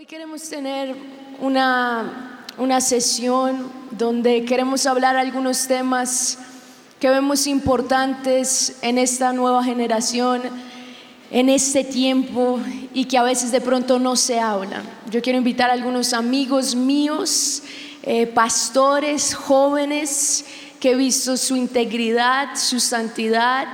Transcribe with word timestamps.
Hoy 0.00 0.06
queremos 0.06 0.48
tener 0.48 0.96
una, 1.40 2.46
una 2.56 2.80
sesión 2.80 3.70
donde 3.90 4.46
queremos 4.46 4.86
hablar 4.86 5.14
algunos 5.14 5.66
temas 5.66 6.38
que 6.98 7.10
vemos 7.10 7.46
importantes 7.46 8.78
en 8.80 8.96
esta 8.96 9.34
nueva 9.34 9.62
generación, 9.62 10.40
en 11.30 11.50
este 11.50 11.84
tiempo 11.84 12.58
y 12.94 13.04
que 13.04 13.18
a 13.18 13.22
veces 13.22 13.52
de 13.52 13.60
pronto 13.60 13.98
no 13.98 14.16
se 14.16 14.40
hablan. 14.40 14.84
Yo 15.10 15.20
quiero 15.20 15.36
invitar 15.36 15.68
a 15.68 15.74
algunos 15.74 16.14
amigos 16.14 16.74
míos, 16.74 17.62
eh, 18.02 18.26
pastores, 18.26 19.34
jóvenes, 19.34 20.46
que 20.80 20.92
he 20.92 20.96
visto 20.96 21.36
su 21.36 21.56
integridad, 21.56 22.56
su 22.56 22.80
santidad, 22.80 23.68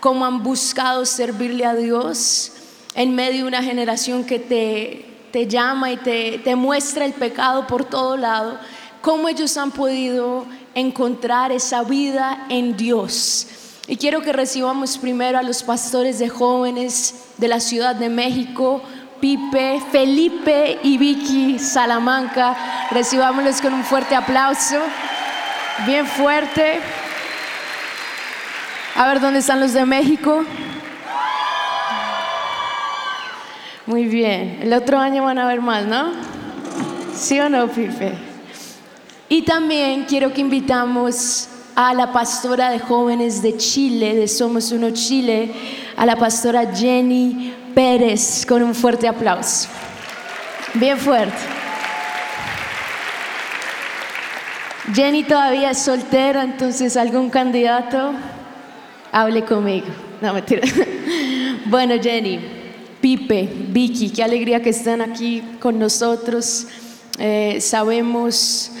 cómo 0.00 0.26
han 0.26 0.42
buscado 0.42 1.06
servirle 1.06 1.64
a 1.64 1.76
Dios 1.76 2.50
en 2.96 3.14
medio 3.14 3.42
de 3.42 3.48
una 3.48 3.62
generación 3.62 4.24
que 4.24 4.40
te 4.40 5.07
te 5.30 5.46
llama 5.46 5.92
y 5.92 5.96
te, 5.96 6.38
te 6.38 6.56
muestra 6.56 7.04
el 7.04 7.12
pecado 7.12 7.66
por 7.66 7.84
todo 7.84 8.16
lado, 8.16 8.58
cómo 9.00 9.28
ellos 9.28 9.56
han 9.56 9.70
podido 9.70 10.46
encontrar 10.74 11.52
esa 11.52 11.82
vida 11.82 12.46
en 12.48 12.76
Dios. 12.76 13.46
Y 13.86 13.96
quiero 13.96 14.20
que 14.20 14.32
recibamos 14.32 14.98
primero 14.98 15.38
a 15.38 15.42
los 15.42 15.62
pastores 15.62 16.18
de 16.18 16.28
jóvenes 16.28 17.24
de 17.38 17.48
la 17.48 17.58
Ciudad 17.58 17.96
de 17.96 18.10
México, 18.10 18.82
Pipe, 19.20 19.80
Felipe 19.90 20.78
y 20.82 20.98
Vicky 20.98 21.58
Salamanca. 21.58 22.88
Recibámoslos 22.90 23.60
con 23.60 23.72
un 23.72 23.84
fuerte 23.84 24.14
aplauso, 24.14 24.76
bien 25.86 26.06
fuerte. 26.06 26.80
A 28.94 29.06
ver, 29.06 29.20
¿dónde 29.20 29.40
están 29.40 29.60
los 29.60 29.72
de 29.72 29.86
México? 29.86 30.44
Muy 33.88 34.04
bien. 34.04 34.58
El 34.60 34.74
otro 34.74 34.98
año 34.98 35.24
van 35.24 35.38
a 35.38 35.46
ver 35.46 35.62
más, 35.62 35.86
¿no? 35.86 36.12
¿Sí 37.14 37.40
o 37.40 37.48
no, 37.48 37.68
Pipe? 37.68 38.12
Y 39.30 39.40
también 39.40 40.04
quiero 40.04 40.30
que 40.30 40.42
invitamos 40.42 41.48
a 41.74 41.94
la 41.94 42.12
pastora 42.12 42.68
de 42.68 42.80
jóvenes 42.80 43.40
de 43.40 43.56
Chile, 43.56 44.14
de 44.14 44.28
Somos 44.28 44.72
Uno 44.72 44.90
Chile, 44.90 45.54
a 45.96 46.04
la 46.04 46.16
pastora 46.16 46.70
Jenny 46.70 47.54
Pérez, 47.74 48.44
con 48.44 48.62
un 48.62 48.74
fuerte 48.74 49.08
aplauso. 49.08 49.70
Bien 50.74 50.98
fuerte. 50.98 51.38
Jenny 54.92 55.24
todavía 55.24 55.70
es 55.70 55.78
soltera, 55.78 56.42
entonces 56.42 56.94
algún 56.98 57.30
candidato, 57.30 58.12
hable 59.12 59.46
conmigo. 59.46 59.86
No, 60.20 60.34
mentira. 60.34 60.60
Bueno, 61.66 61.96
Jenny, 62.00 62.57
Pipe, 63.00 63.48
Vicky, 63.68 64.10
qué 64.10 64.24
alegría 64.24 64.60
que 64.60 64.70
están 64.70 65.00
aquí 65.00 65.42
con 65.60 65.78
nosotros. 65.78 66.66
Eh, 67.18 67.58
sabemos 67.60 68.72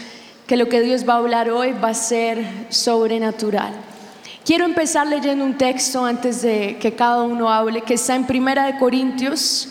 que 0.46 0.56
lo 0.56 0.68
que 0.68 0.80
Dios 0.80 1.08
va 1.08 1.14
a 1.14 1.18
hablar 1.18 1.50
hoy 1.50 1.72
va 1.72 1.90
a 1.90 1.94
ser 1.94 2.44
sobrenatural. 2.68 3.72
Quiero 4.44 4.64
empezar 4.64 5.06
leyendo 5.06 5.44
un 5.44 5.56
texto 5.56 6.04
antes 6.04 6.42
de 6.42 6.78
que 6.80 6.94
cada 6.94 7.22
uno 7.22 7.48
hable, 7.48 7.82
que 7.82 7.94
está 7.94 8.16
en 8.16 8.26
Primera 8.26 8.66
de 8.66 8.78
Corintios, 8.78 9.68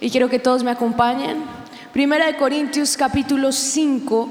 y 0.00 0.08
quiero 0.08 0.30
que 0.30 0.38
todos 0.38 0.62
me 0.62 0.70
acompañen. 0.70 1.38
Primera 1.92 2.26
de 2.26 2.36
Corintios 2.36 2.96
capítulo 2.96 3.52
5, 3.52 4.28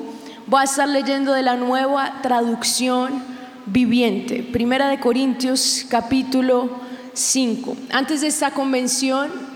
voy 0.48 0.61
a 0.61 0.64
estar 0.64 0.88
leyendo 0.88 1.33
de 1.33 1.44
la 1.44 1.58
nueva 1.58 2.22
traducción 2.23 3.22
viviente. 3.67 4.42
Primera 4.42 4.89
de 4.89 5.00
Corintios 5.00 5.86
capítulo 5.88 6.80
5. 7.14 7.78
Antes 7.92 8.22
de 8.22 8.28
esta 8.28 8.52
convención, 8.52 9.48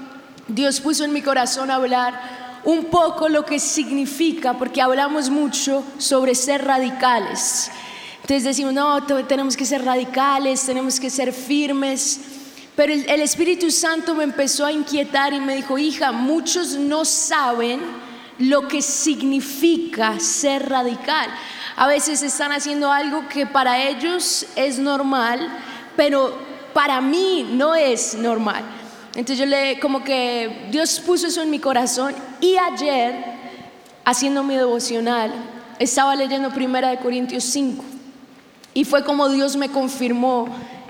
Dios 0.48 0.82
puso 0.82 1.06
en 1.06 1.14
mi 1.14 1.22
corazón 1.22 1.72
hablar 1.72 2.62
un 2.66 2.86
poco 2.86 3.30
lo 3.30 3.46
que 3.46 3.60
significa, 3.60 4.54
porque 4.54 4.82
hablamos 4.82 5.30
mucho 5.30 5.84
sobre 5.98 6.36
ser 6.36 6.66
radicales. 6.66 7.72
Entonces 8.22 8.44
decimos, 8.44 8.74
no, 8.74 9.04
tenemos 9.04 9.58
que 9.58 9.66
ser 9.66 9.84
radicales, 9.84 10.66
tenemos 10.66 11.00
que 11.00 11.10
ser 11.10 11.34
firmes. 11.34 12.22
Pero 12.76 12.94
el, 12.94 13.22
Espíritu 13.22 13.70
Santo 13.70 14.16
me 14.16 14.24
empezó 14.24 14.66
a 14.66 14.72
inquietar 14.72 15.34
y 15.34 15.40
me 15.40 15.56
dijo, 15.56 15.78
hija, 15.78 16.12
muchos 16.12 16.78
no 16.78 17.06
saben 17.06 17.82
lo 18.40 18.68
que 18.68 18.82
significa 18.82 20.20
ser 20.20 20.70
radical. 20.70 21.30
A 21.76 21.88
veces 21.88 22.22
están 22.22 22.52
haciendo 22.52 22.92
algo 22.92 23.28
que 23.28 23.46
para 23.46 23.82
ellos 23.90 24.46
es 24.56 24.80
normal, 24.80 25.48
pero 25.96 26.38
para 26.74 27.00
mí 27.02 27.48
no 27.52 27.76
es 27.76 28.16
normal. 28.16 28.64
Entonces 29.16 29.38
yo 29.38 29.46
le, 29.46 29.80
como 29.80 30.04
que 30.04 30.68
Dios 30.72 31.00
puso 31.00 31.28
eso 31.28 31.44
en 31.44 31.52
mi 31.52 31.60
corazón 31.60 32.16
y 32.42 32.56
ayer, 32.58 33.14
haciendo 34.04 34.44
mi 34.44 34.56
devocional, 34.56 35.32
estaba 35.80 36.16
leyendo 36.16 36.50
Primera 36.50 36.90
de 36.90 36.98
Corintios 36.98 37.44
5 37.44 37.84
y 38.74 38.86
fue 38.86 39.04
como 39.04 39.30
Dios 39.30 39.56
me 39.56 39.70
confirmó 39.70 40.48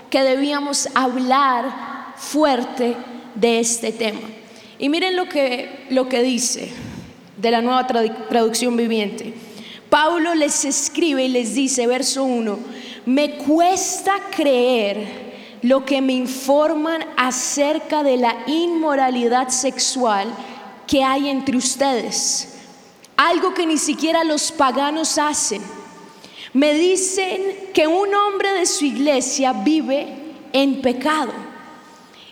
que 0.08 0.22
debíamos 0.22 0.88
hablar 0.94 2.14
fuerte 2.16 2.96
de 3.34 3.60
este 3.60 3.92
tema. 3.92 4.20
Y 4.78 4.88
miren 4.88 5.16
lo 5.16 5.28
que, 5.28 5.86
lo 5.90 6.08
que 6.08 6.22
dice 6.22 6.70
de 7.36 7.50
la 7.50 7.60
nueva 7.60 7.86
traducción 7.86 8.76
viviente. 8.76 9.34
Pablo 9.90 10.34
les 10.34 10.64
escribe 10.64 11.24
y 11.24 11.28
les 11.28 11.54
dice, 11.54 11.86
verso 11.86 12.24
1, 12.24 12.58
me 13.06 13.36
cuesta 13.36 14.14
creer 14.34 15.23
lo 15.64 15.86
que 15.86 16.02
me 16.02 16.12
informan 16.12 17.02
acerca 17.16 18.02
de 18.02 18.18
la 18.18 18.36
inmoralidad 18.46 19.48
sexual 19.48 20.28
que 20.86 21.02
hay 21.02 21.30
entre 21.30 21.56
ustedes. 21.56 22.56
Algo 23.16 23.54
que 23.54 23.66
ni 23.66 23.78
siquiera 23.78 24.24
los 24.24 24.52
paganos 24.52 25.16
hacen. 25.16 25.62
Me 26.52 26.74
dicen 26.74 27.70
que 27.72 27.86
un 27.86 28.14
hombre 28.14 28.52
de 28.52 28.66
su 28.66 28.84
iglesia 28.84 29.54
vive 29.54 30.34
en 30.52 30.82
pecado. 30.82 31.32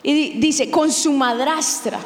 Y 0.02 0.38
dice, 0.38 0.70
con 0.70 0.92
su 0.92 1.10
madrastra. 1.14 2.00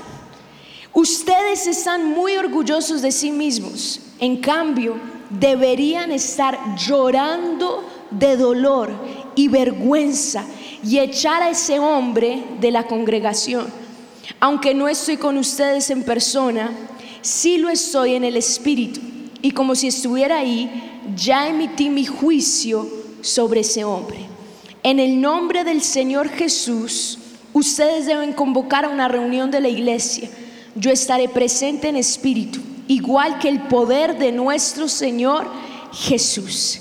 Ustedes 0.92 1.66
están 1.66 2.04
muy 2.04 2.36
orgullosos 2.36 3.02
de 3.02 3.10
sí 3.10 3.32
mismos. 3.32 4.00
En 4.20 4.36
cambio, 4.36 4.94
deberían 5.28 6.12
estar 6.12 6.76
llorando 6.76 7.82
de 8.12 8.36
dolor 8.36 8.92
y 9.34 9.48
vergüenza 9.48 10.46
y 10.84 10.98
echar 10.98 11.42
a 11.42 11.50
ese 11.50 11.78
hombre 11.78 12.42
de 12.60 12.70
la 12.70 12.86
congregación. 12.86 13.66
Aunque 14.40 14.74
no 14.74 14.88
estoy 14.88 15.16
con 15.16 15.38
ustedes 15.38 15.90
en 15.90 16.02
persona, 16.02 16.70
sí 17.22 17.58
lo 17.58 17.68
estoy 17.68 18.14
en 18.14 18.24
el 18.24 18.36
Espíritu. 18.36 19.00
Y 19.42 19.52
como 19.52 19.74
si 19.74 19.88
estuviera 19.88 20.38
ahí, 20.38 21.00
ya 21.16 21.48
emití 21.48 21.88
mi 21.88 22.04
juicio 22.04 22.88
sobre 23.20 23.60
ese 23.60 23.84
hombre. 23.84 24.18
En 24.82 24.98
el 24.98 25.20
nombre 25.20 25.64
del 25.64 25.82
Señor 25.82 26.28
Jesús, 26.28 27.18
ustedes 27.52 28.06
deben 28.06 28.32
convocar 28.32 28.84
a 28.84 28.88
una 28.88 29.08
reunión 29.08 29.50
de 29.50 29.60
la 29.60 29.68
iglesia. 29.68 30.28
Yo 30.74 30.90
estaré 30.90 31.28
presente 31.28 31.88
en 31.88 31.96
espíritu, 31.96 32.60
igual 32.86 33.38
que 33.38 33.48
el 33.48 33.62
poder 33.62 34.18
de 34.18 34.32
nuestro 34.32 34.88
Señor 34.88 35.50
Jesús. 35.92 36.80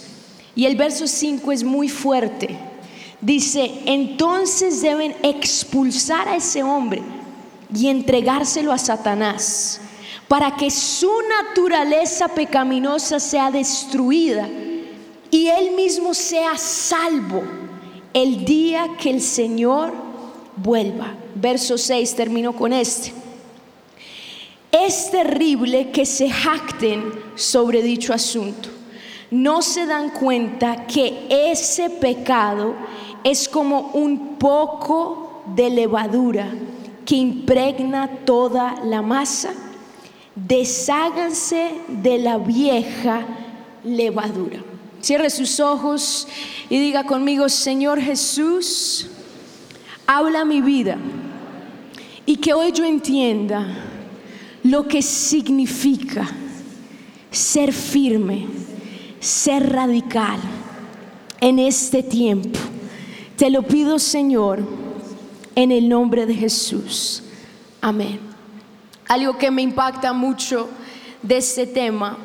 Y 0.55 0.65
el 0.65 0.75
verso 0.75 1.07
5 1.07 1.51
es 1.51 1.63
muy 1.63 1.89
fuerte. 1.89 2.57
Dice, 3.21 3.71
entonces 3.85 4.81
deben 4.81 5.15
expulsar 5.23 6.27
a 6.27 6.35
ese 6.35 6.63
hombre 6.63 7.01
y 7.73 7.87
entregárselo 7.87 8.71
a 8.71 8.77
Satanás 8.77 9.81
para 10.27 10.55
que 10.55 10.71
su 10.71 11.11
naturaleza 11.39 12.27
pecaminosa 12.27 13.19
sea 13.19 13.51
destruida 13.51 14.49
y 15.29 15.47
él 15.47 15.75
mismo 15.75 16.13
sea 16.13 16.57
salvo 16.57 17.43
el 18.13 18.45
día 18.45 18.95
que 18.99 19.09
el 19.09 19.21
Señor 19.21 19.93
vuelva. 20.55 21.15
Verso 21.35 21.77
6 21.77 22.15
termino 22.15 22.53
con 22.53 22.73
este. 22.73 23.13
Es 24.71 25.11
terrible 25.11 25.91
que 25.91 26.05
se 26.05 26.29
jacten 26.29 27.13
sobre 27.35 27.81
dicho 27.81 28.13
asunto. 28.13 28.69
No 29.31 29.61
se 29.61 29.85
dan 29.85 30.09
cuenta 30.11 30.85
que 30.85 31.27
ese 31.29 31.89
pecado 31.89 32.75
es 33.25 33.49
como 33.49 33.89
un 33.93 34.37
poco 34.37 35.43
de 35.55 35.71
levadura 35.71 36.47
que 37.03 37.15
impregna 37.15 38.07
toda 38.23 38.75
la 38.83 39.01
masa. 39.01 39.51
Desháganse 40.35 41.71
de 41.87 42.19
la 42.19 42.37
vieja 42.37 43.25
levadura. 43.83 44.59
Cierre 45.01 45.31
sus 45.31 45.59
ojos 45.59 46.27
y 46.69 46.77
diga 46.77 47.03
conmigo, 47.05 47.49
Señor 47.49 47.99
Jesús, 47.99 49.07
habla 50.05 50.45
mi 50.45 50.61
vida 50.61 50.97
y 52.27 52.37
que 52.37 52.53
hoy 52.53 52.71
yo 52.73 52.85
entienda 52.85 53.65
lo 54.61 54.87
que 54.87 55.01
significa 55.01 56.27
ser 57.31 57.73
firme, 57.73 58.45
ser 59.19 59.73
radical 59.73 60.37
en 61.41 61.57
este 61.57 62.03
tiempo 62.03 62.59
te 63.37 63.49
lo 63.49 63.63
pido, 63.63 63.99
Señor, 63.99 64.59
en 65.55 65.71
el 65.71 65.89
nombre 65.89 66.25
de 66.25 66.35
Jesús. 66.35 67.23
Amén. 67.81 68.19
algo 69.07 69.37
que 69.37 69.51
me 69.51 69.61
impacta 69.61 70.11
mucho 70.11 70.67
de 71.21 71.37
este 71.37 71.67
tema 71.67 72.17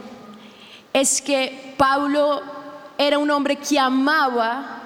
es 0.93 1.21
que 1.21 1.75
Pablo 1.77 2.41
era 2.97 3.19
un 3.19 3.31
hombre 3.31 3.57
que 3.57 3.79
amaba 3.79 4.81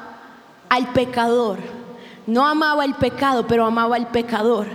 al 0.69 0.93
pecador. 0.93 1.59
No 2.27 2.47
amaba 2.47 2.85
el 2.85 2.95
pecado, 2.95 3.47
pero 3.47 3.67
amaba 3.67 3.97
al 3.97 4.09
pecador. 4.09 4.67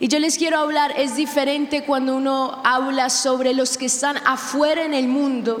Y 0.00 0.08
yo 0.08 0.18
les 0.18 0.36
quiero 0.36 0.58
hablar, 0.58 0.92
es 0.96 1.14
diferente 1.14 1.84
cuando 1.84 2.16
uno 2.16 2.60
habla 2.64 3.08
sobre 3.08 3.54
los 3.54 3.78
que 3.78 3.86
están 3.86 4.16
afuera 4.24 4.84
en 4.84 4.94
el 4.94 5.06
mundo, 5.06 5.60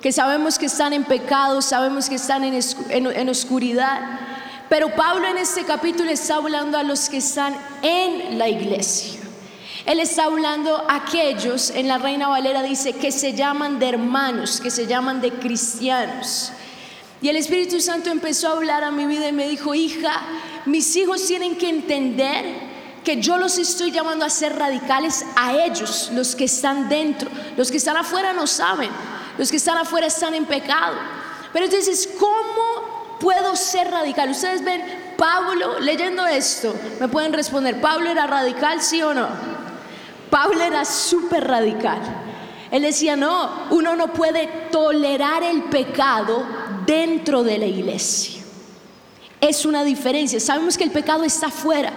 que 0.00 0.10
sabemos 0.12 0.58
que 0.58 0.66
están 0.66 0.94
en 0.94 1.04
pecado, 1.04 1.60
sabemos 1.60 2.08
que 2.08 2.14
están 2.14 2.44
en, 2.44 2.54
en 2.88 3.28
oscuridad. 3.28 4.20
Pero 4.74 4.88
Pablo 4.88 5.28
en 5.28 5.38
este 5.38 5.62
capítulo 5.62 6.10
está 6.10 6.34
hablando 6.34 6.76
a 6.76 6.82
los 6.82 7.08
que 7.08 7.18
están 7.18 7.56
en 7.80 8.36
la 8.36 8.48
iglesia. 8.48 9.20
Él 9.86 10.00
está 10.00 10.24
hablando 10.24 10.84
a 10.88 10.96
aquellos, 10.96 11.70
en 11.70 11.86
la 11.86 11.98
Reina 11.98 12.26
Valera 12.26 12.60
dice, 12.60 12.92
que 12.92 13.12
se 13.12 13.34
llaman 13.34 13.78
de 13.78 13.90
hermanos, 13.90 14.60
que 14.60 14.72
se 14.72 14.88
llaman 14.88 15.20
de 15.20 15.30
cristianos. 15.30 16.50
Y 17.22 17.28
el 17.28 17.36
Espíritu 17.36 17.80
Santo 17.80 18.10
empezó 18.10 18.48
a 18.48 18.52
hablar 18.54 18.82
a 18.82 18.90
mi 18.90 19.06
vida 19.06 19.28
y 19.28 19.32
me 19.32 19.46
dijo, 19.46 19.76
hija, 19.76 20.22
mis 20.66 20.96
hijos 20.96 21.24
tienen 21.24 21.54
que 21.54 21.68
entender 21.68 22.44
que 23.04 23.22
yo 23.22 23.38
los 23.38 23.58
estoy 23.58 23.92
llamando 23.92 24.24
a 24.24 24.28
ser 24.28 24.58
radicales 24.58 25.24
a 25.36 25.54
ellos, 25.54 26.10
los 26.12 26.34
que 26.34 26.46
están 26.46 26.88
dentro. 26.88 27.30
Los 27.56 27.70
que 27.70 27.76
están 27.76 27.96
afuera 27.96 28.32
no 28.32 28.48
saben, 28.48 28.90
los 29.38 29.52
que 29.52 29.58
están 29.58 29.78
afuera 29.78 30.08
están 30.08 30.34
en 30.34 30.46
pecado. 30.46 30.96
Pero 31.52 31.66
entonces, 31.66 32.08
¿cómo 32.18 32.73
puedo 33.24 33.56
ser 33.56 33.90
radical? 33.90 34.28
Ustedes 34.28 34.62
ven, 34.62 34.82
Pablo, 35.16 35.80
leyendo 35.80 36.26
esto, 36.26 36.74
me 37.00 37.08
pueden 37.08 37.32
responder, 37.32 37.80
¿Pablo 37.80 38.10
era 38.10 38.26
radical, 38.26 38.82
sí 38.82 39.00
o 39.00 39.14
no? 39.14 39.26
Pablo 40.28 40.62
era 40.62 40.84
súper 40.84 41.48
radical. 41.48 42.00
Él 42.70 42.82
decía, 42.82 43.16
no, 43.16 43.68
uno 43.70 43.96
no 43.96 44.12
puede 44.12 44.46
tolerar 44.70 45.42
el 45.42 45.62
pecado 45.64 46.44
dentro 46.84 47.42
de 47.42 47.56
la 47.56 47.64
iglesia. 47.64 48.42
Es 49.40 49.64
una 49.64 49.84
diferencia. 49.84 50.38
Sabemos 50.38 50.76
que 50.76 50.84
el 50.84 50.90
pecado 50.90 51.24
está 51.24 51.46
afuera, 51.46 51.94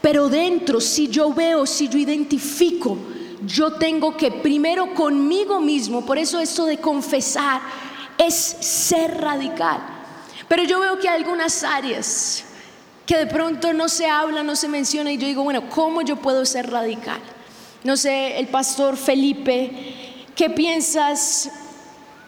pero 0.00 0.30
dentro, 0.30 0.80
si 0.80 1.08
yo 1.08 1.30
veo, 1.34 1.66
si 1.66 1.90
yo 1.90 1.98
identifico, 1.98 2.96
yo 3.44 3.74
tengo 3.74 4.16
que 4.16 4.30
primero 4.30 4.94
conmigo 4.94 5.60
mismo, 5.60 6.06
por 6.06 6.16
eso 6.16 6.40
esto 6.40 6.64
de 6.64 6.78
confesar 6.78 7.60
es 8.16 8.34
ser 8.34 9.20
radical. 9.20 9.93
Pero 10.54 10.68
yo 10.68 10.78
veo 10.78 11.00
que 11.00 11.08
hay 11.08 11.16
algunas 11.16 11.64
áreas 11.64 12.44
que 13.04 13.16
de 13.16 13.26
pronto 13.26 13.72
no 13.72 13.88
se 13.88 14.06
habla, 14.06 14.44
no 14.44 14.54
se 14.54 14.68
menciona 14.68 15.10
y 15.10 15.18
yo 15.18 15.26
digo, 15.26 15.42
bueno, 15.42 15.68
¿cómo 15.68 16.00
yo 16.02 16.14
puedo 16.14 16.46
ser 16.46 16.70
radical? 16.70 17.18
No 17.82 17.96
sé, 17.96 18.38
el 18.38 18.46
pastor 18.46 18.96
Felipe, 18.96 20.24
¿qué 20.36 20.50
piensas? 20.50 21.50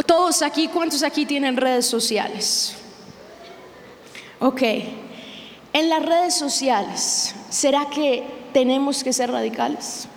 Todos 0.06 0.42
aquí, 0.42 0.66
¿cuántos 0.66 1.04
aquí 1.04 1.24
tienen 1.24 1.56
redes 1.56 1.86
sociales? 1.86 2.74
Ok, 4.40 4.62
en 5.72 5.88
las 5.88 6.04
redes 6.04 6.34
sociales, 6.34 7.32
¿será 7.48 7.88
que 7.90 8.24
tenemos 8.52 9.04
que 9.04 9.12
ser 9.12 9.30
radicales? 9.30 10.08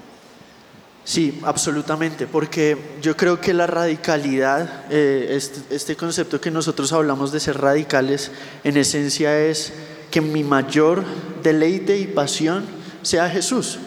Sí, 1.10 1.40
absolutamente, 1.42 2.28
porque 2.28 2.78
yo 3.02 3.18
creo 3.18 3.42
que 3.42 3.52
la 3.52 3.66
radicalidad, 3.66 4.84
eh, 4.92 5.30
este, 5.32 5.76
este, 5.76 5.96
concepto 5.96 6.40
que 6.40 6.52
nosotros 6.52 6.94
hablamos 6.94 7.32
de 7.32 7.40
ser 7.40 7.60
radicales, 7.60 8.30
en 8.64 8.78
esencia 8.78 9.36
es 9.40 9.74
que 10.12 10.22
mi 10.22 10.44
mayor 10.44 11.04
deleite 11.42 11.98
y 11.98 12.06
pasión 12.06 12.64
sea 13.02 13.28
Jesús 13.28 13.80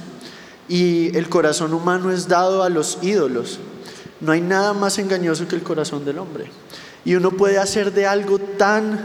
y 0.68 1.16
el 1.16 1.28
corazón 1.28 1.74
humano 1.74 2.10
es 2.10 2.26
dado 2.26 2.64
a 2.64 2.68
los 2.68 2.98
ídolos. 3.02 3.60
No 4.20 4.32
hay 4.32 4.40
nada 4.40 4.72
más 4.72 4.98
engañoso 4.98 5.46
que 5.46 5.54
el 5.54 5.62
corazón 5.62 6.04
del 6.04 6.18
hombre. 6.18 6.50
Y 7.04 7.14
uno 7.14 7.30
puede 7.30 7.58
hacer 7.58 7.92
de 7.92 8.04
algo 8.04 8.40
tan 8.40 8.98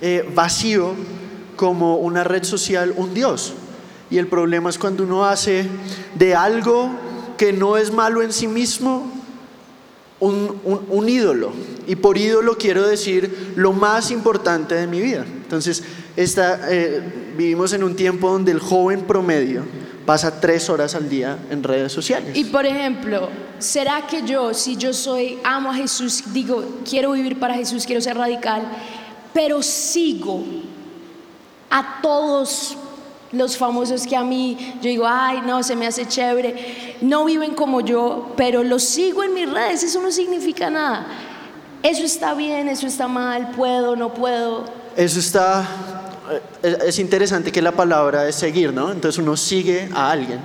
eh, 0.00 0.28
vacío 0.34 0.96
como 1.54 1.98
una 1.98 2.24
red 2.24 2.42
social 2.42 2.92
un 2.96 3.14
Dios. 3.14 3.52
Y 4.10 4.18
el 4.18 4.26
problema 4.26 4.68
es 4.68 4.80
cuando 4.80 5.04
uno 5.04 5.24
hace 5.24 5.68
de 6.16 6.34
algo 6.34 6.90
que 7.42 7.52
no 7.52 7.76
es 7.76 7.92
malo 7.92 8.22
en 8.22 8.32
sí 8.32 8.46
mismo 8.46 9.10
un, 10.20 11.08
ídolo. 11.08 11.52
Y 11.88 11.96
por 11.96 12.16
ídolo 12.16 12.56
quiero 12.56 12.86
decir 12.86 13.54
lo 13.56 13.72
más 13.72 14.12
importante 14.12 14.76
de 14.76 14.86
mi 14.86 15.00
vida. 15.00 15.26
Entonces, 15.26 15.82
eh, 16.16 17.32
vivimos 17.36 17.72
en 17.72 17.82
un 17.82 17.96
tiempo 17.96 18.30
donde 18.30 18.52
el 18.52 18.60
joven 18.60 19.00
promedio 19.00 19.64
pasa 20.06 20.40
tres 20.40 20.70
horas 20.70 20.94
al 20.94 21.08
día 21.08 21.36
en 21.50 21.64
redes 21.64 21.90
sociales. 21.90 22.30
Y 22.36 22.44
por 22.44 22.64
ejemplo, 22.64 23.28
¿será 23.58 24.06
que 24.06 24.22
yo, 24.22 24.54
si 24.54 24.76
yo 24.76 24.92
soy, 24.92 25.40
amo 25.42 25.72
a 25.72 25.74
Jesús, 25.74 26.22
digo, 26.32 26.64
quiero 26.88 27.10
vivir 27.10 27.40
para 27.40 27.54
Jesús, 27.54 27.84
quiero 27.84 28.00
ser 28.00 28.16
radical, 28.16 28.62
pero 29.34 29.62
sigo 29.62 30.44
a 31.68 31.98
todos 32.02 32.76
los 33.32 33.56
famosos 33.56 34.06
que 34.06 34.16
a 34.16 34.22
mí, 34.22 34.76
yo 34.82 34.88
digo, 34.88 35.06
ay, 35.06 35.42
no, 35.46 35.62
se 35.62 35.74
me 35.74 35.86
hace 35.86 36.06
chévere, 36.06 36.96
no 37.00 37.24
viven 37.24 37.54
como 37.54 37.80
yo, 37.80 38.32
pero 38.36 38.62
los 38.62 38.84
sigo 38.84 39.24
en 39.24 39.34
mis 39.34 39.50
redes, 39.50 39.82
eso 39.82 40.00
no 40.02 40.12
significa 40.12 40.70
nada. 40.70 41.06
Eso 41.82 42.04
está 42.04 42.34
bien, 42.34 42.68
eso 42.68 42.86
está 42.86 43.08
mal, 43.08 43.50
puedo, 43.50 43.96
no 43.96 44.14
puedo. 44.14 44.64
Eso 44.96 45.18
está 45.18 45.66
eh, 46.62 46.78
es 46.86 46.98
interesante 46.98 47.50
que 47.50 47.60
la 47.60 47.72
palabra 47.72 48.28
es 48.28 48.36
seguir, 48.36 48.72
¿no? 48.72 48.92
Entonces 48.92 49.18
uno 49.18 49.36
sigue 49.36 49.88
a 49.92 50.10
alguien 50.10 50.38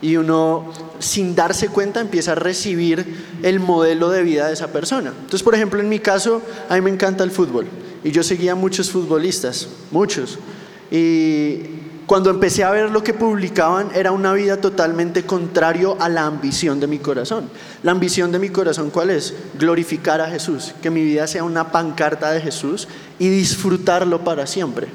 y 0.00 0.16
uno 0.16 0.70
sin 0.98 1.34
darse 1.34 1.68
cuenta 1.68 2.00
empieza 2.00 2.32
a 2.32 2.34
recibir 2.34 3.38
el 3.42 3.60
modelo 3.60 4.10
de 4.10 4.22
vida 4.22 4.48
de 4.48 4.52
esa 4.52 4.68
persona. 4.68 5.10
Entonces, 5.10 5.42
por 5.42 5.54
ejemplo, 5.54 5.80
en 5.80 5.88
mi 5.88 5.98
caso, 5.98 6.42
a 6.68 6.74
mí 6.74 6.80
me 6.80 6.90
encanta 6.90 7.24
el 7.24 7.30
fútbol 7.30 7.66
y 8.04 8.10
yo 8.10 8.22
seguía 8.22 8.52
a 8.52 8.54
muchos 8.54 8.90
futbolistas, 8.90 9.68
muchos. 9.90 10.38
Y 10.90 11.81
cuando 12.06 12.30
empecé 12.30 12.64
a 12.64 12.70
ver 12.70 12.90
lo 12.90 13.04
que 13.04 13.14
publicaban 13.14 13.90
era 13.94 14.12
una 14.12 14.32
vida 14.32 14.56
totalmente 14.56 15.24
contrario 15.24 15.96
a 16.00 16.08
la 16.08 16.26
ambición 16.26 16.80
de 16.80 16.86
mi 16.86 16.98
corazón. 16.98 17.48
La 17.82 17.92
ambición 17.92 18.32
de 18.32 18.38
mi 18.38 18.48
corazón, 18.48 18.90
¿cuál 18.90 19.10
es? 19.10 19.34
Glorificar 19.58 20.20
a 20.20 20.28
Jesús, 20.28 20.74
que 20.82 20.90
mi 20.90 21.02
vida 21.04 21.26
sea 21.26 21.44
una 21.44 21.70
pancarta 21.70 22.32
de 22.32 22.40
Jesús 22.40 22.88
y 23.18 23.28
disfrutarlo 23.28 24.24
para 24.24 24.46
siempre. 24.46 24.88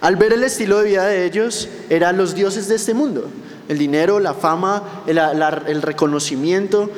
Al 0.00 0.16
ver 0.16 0.32
el 0.32 0.44
estilo 0.44 0.78
de 0.78 0.90
vida 0.90 1.06
de 1.06 1.24
ellos, 1.24 1.68
eran 1.90 2.16
los 2.16 2.34
dioses 2.34 2.68
de 2.68 2.76
este 2.76 2.94
mundo, 2.94 3.28
el 3.68 3.78
dinero, 3.78 4.20
la 4.20 4.34
fama, 4.34 5.02
el, 5.06 5.82
reconocimiento, 5.82 6.90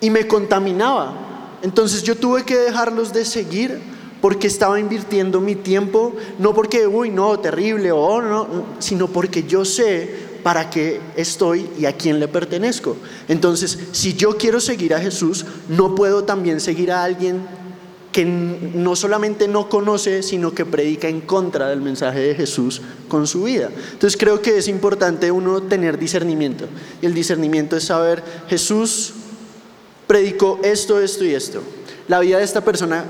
y 0.00 0.10
me 0.10 0.26
contaminaba. 0.26 1.14
Entonces 1.62 2.02
yo 2.02 2.16
tuve 2.16 2.44
que 2.44 2.56
dejarlos 2.56 3.12
de 3.12 3.24
seguir 3.24 3.80
porque 4.20 4.46
estaba 4.46 4.78
invirtiendo 4.78 5.40
mi 5.40 5.54
tiempo, 5.56 6.14
no 6.38 6.54
porque, 6.54 6.86
uy, 6.86 7.10
no, 7.10 7.38
terrible, 7.38 7.90
o 7.92 8.20
no, 8.20 8.46
sino 8.78 9.08
porque 9.08 9.44
yo 9.44 9.64
sé 9.64 10.30
para 10.42 10.70
qué 10.70 11.00
estoy 11.16 11.68
y 11.78 11.86
a 11.86 11.96
quién 11.96 12.20
le 12.20 12.28
pertenezco. 12.28 12.96
Entonces, 13.28 13.78
si 13.92 14.14
yo 14.14 14.36
quiero 14.36 14.60
seguir 14.60 14.94
a 14.94 15.00
Jesús, 15.00 15.44
no 15.68 15.94
puedo 15.94 16.24
también 16.24 16.60
seguir 16.60 16.92
a 16.92 17.04
alguien 17.04 17.60
que 18.12 18.24
no 18.24 18.96
solamente 18.96 19.46
no 19.46 19.68
conoce, 19.68 20.22
sino 20.22 20.52
que 20.52 20.66
predica 20.66 21.08
en 21.08 21.20
contra 21.20 21.68
del 21.68 21.80
mensaje 21.80 22.18
de 22.20 22.34
Jesús 22.34 22.82
con 23.08 23.26
su 23.26 23.44
vida. 23.44 23.70
Entonces 23.92 24.18
creo 24.18 24.42
que 24.42 24.58
es 24.58 24.66
importante 24.66 25.30
uno 25.30 25.62
tener 25.62 25.96
discernimiento. 25.96 26.66
Y 27.00 27.06
el 27.06 27.14
discernimiento 27.14 27.76
es 27.76 27.84
saber, 27.84 28.22
Jesús 28.48 29.12
predicó 30.08 30.58
esto, 30.64 31.00
esto 31.00 31.24
y 31.24 31.34
esto. 31.34 31.62
La 32.08 32.18
vida 32.18 32.38
de 32.38 32.44
esta 32.44 32.64
persona 32.64 33.04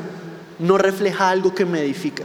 no 0.60 0.78
refleja 0.78 1.30
algo 1.30 1.54
que 1.54 1.64
me 1.64 1.80
edifica. 1.80 2.24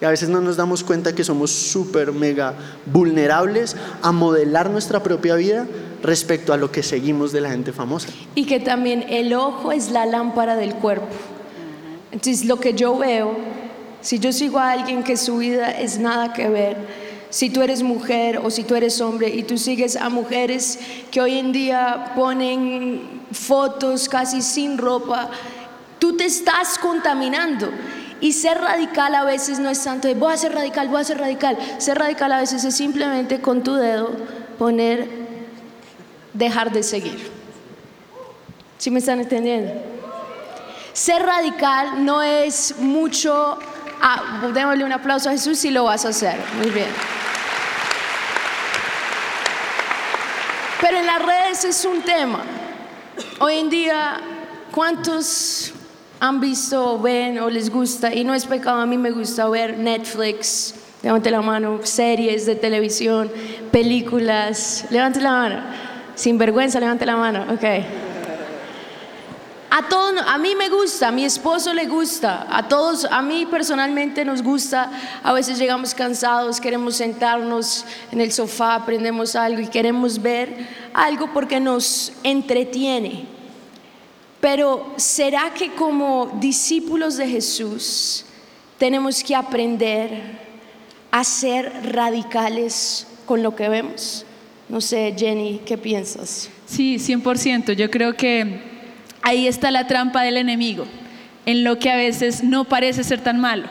Y 0.00 0.04
a 0.04 0.10
veces 0.10 0.28
no 0.28 0.40
nos 0.40 0.56
damos 0.56 0.84
cuenta 0.84 1.14
que 1.14 1.24
somos 1.24 1.50
súper, 1.50 2.12
mega 2.12 2.54
vulnerables 2.84 3.76
a 4.02 4.12
modelar 4.12 4.68
nuestra 4.68 5.02
propia 5.02 5.36
vida 5.36 5.66
respecto 6.02 6.52
a 6.52 6.58
lo 6.58 6.70
que 6.70 6.82
seguimos 6.82 7.32
de 7.32 7.40
la 7.40 7.50
gente 7.50 7.72
famosa. 7.72 8.08
Y 8.34 8.44
que 8.44 8.60
también 8.60 9.06
el 9.08 9.32
ojo 9.32 9.72
es 9.72 9.90
la 9.90 10.04
lámpara 10.04 10.56
del 10.56 10.74
cuerpo. 10.74 11.08
Entonces 12.12 12.44
lo 12.44 12.60
que 12.60 12.74
yo 12.74 12.96
veo, 12.98 13.36
si 14.02 14.18
yo 14.18 14.32
sigo 14.32 14.58
a 14.58 14.72
alguien 14.72 15.02
que 15.02 15.16
su 15.16 15.38
vida 15.38 15.70
es 15.70 15.98
nada 15.98 16.34
que 16.34 16.48
ver, 16.48 16.76
si 17.30 17.50
tú 17.50 17.62
eres 17.62 17.82
mujer 17.82 18.38
o 18.38 18.50
si 18.50 18.64
tú 18.64 18.74
eres 18.74 19.00
hombre 19.00 19.28
y 19.28 19.42
tú 19.42 19.58
sigues 19.58 19.96
a 19.96 20.08
mujeres 20.10 20.78
que 21.10 21.20
hoy 21.20 21.38
en 21.38 21.52
día 21.52 22.12
ponen 22.14 23.22
fotos 23.32 24.08
casi 24.08 24.42
sin 24.42 24.78
ropa, 24.78 25.30
tú 26.06 26.16
te 26.16 26.24
estás 26.24 26.78
contaminando. 26.78 27.68
Y 28.20 28.32
ser 28.32 28.60
radical 28.60 29.12
a 29.16 29.24
veces 29.24 29.58
no 29.58 29.68
es 29.68 29.82
tanto 29.82 30.06
de 30.06 30.14
voy 30.14 30.32
a 30.32 30.36
ser 30.36 30.54
radical, 30.54 30.86
voy 30.88 31.00
a 31.00 31.04
ser 31.04 31.18
radical. 31.18 31.58
Ser 31.78 31.98
radical 31.98 32.30
a 32.30 32.38
veces 32.38 32.62
es 32.62 32.76
simplemente 32.76 33.40
con 33.40 33.64
tu 33.64 33.74
dedo 33.74 34.12
poner 34.56 35.08
dejar 36.32 36.70
de 36.70 36.84
seguir. 36.84 37.28
¿Sí 38.78 38.92
me 38.92 39.00
están 39.00 39.18
entendiendo? 39.18 39.72
Ser 40.92 41.22
radical 41.22 42.04
no 42.04 42.22
es 42.22 42.76
mucho, 42.78 43.58
ah, 44.00 44.48
démosle 44.54 44.84
un 44.84 44.92
aplauso 44.92 45.28
a 45.28 45.32
Jesús 45.32 45.58
si 45.58 45.70
lo 45.70 45.84
vas 45.84 46.04
a 46.04 46.10
hacer. 46.10 46.36
Muy 46.58 46.70
bien. 46.70 46.88
Pero 50.80 50.98
en 50.98 51.06
las 51.06 51.20
redes 51.20 51.64
es 51.64 51.84
un 51.84 52.00
tema. 52.02 52.44
Hoy 53.40 53.56
en 53.56 53.68
día, 53.68 54.20
¿cuántos 54.70 55.72
han 56.20 56.40
visto, 56.40 56.98
ven 56.98 57.38
o 57.38 57.50
les 57.50 57.70
gusta? 57.70 58.14
Y 58.14 58.24
no 58.24 58.34
es 58.34 58.46
pecado, 58.46 58.80
a 58.80 58.86
mí 58.86 58.96
me 58.96 59.10
gusta 59.10 59.48
ver 59.48 59.78
Netflix, 59.78 60.74
levante 61.02 61.30
la 61.30 61.42
mano, 61.42 61.80
series 61.82 62.46
de 62.46 62.56
televisión, 62.56 63.30
películas, 63.70 64.86
levante 64.90 65.20
la 65.20 65.30
mano. 65.30 65.60
Sin 66.14 66.38
vergüenza, 66.38 66.80
levante 66.80 67.04
la 67.04 67.16
mano, 67.16 67.44
ok. 67.52 67.64
A 69.68 69.88
todos, 69.90 70.22
a 70.26 70.38
mí 70.38 70.54
me 70.54 70.70
gusta, 70.70 71.08
a 71.08 71.12
mi 71.12 71.26
esposo 71.26 71.74
le 71.74 71.84
gusta, 71.84 72.46
a 72.48 72.66
todos, 72.66 73.04
a 73.04 73.20
mí 73.20 73.44
personalmente 73.44 74.24
nos 74.24 74.42
gusta. 74.42 74.90
A 75.22 75.34
veces 75.34 75.58
llegamos 75.58 75.92
cansados, 75.92 76.62
queremos 76.62 76.96
sentarnos 76.96 77.84
en 78.10 78.22
el 78.22 78.32
sofá, 78.32 78.76
aprendemos 78.76 79.36
algo 79.36 79.60
y 79.60 79.66
queremos 79.66 80.22
ver 80.22 80.66
algo 80.94 81.30
porque 81.34 81.60
nos 81.60 82.12
entretiene. 82.22 83.35
Pero 84.40 84.94
¿será 84.96 85.52
que 85.54 85.72
como 85.72 86.36
discípulos 86.40 87.16
de 87.16 87.28
Jesús 87.28 88.24
tenemos 88.78 89.22
que 89.22 89.34
aprender 89.34 90.46
a 91.10 91.24
ser 91.24 91.72
radicales 91.92 93.06
con 93.24 93.42
lo 93.42 93.56
que 93.56 93.68
vemos? 93.68 94.24
No 94.68 94.80
sé, 94.80 95.14
Jenny, 95.16 95.60
¿qué 95.64 95.78
piensas? 95.78 96.50
Sí, 96.66 96.96
100%. 96.96 97.72
Yo 97.72 97.90
creo 97.90 98.14
que 98.14 98.60
ahí 99.22 99.46
está 99.46 99.70
la 99.70 99.86
trampa 99.86 100.22
del 100.22 100.36
enemigo, 100.36 100.86
en 101.46 101.64
lo 101.64 101.78
que 101.78 101.90
a 101.90 101.96
veces 101.96 102.42
no 102.42 102.64
parece 102.64 103.04
ser 103.04 103.20
tan 103.20 103.40
malo. 103.40 103.68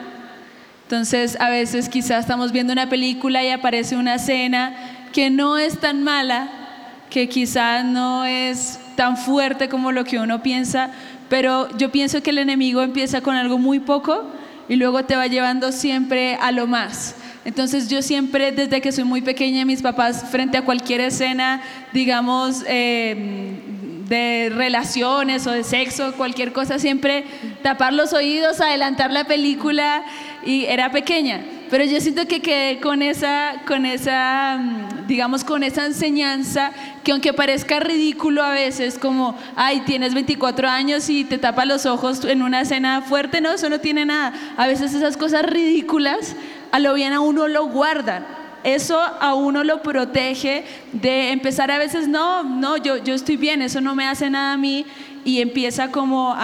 Entonces, 0.84 1.36
a 1.40 1.50
veces 1.50 1.88
quizás 1.88 2.20
estamos 2.20 2.52
viendo 2.52 2.72
una 2.72 2.88
película 2.88 3.42
y 3.42 3.50
aparece 3.50 3.96
una 3.96 4.14
escena 4.16 5.08
que 5.12 5.30
no 5.30 5.58
es 5.58 5.78
tan 5.78 6.02
mala, 6.02 6.50
que 7.10 7.28
quizás 7.28 7.84
no 7.84 8.24
es 8.24 8.78
tan 8.96 9.16
fuerte 9.16 9.68
como 9.68 9.92
lo 9.92 10.04
que 10.04 10.18
uno 10.18 10.42
piensa, 10.42 10.90
pero 11.28 11.68
yo 11.76 11.92
pienso 11.92 12.22
que 12.22 12.30
el 12.30 12.38
enemigo 12.38 12.82
empieza 12.82 13.20
con 13.20 13.36
algo 13.36 13.58
muy 13.58 13.78
poco 13.78 14.24
y 14.68 14.76
luego 14.76 15.04
te 15.04 15.16
va 15.16 15.26
llevando 15.26 15.70
siempre 15.70 16.36
a 16.36 16.50
lo 16.50 16.66
más. 16.66 17.14
Entonces 17.44 17.88
yo 17.88 18.02
siempre, 18.02 18.50
desde 18.50 18.80
que 18.80 18.90
soy 18.90 19.04
muy 19.04 19.22
pequeña, 19.22 19.64
mis 19.64 19.80
papás, 19.80 20.24
frente 20.30 20.58
a 20.58 20.64
cualquier 20.64 21.00
escena, 21.00 21.62
digamos, 21.92 22.64
eh, 22.66 23.60
de 24.08 24.50
relaciones 24.54 25.46
o 25.46 25.52
de 25.52 25.62
sexo, 25.62 26.12
cualquier 26.14 26.52
cosa, 26.52 26.78
siempre 26.78 27.24
tapar 27.62 27.92
los 27.92 28.12
oídos, 28.12 28.60
adelantar 28.60 29.12
la 29.12 29.24
película 29.24 30.04
y 30.46 30.64
era 30.64 30.90
pequeña. 30.90 31.44
Pero 31.68 31.84
yo 31.84 32.00
siento 32.00 32.26
que 32.26 32.40
quedé 32.40 32.80
con 32.80 33.02
esa, 33.02 33.62
con 33.66 33.84
esa, 33.84 34.56
mm, 34.56 35.06
digamos, 35.08 35.42
con 35.42 35.64
esa 35.64 35.84
enseñanza 35.84 36.70
que 37.02 37.10
aunque 37.10 37.32
parezca 37.32 37.80
ridículo 37.80 38.42
a 38.42 38.52
veces, 38.52 38.98
como, 38.98 39.36
ay, 39.56 39.80
tienes 39.80 40.14
24 40.14 40.68
años 40.68 41.10
y 41.10 41.24
te 41.24 41.38
tapas 41.38 41.66
los 41.66 41.84
ojos 41.84 42.24
en 42.24 42.42
una 42.42 42.60
escena 42.60 43.02
fuerte, 43.02 43.40
no, 43.40 43.50
eso 43.50 43.68
no 43.68 43.80
tiene 43.80 44.06
nada. 44.06 44.32
A 44.56 44.68
veces 44.68 44.94
esas 44.94 45.16
cosas 45.16 45.42
ridículas, 45.44 46.36
a 46.70 46.78
lo 46.78 46.94
bien 46.94 47.12
a 47.12 47.20
uno 47.20 47.48
lo 47.48 47.66
guardan 47.66 48.24
eso 48.64 48.98
a 48.98 49.34
uno 49.34 49.62
lo 49.62 49.80
protege 49.80 50.64
de 50.92 51.30
empezar 51.30 51.70
a 51.70 51.78
veces, 51.78 52.08
no, 52.08 52.42
no, 52.42 52.76
yo, 52.76 52.96
yo 52.96 53.14
estoy 53.14 53.36
bien, 53.36 53.62
eso 53.62 53.80
no 53.80 53.94
me 53.94 54.08
hace 54.08 54.28
nada 54.28 54.54
a 54.54 54.56
mí 54.56 54.84
y 55.26 55.40
empieza 55.40 55.90
como 55.90 56.36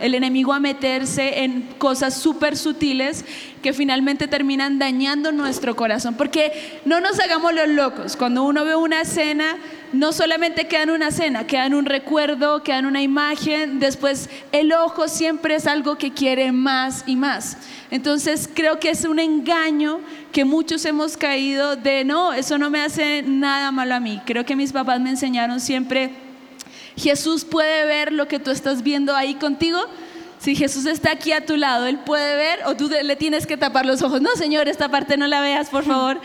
el 0.00 0.14
enemigo 0.16 0.52
a 0.52 0.58
meterse 0.58 1.44
en 1.44 1.62
cosas 1.78 2.14
súper 2.14 2.56
sutiles 2.56 3.24
que 3.62 3.72
finalmente 3.72 4.26
terminan 4.26 4.80
dañando 4.80 5.30
nuestro 5.30 5.76
corazón. 5.76 6.14
Porque 6.14 6.80
no 6.84 7.00
nos 7.00 7.20
hagamos 7.20 7.54
los 7.54 7.68
locos, 7.68 8.16
cuando 8.16 8.42
uno 8.42 8.64
ve 8.64 8.74
una 8.74 9.02
escena, 9.02 9.56
no 9.92 10.12
solamente 10.12 10.66
queda 10.66 10.92
una 10.92 11.08
escena, 11.08 11.46
queda 11.46 11.68
un 11.68 11.84
recuerdo, 11.84 12.64
queda 12.64 12.80
una 12.80 13.02
imagen, 13.02 13.78
después 13.78 14.30
el 14.50 14.72
ojo 14.72 15.06
siempre 15.06 15.54
es 15.54 15.68
algo 15.68 15.96
que 15.96 16.12
quiere 16.12 16.50
más 16.50 17.04
y 17.06 17.14
más. 17.14 17.56
Entonces 17.92 18.50
creo 18.52 18.80
que 18.80 18.90
es 18.90 19.04
un 19.04 19.20
engaño 19.20 20.00
que 20.32 20.44
muchos 20.44 20.84
hemos 20.86 21.16
caído 21.16 21.76
de, 21.76 22.04
no, 22.04 22.32
eso 22.32 22.58
no 22.58 22.68
me 22.68 22.80
hace 22.80 23.22
nada 23.22 23.70
malo 23.70 23.94
a 23.94 24.00
mí. 24.00 24.20
Creo 24.26 24.44
que 24.44 24.56
mis 24.56 24.72
papás 24.72 25.00
me 25.00 25.10
enseñaron 25.10 25.60
siempre, 25.60 26.25
Jesús 26.96 27.44
puede 27.44 27.84
ver 27.86 28.12
lo 28.12 28.26
que 28.26 28.38
tú 28.38 28.50
estás 28.50 28.82
viendo 28.82 29.14
ahí 29.14 29.34
contigo. 29.34 29.78
Si 30.38 30.54
Jesús 30.54 30.86
está 30.86 31.12
aquí 31.12 31.32
a 31.32 31.44
tu 31.44 31.56
lado, 31.56 31.86
Él 31.86 31.98
puede 31.98 32.36
ver 32.36 32.60
o 32.66 32.76
tú 32.76 32.88
le 32.88 33.16
tienes 33.16 33.46
que 33.46 33.56
tapar 33.56 33.86
los 33.86 34.02
ojos. 34.02 34.20
No, 34.20 34.30
Señor, 34.36 34.68
esta 34.68 34.88
parte 34.88 35.16
no 35.16 35.26
la 35.26 35.40
veas, 35.40 35.68
por 35.68 35.84
favor. 35.84 36.20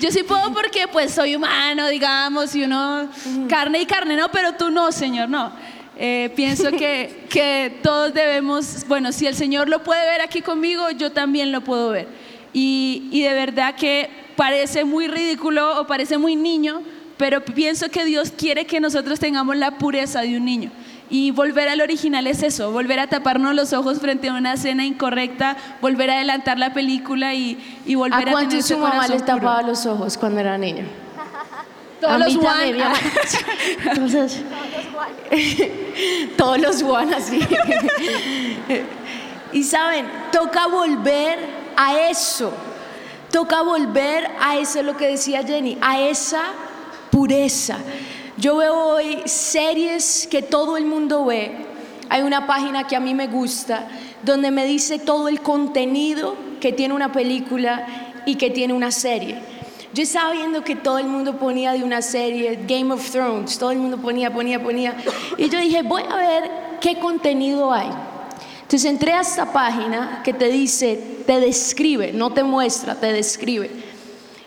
Yo 0.00 0.10
sí 0.10 0.22
puedo 0.22 0.52
porque 0.52 0.86
pues 0.88 1.12
soy 1.12 1.36
humano, 1.36 1.88
digamos, 1.88 2.54
y 2.54 2.64
uno 2.64 3.08
carne 3.48 3.80
y 3.80 3.86
carne, 3.86 4.16
no, 4.16 4.30
pero 4.30 4.52
tú 4.52 4.70
no, 4.70 4.92
Señor, 4.92 5.28
no. 5.28 5.52
Eh, 5.98 6.30
pienso 6.36 6.70
que, 6.70 7.24
que 7.30 7.78
todos 7.82 8.12
debemos, 8.12 8.84
bueno, 8.88 9.12
si 9.12 9.26
el 9.26 9.34
Señor 9.34 9.68
lo 9.68 9.82
puede 9.82 10.04
ver 10.06 10.20
aquí 10.20 10.42
conmigo, 10.42 10.90
yo 10.90 11.12
también 11.12 11.50
lo 11.50 11.62
puedo 11.62 11.90
ver. 11.90 12.08
Y, 12.52 13.08
y 13.10 13.22
de 13.22 13.32
verdad 13.32 13.74
que 13.74 14.10
parece 14.36 14.84
muy 14.84 15.08
ridículo 15.08 15.80
o 15.80 15.86
parece 15.86 16.18
muy 16.18 16.36
niño, 16.36 16.82
pero 17.16 17.44
pienso 17.44 17.88
que 17.88 18.04
Dios 18.04 18.32
quiere 18.36 18.66
que 18.66 18.80
nosotros 18.80 19.18
tengamos 19.18 19.56
la 19.56 19.72
pureza 19.78 20.20
de 20.20 20.36
un 20.36 20.44
niño. 20.44 20.70
Y 21.08 21.30
volver 21.30 21.68
al 21.68 21.80
original 21.80 22.26
es 22.26 22.42
eso, 22.42 22.72
volver 22.72 22.98
a 22.98 23.06
taparnos 23.06 23.54
los 23.54 23.72
ojos 23.72 24.00
frente 24.00 24.28
a 24.28 24.34
una 24.34 24.54
escena 24.54 24.84
incorrecta, 24.84 25.56
volver 25.80 26.10
a 26.10 26.14
adelantar 26.14 26.58
la 26.58 26.72
película 26.72 27.32
y, 27.32 27.58
y 27.86 27.94
volver 27.94 28.28
a, 28.28 28.32
a 28.32 28.40
tener 28.40 28.62
su 28.62 28.76
mamá 28.76 29.06
les 29.06 29.24
tapaba 29.24 29.62
los 29.62 29.86
ojos 29.86 30.18
cuando 30.18 30.40
era 30.40 30.58
niño? 30.58 30.84
Todos 32.00 32.18
los 32.18 32.36
Juan. 32.36 32.60
Entonces, 33.84 34.42
todos 36.36 36.60
los 36.60 36.82
Juan 36.82 37.14
así. 37.14 37.40
y 39.52 39.62
saben, 39.64 40.06
toca 40.30 40.66
volver 40.66 41.38
a 41.76 42.08
eso. 42.10 42.52
Toca 43.30 43.62
volver 43.62 44.30
a 44.40 44.56
eso, 44.56 44.82
lo 44.82 44.96
que 44.96 45.06
decía 45.08 45.42
Jenny, 45.42 45.78
a 45.80 46.00
esa 46.00 46.42
pureza. 47.10 47.78
Yo 48.38 48.56
veo 48.56 48.74
hoy 48.74 49.22
series 49.24 50.28
que 50.30 50.42
todo 50.42 50.76
el 50.76 50.84
mundo 50.84 51.24
ve. 51.24 51.52
Hay 52.08 52.22
una 52.22 52.46
página 52.46 52.86
que 52.86 52.94
a 52.94 53.00
mí 53.00 53.14
me 53.14 53.26
gusta 53.26 53.88
donde 54.22 54.50
me 54.50 54.66
dice 54.66 54.98
todo 54.98 55.28
el 55.28 55.40
contenido 55.40 56.36
que 56.60 56.72
tiene 56.72 56.94
una 56.94 57.12
película 57.12 57.86
y 58.26 58.34
que 58.34 58.50
tiene 58.50 58.74
una 58.74 58.90
serie. 58.90 59.38
Yo 59.94 60.02
estaba 60.02 60.32
viendo 60.32 60.62
que 60.62 60.76
todo 60.76 60.98
el 60.98 61.06
mundo 61.06 61.38
ponía 61.38 61.72
de 61.72 61.82
una 61.82 62.02
serie, 62.02 62.58
Game 62.66 62.92
of 62.92 63.10
Thrones, 63.10 63.58
todo 63.58 63.70
el 63.70 63.78
mundo 63.78 63.96
ponía, 63.96 64.32
ponía, 64.32 64.62
ponía. 64.62 64.94
Y 65.38 65.48
yo 65.48 65.58
dije, 65.58 65.82
voy 65.82 66.02
a 66.10 66.16
ver 66.16 66.50
qué 66.80 66.98
contenido 66.98 67.72
hay. 67.72 67.88
Entonces 68.62 68.84
entré 68.90 69.12
a 69.12 69.20
esta 69.22 69.52
página 69.52 70.20
que 70.22 70.34
te 70.34 70.48
dice, 70.48 71.22
te 71.26 71.40
describe, 71.40 72.12
no 72.12 72.30
te 72.32 72.42
muestra, 72.42 72.96
te 72.96 73.12
describe 73.12 73.85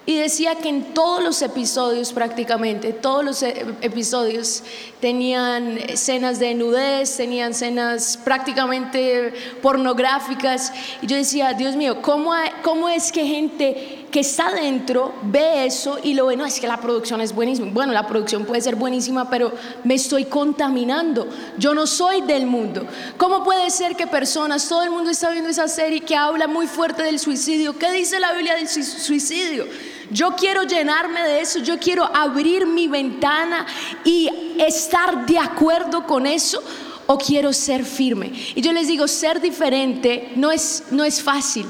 y 0.09 0.17
decía 0.17 0.55
que 0.55 0.69
en 0.69 0.95
todos 0.95 1.23
los 1.23 1.39
episodios 1.43 2.13
prácticamente, 2.13 2.93
todos 2.93 3.23
los 3.23 3.43
e, 3.43 3.63
episodios 3.81 4.63
tenían 4.99 5.77
escenas 5.77 6.39
de 6.39 6.55
nudez, 6.55 7.15
tenían 7.15 7.51
escenas 7.51 8.17
prácticamente 8.17 9.31
pornográficas. 9.61 10.73
Y 11.03 11.05
yo 11.05 11.15
decía, 11.15 11.53
Dios 11.53 11.75
mío, 11.75 12.01
¿cómo, 12.01 12.33
cómo 12.63 12.89
es 12.89 13.11
que 13.11 13.23
gente 13.23 14.07
que 14.11 14.21
está 14.21 14.51
dentro 14.51 15.13
ve 15.21 15.67
eso 15.67 15.99
y 16.01 16.15
lo 16.15 16.25
ve? 16.25 16.35
No, 16.35 16.43
es 16.43 16.59
que 16.59 16.65
la 16.65 16.81
producción 16.81 17.21
es 17.21 17.31
buenísima. 17.31 17.69
Bueno, 17.71 17.93
la 17.93 18.07
producción 18.07 18.45
puede 18.45 18.61
ser 18.61 18.77
buenísima, 18.77 19.29
pero 19.29 19.51
me 19.83 19.93
estoy 19.93 20.25
contaminando. 20.25 21.27
Yo 21.59 21.75
no 21.75 21.85
soy 21.85 22.21
del 22.21 22.47
mundo. 22.47 22.87
¿Cómo 23.17 23.43
puede 23.43 23.69
ser 23.69 23.95
que 23.95 24.07
personas, 24.07 24.67
todo 24.67 24.81
el 24.81 24.89
mundo 24.89 25.11
está 25.11 25.29
viendo 25.29 25.51
esa 25.51 25.67
serie 25.67 26.01
que 26.01 26.15
habla 26.15 26.47
muy 26.47 26.65
fuerte 26.65 27.03
del 27.03 27.19
suicidio? 27.19 27.77
¿Qué 27.77 27.91
dice 27.91 28.19
la 28.19 28.33
Biblia 28.33 28.55
del 28.55 28.67
suicidio? 28.67 29.67
Yo 30.11 30.35
quiero 30.35 30.63
llenarme 30.63 31.21
de 31.21 31.41
eso, 31.41 31.59
yo 31.59 31.77
quiero 31.79 32.03
abrir 32.03 32.65
mi 32.65 32.87
ventana 32.87 33.65
y 34.03 34.29
estar 34.59 35.25
de 35.25 35.37
acuerdo 35.37 36.05
con 36.05 36.25
eso 36.25 36.63
o 37.05 37.17
quiero 37.17 37.53
ser 37.53 37.85
firme. 37.85 38.31
Y 38.55 38.61
yo 38.61 38.71
les 38.71 38.87
digo, 38.87 39.07
ser 39.07 39.41
diferente 39.41 40.31
no 40.35 40.51
es, 40.51 40.83
no 40.91 41.03
es 41.03 41.21
fácil, 41.21 41.65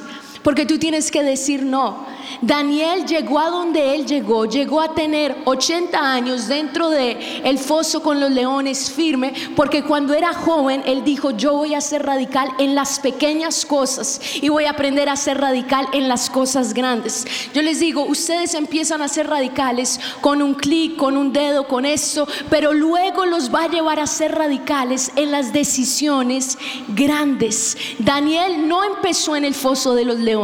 porque 0.49 0.65
tú 0.65 0.79
tienes 0.79 1.11
que 1.11 1.21
decir 1.21 1.61
no. 1.61 2.07
Daniel 2.41 3.05
llegó 3.05 3.37
a 3.37 3.51
donde 3.51 3.93
él 3.93 4.07
llegó, 4.07 4.45
llegó 4.45 4.81
a 4.81 4.95
tener 4.95 5.35
80 5.45 5.99
años 5.99 6.47
dentro 6.47 6.89
de 6.89 7.41
el 7.43 7.59
foso 7.59 8.01
con 8.01 8.19
los 8.19 8.31
leones 8.31 8.89
firme, 8.89 9.31
porque 9.55 9.83
cuando 9.83 10.15
era 10.15 10.33
joven 10.33 10.81
él 10.87 11.03
dijo, 11.03 11.29
"Yo 11.29 11.53
voy 11.53 11.75
a 11.75 11.81
ser 11.81 12.03
radical 12.03 12.49
en 12.57 12.73
las 12.73 12.99
pequeñas 12.99 13.63
cosas 13.63 14.19
y 14.41 14.49
voy 14.49 14.65
a 14.65 14.71
aprender 14.71 15.07
a 15.07 15.15
ser 15.17 15.39
radical 15.39 15.87
en 15.93 16.07
las 16.07 16.31
cosas 16.31 16.73
grandes." 16.73 17.27
Yo 17.53 17.61
les 17.61 17.79
digo, 17.79 18.03
ustedes 18.05 18.55
empiezan 18.55 19.03
a 19.03 19.07
ser 19.07 19.27
radicales 19.27 19.99
con 20.19 20.41
un 20.41 20.55
clic, 20.55 20.95
con 20.95 21.15
un 21.15 21.31
dedo, 21.31 21.67
con 21.67 21.85
eso, 21.85 22.27
pero 22.49 22.73
luego 22.73 23.27
los 23.27 23.53
va 23.53 23.65
a 23.65 23.69
llevar 23.69 23.99
a 23.99 24.07
ser 24.07 24.33
radicales 24.33 25.11
en 25.15 25.31
las 25.31 25.53
decisiones 25.53 26.57
grandes. 26.87 27.77
Daniel 27.99 28.67
no 28.67 28.83
empezó 28.83 29.35
en 29.35 29.45
el 29.45 29.53
foso 29.53 29.93
de 29.93 30.05
los 30.05 30.17
leones, 30.17 30.38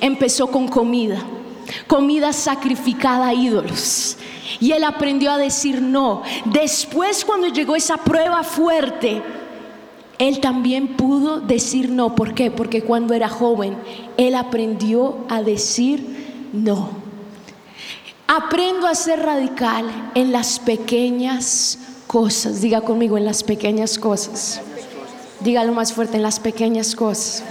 empezó 0.00 0.46
con 0.48 0.68
comida. 0.68 1.22
comida 1.86 2.32
sacrificada 2.32 3.28
a 3.28 3.34
ídolos. 3.34 4.16
Y 4.58 4.72
él 4.72 4.84
aprendió 4.84 5.30
a 5.30 5.38
decir 5.38 5.80
no. 5.80 6.22
Después 6.44 7.24
cuando 7.24 7.48
llegó 7.48 7.76
esa 7.76 7.96
prueba 7.96 8.42
fuerte, 8.42 9.22
él 10.18 10.40
también 10.40 10.96
pudo 10.96 11.40
decir 11.40 11.90
no. 11.90 12.14
¿Por 12.14 12.34
qué? 12.34 12.50
Porque 12.50 12.82
cuando 12.82 13.14
era 13.14 13.28
joven, 13.28 13.76
él 14.16 14.34
aprendió 14.34 15.18
a 15.28 15.42
decir 15.42 16.48
no. 16.52 16.90
Aprendo 18.26 18.86
a 18.86 18.94
ser 18.94 19.20
radical 19.20 20.10
en 20.14 20.30
las 20.30 20.58
pequeñas 20.58 21.78
cosas. 22.06 22.60
Diga 22.60 22.80
conmigo, 22.80 23.16
en 23.16 23.24
las 23.24 23.42
pequeñas 23.42 23.98
cosas. 23.98 24.60
Dígalo 25.40 25.72
más 25.72 25.92
fuerte, 25.92 26.16
en 26.16 26.22
las 26.22 26.38
pequeñas 26.38 26.94
cosas. 26.94 27.42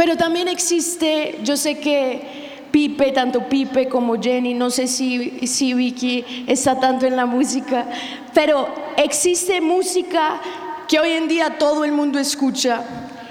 Pero 0.00 0.16
también 0.16 0.48
existe, 0.48 1.40
yo 1.44 1.58
sé 1.58 1.78
que 1.78 2.22
Pipe, 2.70 3.12
tanto 3.12 3.50
Pipe 3.50 3.86
como 3.86 4.18
Jenny, 4.18 4.54
no 4.54 4.70
sé 4.70 4.86
si, 4.86 5.46
si 5.46 5.74
Vicky 5.74 6.24
está 6.46 6.80
tanto 6.80 7.04
en 7.04 7.16
la 7.16 7.26
música, 7.26 7.86
pero 8.32 8.66
existe 8.96 9.60
música 9.60 10.40
que 10.88 10.98
hoy 10.98 11.10
en 11.10 11.28
día 11.28 11.58
todo 11.58 11.84
el 11.84 11.92
mundo 11.92 12.18
escucha. 12.18 12.82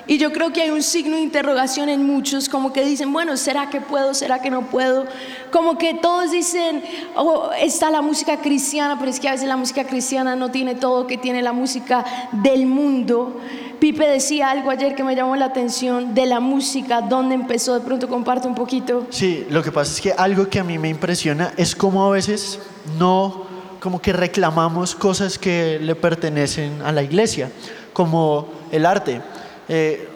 Y 0.05 0.19
yo 0.19 0.31
creo 0.31 0.53
que 0.53 0.61
hay 0.61 0.69
un 0.69 0.83
signo 0.83 1.15
de 1.15 1.23
interrogación 1.23 1.89
en 1.89 2.05
muchos, 2.05 2.49
como 2.49 2.71
que 2.71 2.85
dicen, 2.85 3.11
bueno, 3.13 3.35
¿será 3.35 3.71
que 3.71 3.81
puedo? 3.81 4.13
¿Será 4.13 4.39
que 4.39 4.51
no 4.51 4.67
puedo? 4.67 5.05
Como 5.51 5.77
que 5.77 5.95
todos 5.95 6.29
dicen, 6.29 6.83
oh, 7.15 7.49
está 7.59 7.89
la 7.89 8.01
música 8.01 8.37
cristiana, 8.37 8.97
pero 8.99 9.09
es 9.09 9.19
que 9.19 9.27
a 9.27 9.31
veces 9.31 9.47
la 9.47 9.57
música 9.57 9.85
cristiana 9.85 10.35
no 10.35 10.49
tiene 10.49 10.75
todo 10.75 11.07
que 11.07 11.17
tiene 11.17 11.41
la 11.41 11.51
música 11.51 12.05
del 12.31 12.67
mundo. 12.67 13.39
Pipe 13.79 14.07
decía 14.07 14.51
algo 14.51 14.69
ayer 14.71 14.93
que 14.93 15.03
me 15.03 15.15
llamó 15.15 15.35
la 15.35 15.45
atención 15.45 16.13
de 16.13 16.25
la 16.25 16.39
música, 16.39 17.01
dónde 17.01 17.35
empezó, 17.35 17.73
de 17.75 17.79
pronto 17.79 18.09
comparte 18.09 18.47
un 18.47 18.55
poquito. 18.55 19.07
Sí, 19.09 19.47
lo 19.49 19.63
que 19.63 19.71
pasa 19.71 19.93
es 19.93 20.01
que 20.01 20.11
algo 20.11 20.49
que 20.49 20.59
a 20.59 20.63
mí 20.63 20.77
me 20.77 20.89
impresiona 20.89 21.53
es 21.55 21.75
cómo 21.75 22.05
a 22.05 22.11
veces 22.11 22.59
no, 22.97 23.45
como 23.79 24.01
que 24.01 24.11
reclamamos 24.11 24.95
cosas 24.95 25.39
que 25.39 25.79
le 25.81 25.95
pertenecen 25.95 26.81
a 26.81 26.91
la 26.91 27.03
iglesia, 27.03 27.51
como 27.93 28.49
el 28.71 28.85
arte. 28.85 29.21
Eh, 29.69 30.09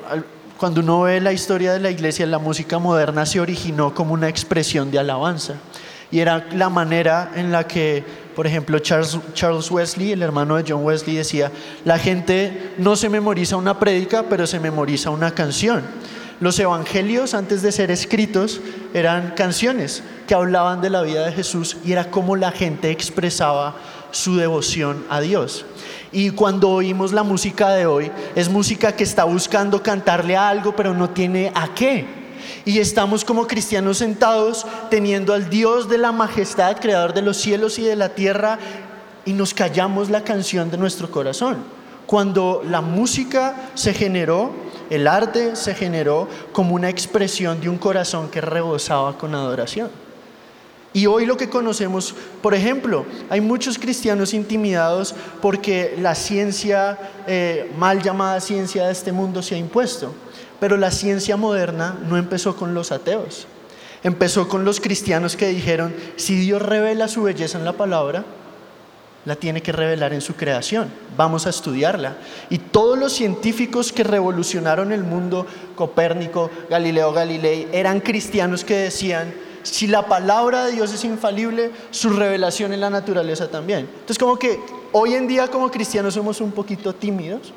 cuando 0.58 0.82
uno 0.82 1.02
ve 1.02 1.22
la 1.22 1.32
historia 1.32 1.74
de 1.74 1.80
la 1.80 1.90
iglesia, 1.90 2.26
la 2.26 2.40
música 2.40 2.80
moderna 2.80 3.26
se 3.26 3.40
originó 3.40 3.94
como 3.94 4.14
una 4.14 4.30
expresión 4.30 4.92
de 4.92 5.00
alabanza. 5.00 5.56
Y 6.12 6.20
era 6.20 6.46
la 6.52 6.70
manera 6.70 7.32
en 7.36 7.52
la 7.52 7.66
que 7.66 8.04
por 8.36 8.48
ejemplo, 8.48 8.80
Charles, 8.80 9.72
Wesley, 9.72 10.12
el 10.12 10.22
hermano 10.22 10.56
de 10.56 10.66
John 10.68 10.84
Wesley, 10.84 11.16
decía, 11.16 11.52
la 11.86 12.00
gente 12.00 12.74
no 12.78 12.96
se 12.96 13.10
memoriza 13.10 13.58
una 13.58 13.80
prédica, 13.80 14.26
pero 14.30 14.48
se 14.48 14.60
memoriza 14.60 15.10
una 15.10 15.32
canción. 15.32 15.84
Los 16.40 16.60
evangelios, 16.60 17.34
antes 17.34 17.62
de 17.62 17.72
ser 17.72 17.92
escritos, 17.92 18.60
eran 18.94 19.32
canciones 19.36 20.04
que 20.28 20.34
hablaban 20.34 20.82
de 20.82 20.90
la 20.90 21.02
vida 21.02 21.26
de 21.26 21.32
Jesús 21.32 21.78
y 21.86 21.92
era 21.92 22.10
como 22.10 22.36
la 22.36 22.52
gente 22.52 22.92
expresaba 22.92 23.76
su 24.12 24.36
devoción 24.36 25.06
a 25.10 25.22
Dios. 25.22 25.66
Y 26.12 26.32
cuando 26.32 26.70
oímos 26.70 27.14
la 27.14 27.24
música 27.24 27.70
de 27.72 27.86
hoy, 27.86 28.12
es 28.36 28.50
música 28.50 28.96
que 28.96 29.04
está 29.04 29.24
buscando 29.24 29.82
cantarle 29.82 30.36
a 30.36 30.50
algo, 30.50 30.76
pero 30.76 30.94
no 30.94 31.10
tiene 31.12 31.52
a 31.56 31.74
qué 31.74 32.23
y 32.66 32.80
estamos 32.80 33.26
como 33.26 33.48
cristianos 33.48 33.98
sentados 33.98 34.66
teniendo 34.90 35.34
al 35.34 35.50
Dios 35.50 35.90
de 35.90 35.98
la 35.98 36.12
majestad, 36.12 36.78
creador 36.80 37.14
de 37.14 37.22
los 37.22 37.38
cielos 37.38 37.80
y 37.80 37.84
de 37.84 37.96
la 37.96 38.10
tierra, 38.10 38.60
y 39.26 39.34
nos 39.34 39.54
callamos 39.54 40.10
la 40.10 40.24
canción 40.24 40.70
de 40.70 40.78
nuestro 40.78 41.10
corazón. 41.10 41.58
Cuando 42.06 42.62
la 42.70 42.82
música 42.82 43.70
se 43.74 43.94
generó, 43.94 44.52
el 44.90 45.08
arte 45.08 45.56
se 45.56 45.74
generó 45.74 46.28
como 46.52 46.76
una 46.76 46.90
expresión 46.90 47.62
de 47.62 47.70
un 47.70 47.78
corazón 47.78 48.30
que 48.30 48.42
rebosaba 48.42 49.18
con 49.18 49.34
adoración. 49.34 49.90
Y 50.94 51.08
hoy 51.08 51.26
lo 51.26 51.38
que 51.38 51.50
conocemos, 51.50 52.14
por 52.42 52.54
ejemplo, 52.54 53.06
hay 53.30 53.42
muchos 53.42 53.80
cristianos 53.80 54.34
intimidados 54.34 55.16
porque 55.42 55.96
la 56.00 56.14
ciencia, 56.14 57.00
eh, 57.26 57.72
mal 57.80 58.04
llamada 58.04 58.40
ciencia 58.40 58.86
de 58.86 58.92
este 58.92 59.12
mundo, 59.12 59.42
se 59.42 59.56
ha 59.56 59.58
impuesto. 59.58 60.14
Pero 60.64 60.78
la 60.78 60.92
ciencia 60.92 61.36
moderna 61.36 61.98
no 62.08 62.16
empezó 62.16 62.56
con 62.56 62.74
los 62.74 62.94
ateos. 62.94 63.48
Empezó 64.02 64.48
con 64.48 64.64
los 64.64 64.80
cristianos 64.80 65.36
que 65.36 65.50
dijeron, 65.50 65.94
si 66.16 66.38
Dios 66.38 66.62
revela 66.62 67.10
su 67.10 67.24
belleza 67.24 67.58
en 67.58 67.66
la 67.66 67.74
palabra, 67.74 68.24
la 69.26 69.36
tiene 69.36 69.62
que 69.62 69.74
revelar 69.74 70.14
en 70.14 70.22
su 70.22 70.36
creación. 70.36 70.90
Vamos 71.18 71.48
a 71.48 71.50
estudiarla. 71.50 72.16
Y 72.50 72.60
todos 72.60 72.98
los 72.98 73.12
científicos 73.12 73.92
que 73.92 74.06
revolucionaron 74.06 74.94
el 74.94 75.04
mundo, 75.04 75.46
Copérnico, 75.76 76.50
Galileo 76.70 77.12
Galilei, 77.12 77.68
eran 77.74 78.00
cristianos 78.00 78.64
que 78.64 78.78
decían, 78.78 79.34
si 79.64 79.88
la 79.88 80.08
palabra 80.08 80.68
de 80.68 80.72
Dios 80.72 80.94
es 80.94 81.04
infalible, 81.04 81.72
su 81.92 82.10
revelación 82.10 82.72
en 82.72 82.80
la 82.80 82.90
naturaleza 82.90 83.50
también. 83.50 83.80
Entonces 83.80 84.18
como 84.18 84.40
que 84.40 84.62
hoy 84.94 85.16
en 85.16 85.28
día 85.28 85.50
como 85.50 85.70
cristianos 85.70 86.14
somos 86.14 86.40
un 86.40 86.54
poquito 86.54 86.96
tímidos 86.96 87.52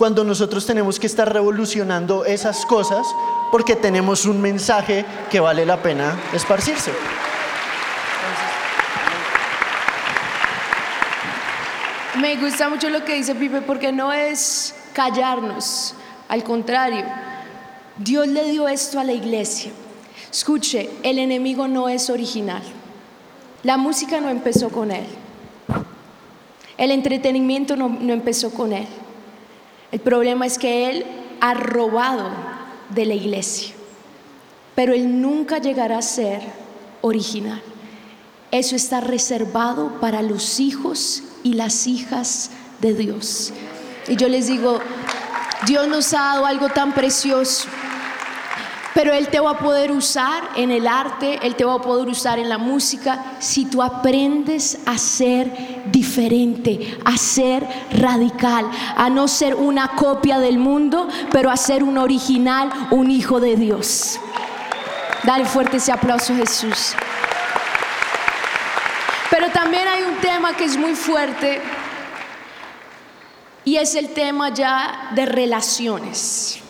cuando 0.00 0.24
nosotros 0.24 0.64
tenemos 0.64 0.98
que 0.98 1.06
estar 1.06 1.30
revolucionando 1.30 2.24
esas 2.24 2.64
cosas 2.64 3.06
porque 3.50 3.76
tenemos 3.76 4.24
un 4.24 4.40
mensaje 4.40 5.04
que 5.30 5.40
vale 5.40 5.66
la 5.66 5.82
pena 5.82 6.18
esparcirse. 6.32 6.90
Me 12.18 12.34
gusta 12.36 12.70
mucho 12.70 12.88
lo 12.88 13.04
que 13.04 13.16
dice 13.16 13.34
Pipe 13.34 13.60
porque 13.60 13.92
no 13.92 14.10
es 14.10 14.74
callarnos, 14.94 15.94
al 16.30 16.44
contrario, 16.44 17.04
Dios 17.98 18.26
le 18.26 18.44
dio 18.44 18.68
esto 18.68 18.98
a 18.98 19.04
la 19.04 19.12
iglesia. 19.12 19.70
Escuche, 20.32 20.88
el 21.02 21.18
enemigo 21.18 21.68
no 21.68 21.90
es 21.90 22.08
original. 22.08 22.62
La 23.64 23.76
música 23.76 24.18
no 24.22 24.30
empezó 24.30 24.70
con 24.70 24.92
él. 24.92 25.04
El 26.78 26.90
entretenimiento 26.90 27.76
no, 27.76 27.90
no 27.90 28.14
empezó 28.14 28.50
con 28.50 28.72
él. 28.72 28.86
El 29.92 30.00
problema 30.00 30.46
es 30.46 30.58
que 30.58 30.90
Él 30.90 31.06
ha 31.40 31.54
robado 31.54 32.30
de 32.90 33.06
la 33.06 33.14
iglesia, 33.14 33.74
pero 34.74 34.92
Él 34.92 35.20
nunca 35.20 35.58
llegará 35.58 35.98
a 35.98 36.02
ser 36.02 36.40
original. 37.00 37.62
Eso 38.50 38.76
está 38.76 39.00
reservado 39.00 40.00
para 40.00 40.22
los 40.22 40.60
hijos 40.60 41.22
y 41.42 41.54
las 41.54 41.86
hijas 41.86 42.50
de 42.80 42.94
Dios. 42.94 43.52
Y 44.08 44.16
yo 44.16 44.28
les 44.28 44.48
digo, 44.48 44.80
Dios 45.66 45.86
nos 45.88 46.12
ha 46.14 46.18
dado 46.18 46.46
algo 46.46 46.68
tan 46.68 46.92
precioso 46.92 47.68
pero 48.94 49.12
Él 49.12 49.28
te 49.28 49.40
va 49.40 49.52
a 49.52 49.58
poder 49.58 49.92
usar 49.92 50.42
en 50.56 50.70
el 50.70 50.86
arte, 50.86 51.38
Él 51.42 51.54
te 51.54 51.64
va 51.64 51.74
a 51.74 51.80
poder 51.80 52.08
usar 52.08 52.38
en 52.38 52.48
la 52.48 52.58
música 52.58 53.36
si 53.38 53.64
tú 53.64 53.82
aprendes 53.82 54.78
a 54.86 54.98
ser 54.98 55.82
diferente, 55.86 56.98
a 57.04 57.16
ser 57.16 57.66
radical, 57.92 58.68
a 58.96 59.08
no 59.10 59.28
ser 59.28 59.54
una 59.54 59.88
copia 59.88 60.38
del 60.38 60.58
mundo, 60.58 61.08
pero 61.30 61.50
a 61.50 61.56
ser 61.56 61.82
un 61.82 61.98
original, 61.98 62.70
un 62.90 63.10
hijo 63.10 63.40
de 63.40 63.56
Dios. 63.56 64.18
Dale 65.22 65.44
fuerte 65.44 65.76
ese 65.76 65.92
aplauso 65.92 66.34
Jesús. 66.34 66.94
Pero 69.30 69.50
también 69.50 69.86
hay 69.86 70.02
un 70.02 70.16
tema 70.16 70.56
que 70.56 70.64
es 70.64 70.76
muy 70.76 70.94
fuerte 70.94 71.60
y 73.64 73.76
es 73.76 73.94
el 73.94 74.08
tema 74.08 74.48
ya 74.48 75.10
de 75.14 75.26
relaciones. 75.26 76.62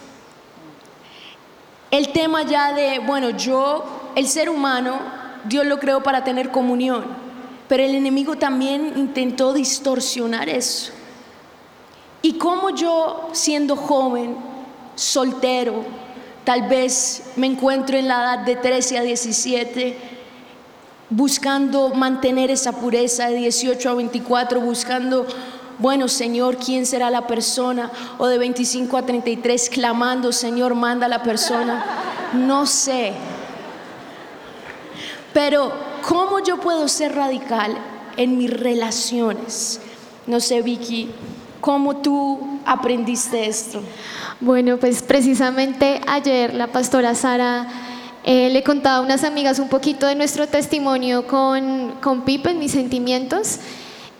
El 1.91 2.13
tema 2.13 2.43
ya 2.43 2.73
de, 2.73 3.01
bueno, 3.01 3.31
yo, 3.31 3.85
el 4.15 4.29
ser 4.29 4.49
humano, 4.49 5.01
Dios 5.45 5.67
lo 5.67 5.81
creó 5.81 6.03
para 6.03 6.23
tener 6.23 6.51
comunión, 6.51 7.05
pero 7.69 7.83
el 7.83 7.95
enemigo 7.95 8.37
también 8.37 8.93
intentó 8.97 9.53
distorsionar 9.53 10.49
eso. 10.49 10.93
Y 12.23 12.35
como 12.35 12.71
yo, 12.71 13.31
siendo 13.33 13.75
joven, 13.75 14.37
soltero, 14.95 15.85
tal 16.45 16.69
vez 16.69 17.33
me 17.37 17.47
encuentro 17.47 17.97
en 17.97 18.09
la 18.09 18.23
edad 18.23 18.39
de 18.45 18.57
13 18.57 18.99
a 18.99 19.03
17, 19.03 19.97
buscando 21.09 21.89
mantener 21.89 22.51
esa 22.51 22.73
pureza 22.73 23.29
de 23.29 23.37
18 23.37 23.91
a 23.91 23.95
24, 23.95 24.61
buscando 24.61 25.27
bueno 25.81 26.09
Señor, 26.09 26.59
¿quién 26.59 26.87
será 26.87 27.11
la 27.11 27.27
persona? 27.27 27.91
O 28.19 28.27
de 28.27 28.39
25 28.39 28.97
a 28.97 29.03
33 29.03 29.71
clamando, 29.71 30.33
Señor, 30.33 30.75
manda 30.75 31.07
a 31.07 31.09
la 31.09 31.23
persona. 31.23 31.85
No 32.35 32.67
sé. 32.67 33.13
Pero, 35.33 35.73
¿cómo 36.07 36.41
yo 36.41 36.59
puedo 36.59 36.87
ser 36.89 37.15
radical 37.15 37.77
en 38.17 38.37
mis 38.37 38.51
relaciones? 38.51 39.81
No 40.27 40.41
sé, 40.41 40.61
Vicky, 40.63 41.11
¿cómo 41.61 41.97
tú 41.97 42.61
aprendiste 42.65 43.47
esto? 43.47 43.81
Bueno, 44.41 44.77
pues 44.79 45.03
precisamente 45.03 46.01
ayer 46.07 46.55
la 46.55 46.69
pastora 46.69 47.15
Sara 47.15 47.67
eh, 48.25 48.51
le 48.51 48.63
contaba 48.63 48.99
a 48.99 49.01
unas 49.01 49.25
amigas 49.25 49.59
un 49.59 49.69
poquito 49.69 50.07
de 50.07 50.15
nuestro 50.15 50.47
testimonio 50.47 51.27
con, 51.27 51.93
con 52.03 52.23
Pipe, 52.23 52.55
mis 52.55 52.73
sentimientos. 52.73 53.61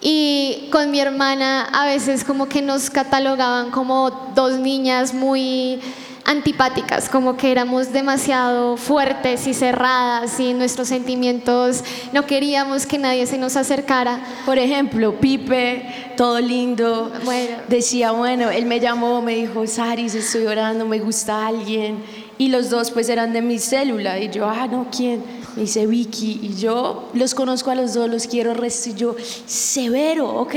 Y 0.01 0.69
con 0.73 0.91
mi 0.91 1.01
hermana 1.01 1.65
a 1.73 1.85
veces 1.87 2.25
como 2.25 2.49
que 2.49 2.63
nos 2.63 2.89
catalogaban 2.89 3.71
como 3.71 4.11
dos 4.35 4.59
niñas 4.59 5.13
muy 5.13 5.81
antipáticas, 6.25 7.09
como 7.09 7.37
que 7.37 7.51
éramos 7.51 7.93
demasiado 7.93 8.77
fuertes 8.77 9.47
y 9.47 9.55
cerradas 9.55 10.39
y 10.39 10.55
nuestros 10.55 10.89
sentimientos 10.89 11.83
no 12.13 12.27
queríamos 12.27 12.87
que 12.87 12.99
nadie 12.99 13.27
se 13.27 13.37
nos 13.37 13.57
acercara. 13.57 14.21
Por 14.47 14.59
ejemplo, 14.59 15.19
Pipe, 15.19 16.13
todo 16.17 16.41
lindo, 16.41 17.11
Bueno. 17.25 17.57
decía, 17.69 18.13
bueno, 18.13 18.51
él 18.51 18.67
me 18.67 18.81
llamó, 18.81 19.23
me 19.23 19.35
dijo, 19.35 19.67
Saris, 19.67 20.15
estoy 20.15 20.47
orando, 20.47 20.87
me 20.87 20.99
gusta 21.01 21.47
alguien. 21.47 22.03
Y 22.39 22.49
los 22.49 22.71
dos 22.71 22.91
pues 22.91 23.09
eran 23.09 23.33
de 23.33 23.43
mi 23.43 23.59
célula. 23.59 24.19
Y 24.19 24.31
yo, 24.31 24.49
ah, 24.49 24.67
no, 24.67 24.87
¿quién? 24.95 25.23
Me 25.57 25.63
dice 25.63 25.87
Vicky. 25.87 26.41
Y 26.43 26.55
yo 26.55 27.11
los 27.15 27.35
conozco 27.35 27.71
a 27.71 27.75
los 27.75 27.95
dos, 27.95 28.09
los 28.09 28.27
quiero 28.27 28.55
resto. 28.55 28.91
Y 28.91 28.95
yo, 28.95 29.17
severo, 29.47 30.29
ok, 30.29 30.55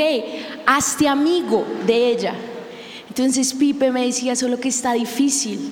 hazte 0.66 1.08
amigo 1.08 1.66
de 1.86 2.10
ella. 2.10 2.36
Entonces 3.10 3.54
Pipe 3.54 3.92
me 3.92 4.06
decía, 4.06 4.36
solo 4.36 4.60
que 4.60 4.70
está 4.70 4.94
difícil. 4.94 5.72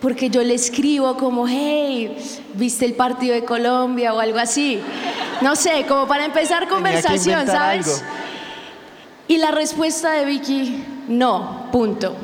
Porque 0.00 0.28
yo 0.28 0.42
le 0.42 0.54
escribo 0.54 1.16
como, 1.16 1.48
hey, 1.48 2.16
¿viste 2.54 2.84
el 2.84 2.94
partido 2.94 3.34
de 3.34 3.44
Colombia 3.44 4.12
o 4.12 4.20
algo 4.20 4.38
así? 4.38 4.78
No 5.40 5.56
sé, 5.56 5.86
como 5.88 6.06
para 6.06 6.26
empezar 6.26 6.68
conversación, 6.68 7.46
¿sabes? 7.46 7.86
algo. 7.86 8.06
Y 9.28 9.38
la 9.38 9.50
respuesta 9.50 10.12
de 10.12 10.24
Vicky, 10.26 10.84
no, 11.08 11.68
punto. 11.72 12.14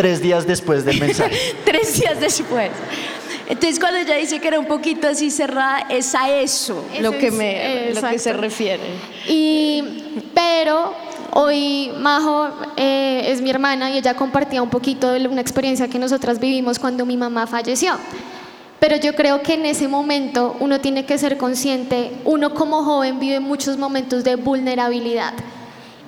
Tres 0.00 0.22
días 0.22 0.46
después 0.46 0.82
del 0.86 0.98
mensaje. 0.98 1.36
Tres 1.66 2.00
días 2.00 2.18
después. 2.18 2.70
Entonces 3.46 3.78
cuando 3.78 3.98
ella 3.98 4.16
dice 4.16 4.40
que 4.40 4.48
era 4.48 4.58
un 4.58 4.64
poquito 4.64 5.06
así 5.06 5.30
cerrada, 5.30 5.80
es 5.90 6.14
a 6.14 6.30
eso 6.30 6.82
Eso 6.90 7.02
lo 7.02 7.10
que, 7.10 7.26
es, 7.26 7.34
me, 7.34 7.92
lo 7.92 8.08
que 8.08 8.18
se 8.18 8.32
refiere. 8.32 8.80
Y, 9.28 9.84
pero 10.32 10.94
hoy 11.32 11.90
Majo 11.98 12.48
eh, 12.78 13.24
es 13.26 13.42
mi 13.42 13.50
hermana 13.50 13.90
y 13.90 13.98
ella 13.98 14.14
compartía 14.14 14.62
un 14.62 14.70
poquito 14.70 15.12
de 15.12 15.28
una 15.28 15.42
experiencia 15.42 15.86
que 15.86 15.98
nosotras 15.98 16.40
vivimos 16.40 16.78
cuando 16.78 17.04
mi 17.04 17.18
mamá 17.18 17.46
falleció. 17.46 17.98
Pero 18.78 18.96
yo 18.96 19.14
creo 19.14 19.42
que 19.42 19.52
en 19.52 19.66
ese 19.66 19.86
momento 19.86 20.56
uno 20.60 20.80
tiene 20.80 21.04
que 21.04 21.18
ser 21.18 21.36
consciente, 21.36 22.12
uno 22.24 22.54
como 22.54 22.84
joven 22.84 23.20
vive 23.20 23.38
muchos 23.38 23.76
momentos 23.76 24.24
de 24.24 24.36
vulnerabilidad. 24.36 25.34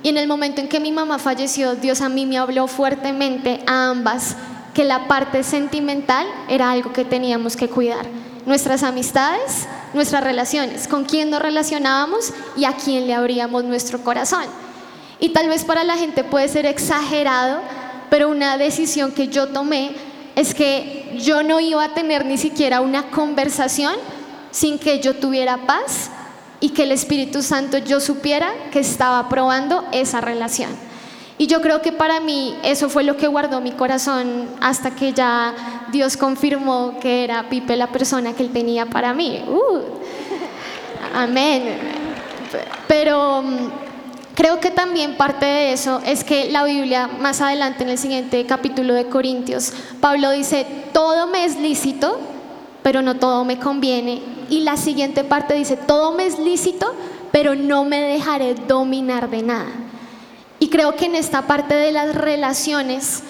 Y 0.03 0.09
en 0.09 0.19
el 0.19 0.27
momento 0.27 0.61
en 0.61 0.69
que 0.69 0.81
mi 0.81 0.91
mamá 0.91 1.19
falleció, 1.19 1.77
Dios 1.77 2.01
a 2.01 2.09
mí 2.09 2.27
me 2.27 2.39
habló 2.39 2.67
fuertemente 2.67 3.61
a 3.67 3.91
ambas 3.91 4.37
que 4.75 4.85
la 4.85 5.07
parte 5.07 5.45
sentimental 5.45 6.27
era 6.49 6.71
algo 6.71 6.93
que 6.93 7.05
teníamos 7.05 7.57
que 7.57 7.69
cuidar. 7.69 8.07
Nuestras 8.45 8.83
amistades, 8.83 9.69
nuestras 9.95 10.25
relaciones, 10.25 10.89
con 10.89 11.05
quién 11.05 11.31
nos 11.31 11.41
relacionábamos 11.41 12.33
y 12.57 12.65
a 12.65 12.73
quién 12.73 13.07
le 13.07 13.15
abríamos 13.15 13.63
nuestro 13.63 14.03
corazón. 14.03 14.45
Y 15.21 15.29
tal 15.29 15.49
vez 15.49 15.65
para 15.65 15.85
la 15.85 15.97
gente 15.97 16.25
puede 16.25 16.49
ser 16.49 16.67
exagerado, 16.67 17.61
pero 18.11 18.29
una 18.29 18.59
decisión 18.59 19.13
que 19.13 19.29
yo 19.29 19.49
tomé 19.49 19.93
es 20.35 20.55
que 20.55 21.17
yo 21.21 21.45
no 21.45 21.61
iba 21.61 21.85
a 21.85 21.95
tener 21.95 22.25
ni 22.25 22.39
siquiera 22.39 22.81
una 22.81 23.11
conversación 23.11 23.95
sin 24.51 24.79
que 24.79 24.99
yo 25.01 25.15
tuviera 25.15 25.59
paz 25.59 26.11
y 26.63 26.71
que 26.71 26.85
el 26.85 26.93
Espíritu 26.93 27.43
Santo 27.43 27.77
yo 27.79 28.01
supiera 28.01 28.51
que 28.71 28.79
estaba 28.79 29.29
probando 29.29 29.85
esa 29.93 30.21
relación. 30.21 30.71
Y 31.37 31.49
yo 31.49 31.61
creo 31.61 31.83
que 31.83 31.91
para 31.91 32.21
mí 32.21 32.57
eso 32.63 32.89
fue 32.89 33.03
lo 33.03 33.17
que 33.17 33.27
guardó 33.27 33.61
mi 33.61 33.73
corazón 33.73 34.49
hasta 34.61 34.93
que 34.93 35.13
ya 35.13 35.87
Dios 35.91 36.17
confirmó 36.17 37.01
que 37.01 37.25
era 37.25 37.49
Pipe 37.49 37.77
la 37.77 37.89
persona 37.89 38.33
que 38.33 38.45
él 38.45 38.53
tenía 38.53 38.87
para 38.87 39.13
mí. 39.13 39.43
Uh, 39.49 39.81
amén. 41.13 41.79
Pero 42.87 43.43
mm, 43.43 43.57
creo 44.37 44.61
que 44.61 44.71
también 44.71 45.17
parte 45.17 45.47
de 45.47 45.73
eso 45.73 46.01
es 46.07 46.23
que 46.23 46.49
la 46.49 46.63
Biblia, 46.63 47.09
más 47.19 47.41
adelante 47.41 47.83
en 47.83 47.91
el 47.91 47.99
siguiente 47.99 48.47
capítulo 48.47 48.95
de 48.95 49.07
Corintios, 49.07 49.73
Pablo 50.01 50.31
dice, 50.31 50.65
todo 50.93 51.27
me 51.27 51.45
es 51.45 51.59
lícito, 51.59 52.21
pero 52.83 53.03
no 53.03 53.17
todo 53.17 53.45
me 53.45 53.59
conviene. 53.59 54.23
Y 54.51 54.61
la 54.61 54.77
siguiente 54.77 55.25
parte 55.25 55.55
dice, 55.55 55.77
todo 55.77 56.13
me 56.13 56.27
es 56.27 56.39
lícito, 56.39 56.95
pero 57.31 57.55
no 57.55 57.85
me 57.85 58.01
dejaré 58.01 58.55
dominar 58.55 59.31
de 59.31 59.43
nada. 59.43 59.71
Y 60.59 60.69
creo 60.69 60.95
que 60.95 61.07
en 61.07 61.15
esta 61.15 61.43
parte 61.47 61.75
de 61.75 61.91
las 61.91 62.15
relaciones, 62.15 63.23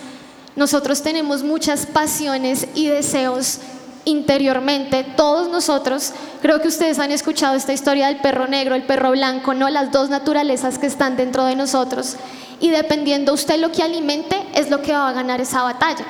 nosotros 0.57 1.03
tenemos 1.03 1.43
muchas 1.43 1.87
pasiones 1.87 2.69
y 2.75 2.89
deseos 2.89 3.61
interiormente, 4.05 5.05
todos 5.17 5.49
nosotros, 5.49 6.13
creo 6.41 6.61
que 6.61 6.69
ustedes 6.69 6.99
han 6.99 7.13
escuchado 7.13 7.55
esta 7.55 7.73
historia 7.73 8.09
del 8.09 8.17
perro 8.17 8.49
negro, 8.49 8.75
el 8.75 8.83
perro 8.83 9.13
blanco, 9.13 9.55
¿no? 9.55 9.69
Las 9.71 9.93
dos 9.93 10.11
naturalezas 10.11 10.79
que 10.79 10.87
están 10.87 11.17
dentro 11.17 11.45
de 11.45 11.57
nosotros. 11.57 12.17
Y 12.61 12.71
dependiendo 12.71 13.33
usted 13.33 13.61
lo 13.61 13.71
que 13.73 13.83
alimente, 13.83 14.37
es 14.55 14.71
lo 14.71 14.83
que 14.83 14.93
va 14.93 15.09
a 15.09 15.13
ganar 15.13 15.41
esa 15.41 15.63
batalla. 15.63 16.05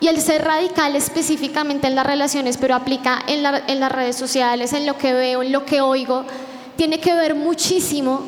Y 0.00 0.06
el 0.08 0.20
ser 0.20 0.44
radical 0.44 0.94
específicamente 0.94 1.86
en 1.88 1.94
las 1.96 2.06
relaciones, 2.06 2.56
pero 2.56 2.74
aplica 2.76 3.20
en, 3.26 3.42
la- 3.42 3.62
en 3.66 3.80
las 3.80 3.90
redes 3.90 4.16
sociales, 4.16 4.72
en 4.72 4.86
lo 4.86 4.96
que 4.96 5.12
veo, 5.12 5.42
en 5.42 5.50
lo 5.52 5.64
que 5.64 5.80
oigo, 5.80 6.24
tiene 6.76 7.00
que 7.00 7.14
ver 7.14 7.34
muchísimo 7.34 8.22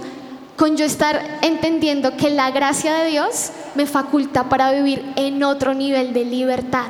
con 0.57 0.77
yo 0.77 0.85
estar 0.85 1.39
entendiendo 1.43 2.17
que 2.17 2.29
la 2.31 2.51
gracia 2.51 2.93
de 2.95 3.11
Dios 3.11 3.51
me 3.77 3.87
faculta 3.87 4.49
para 4.49 4.73
vivir 4.73 5.05
en 5.17 5.43
otro 5.45 5.73
nivel 5.75 6.13
de 6.13 6.25
libertad. 6.25 6.89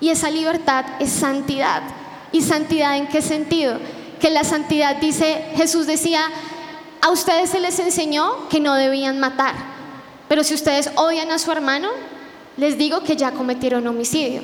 Y 0.00 0.10
esa 0.10 0.30
libertad 0.30 0.84
es 1.00 1.10
santidad. 1.10 1.82
¿Y 2.30 2.40
santidad 2.42 2.96
en 2.96 3.08
qué 3.08 3.20
sentido? 3.20 3.78
Que 4.20 4.30
la 4.30 4.44
santidad 4.44 4.96
dice, 4.96 5.44
Jesús 5.56 5.86
decía, 5.86 6.20
a 7.00 7.10
ustedes 7.10 7.50
se 7.50 7.60
les 7.60 7.78
enseñó 7.80 8.48
que 8.48 8.60
no 8.60 8.74
debían 8.74 9.18
matar, 9.20 9.54
pero 10.28 10.42
si 10.44 10.54
ustedes 10.54 10.90
odian 10.96 11.30
a 11.30 11.38
su 11.38 11.52
hermano, 11.52 11.90
les 12.56 12.78
digo 12.78 13.02
que 13.02 13.16
ya 13.16 13.32
cometieron 13.32 13.86
homicidio. 13.86 14.42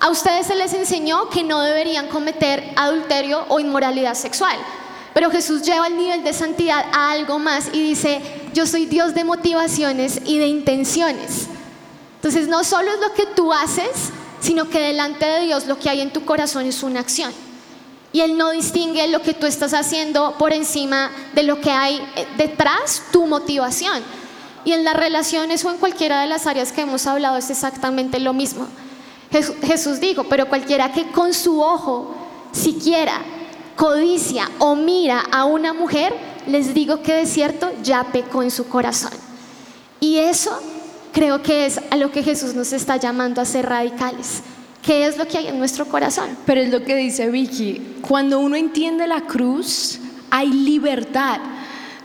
A 0.00 0.10
ustedes 0.10 0.46
se 0.46 0.54
les 0.54 0.74
enseñó 0.74 1.28
que 1.28 1.42
no 1.42 1.60
deberían 1.60 2.08
cometer 2.08 2.72
adulterio 2.76 3.44
o 3.48 3.58
inmoralidad 3.58 4.14
sexual. 4.14 4.56
Pero 5.12 5.30
Jesús 5.30 5.62
lleva 5.62 5.88
el 5.88 5.96
nivel 5.96 6.22
de 6.22 6.32
santidad 6.32 6.84
a 6.92 7.10
algo 7.10 7.38
más 7.38 7.70
y 7.72 7.82
dice, 7.82 8.20
yo 8.54 8.66
soy 8.66 8.86
Dios 8.86 9.14
de 9.14 9.24
motivaciones 9.24 10.20
y 10.24 10.38
de 10.38 10.46
intenciones. 10.46 11.48
Entonces 12.16 12.46
no 12.46 12.62
solo 12.62 12.92
es 12.92 13.00
lo 13.00 13.12
que 13.14 13.26
tú 13.26 13.52
haces, 13.52 14.10
sino 14.40 14.68
que 14.68 14.78
delante 14.78 15.26
de 15.26 15.40
Dios 15.40 15.66
lo 15.66 15.78
que 15.78 15.90
hay 15.90 16.00
en 16.00 16.12
tu 16.12 16.24
corazón 16.24 16.66
es 16.66 16.82
una 16.82 17.00
acción. 17.00 17.32
Y 18.12 18.20
Él 18.20 18.38
no 18.38 18.50
distingue 18.50 19.06
lo 19.08 19.22
que 19.22 19.34
tú 19.34 19.46
estás 19.46 19.74
haciendo 19.74 20.36
por 20.38 20.52
encima 20.52 21.10
de 21.34 21.42
lo 21.42 21.60
que 21.60 21.70
hay 21.70 21.96
eh, 22.16 22.26
detrás, 22.36 23.02
tu 23.12 23.26
motivación. 23.26 24.02
Y 24.68 24.74
en 24.74 24.84
las 24.84 24.92
relaciones 24.94 25.64
o 25.64 25.70
en 25.70 25.78
cualquiera 25.78 26.20
de 26.20 26.26
las 26.26 26.46
áreas 26.46 26.72
que 26.72 26.82
hemos 26.82 27.06
hablado 27.06 27.38
es 27.38 27.48
exactamente 27.48 28.20
lo 28.20 28.34
mismo. 28.34 28.66
Jes- 29.32 29.54
Jesús 29.66 29.98
dijo, 29.98 30.24
pero 30.24 30.46
cualquiera 30.46 30.92
que 30.92 31.06
con 31.10 31.32
su 31.32 31.62
ojo 31.62 32.14
siquiera 32.52 33.14
codicia 33.76 34.50
o 34.58 34.74
mira 34.74 35.20
a 35.32 35.46
una 35.46 35.72
mujer, 35.72 36.12
les 36.46 36.74
digo 36.74 37.00
que 37.00 37.14
de 37.14 37.24
cierto 37.24 37.70
ya 37.82 38.04
pecó 38.12 38.42
en 38.42 38.50
su 38.50 38.68
corazón. 38.68 39.12
Y 40.00 40.18
eso 40.18 40.50
creo 41.14 41.42
que 41.42 41.64
es 41.64 41.80
a 41.90 41.96
lo 41.96 42.12
que 42.12 42.22
Jesús 42.22 42.52
nos 42.54 42.74
está 42.74 42.98
llamando 42.98 43.40
a 43.40 43.46
ser 43.46 43.64
radicales. 43.64 44.42
¿Qué 44.82 45.06
es 45.06 45.16
lo 45.16 45.26
que 45.26 45.38
hay 45.38 45.46
en 45.46 45.58
nuestro 45.58 45.86
corazón? 45.86 46.28
Pero 46.44 46.60
es 46.60 46.68
lo 46.68 46.84
que 46.84 46.94
dice 46.94 47.30
Vicky, 47.30 47.96
cuando 48.06 48.38
uno 48.38 48.54
entiende 48.54 49.06
la 49.06 49.22
cruz, 49.22 49.98
hay 50.30 50.48
libertad. 50.48 51.40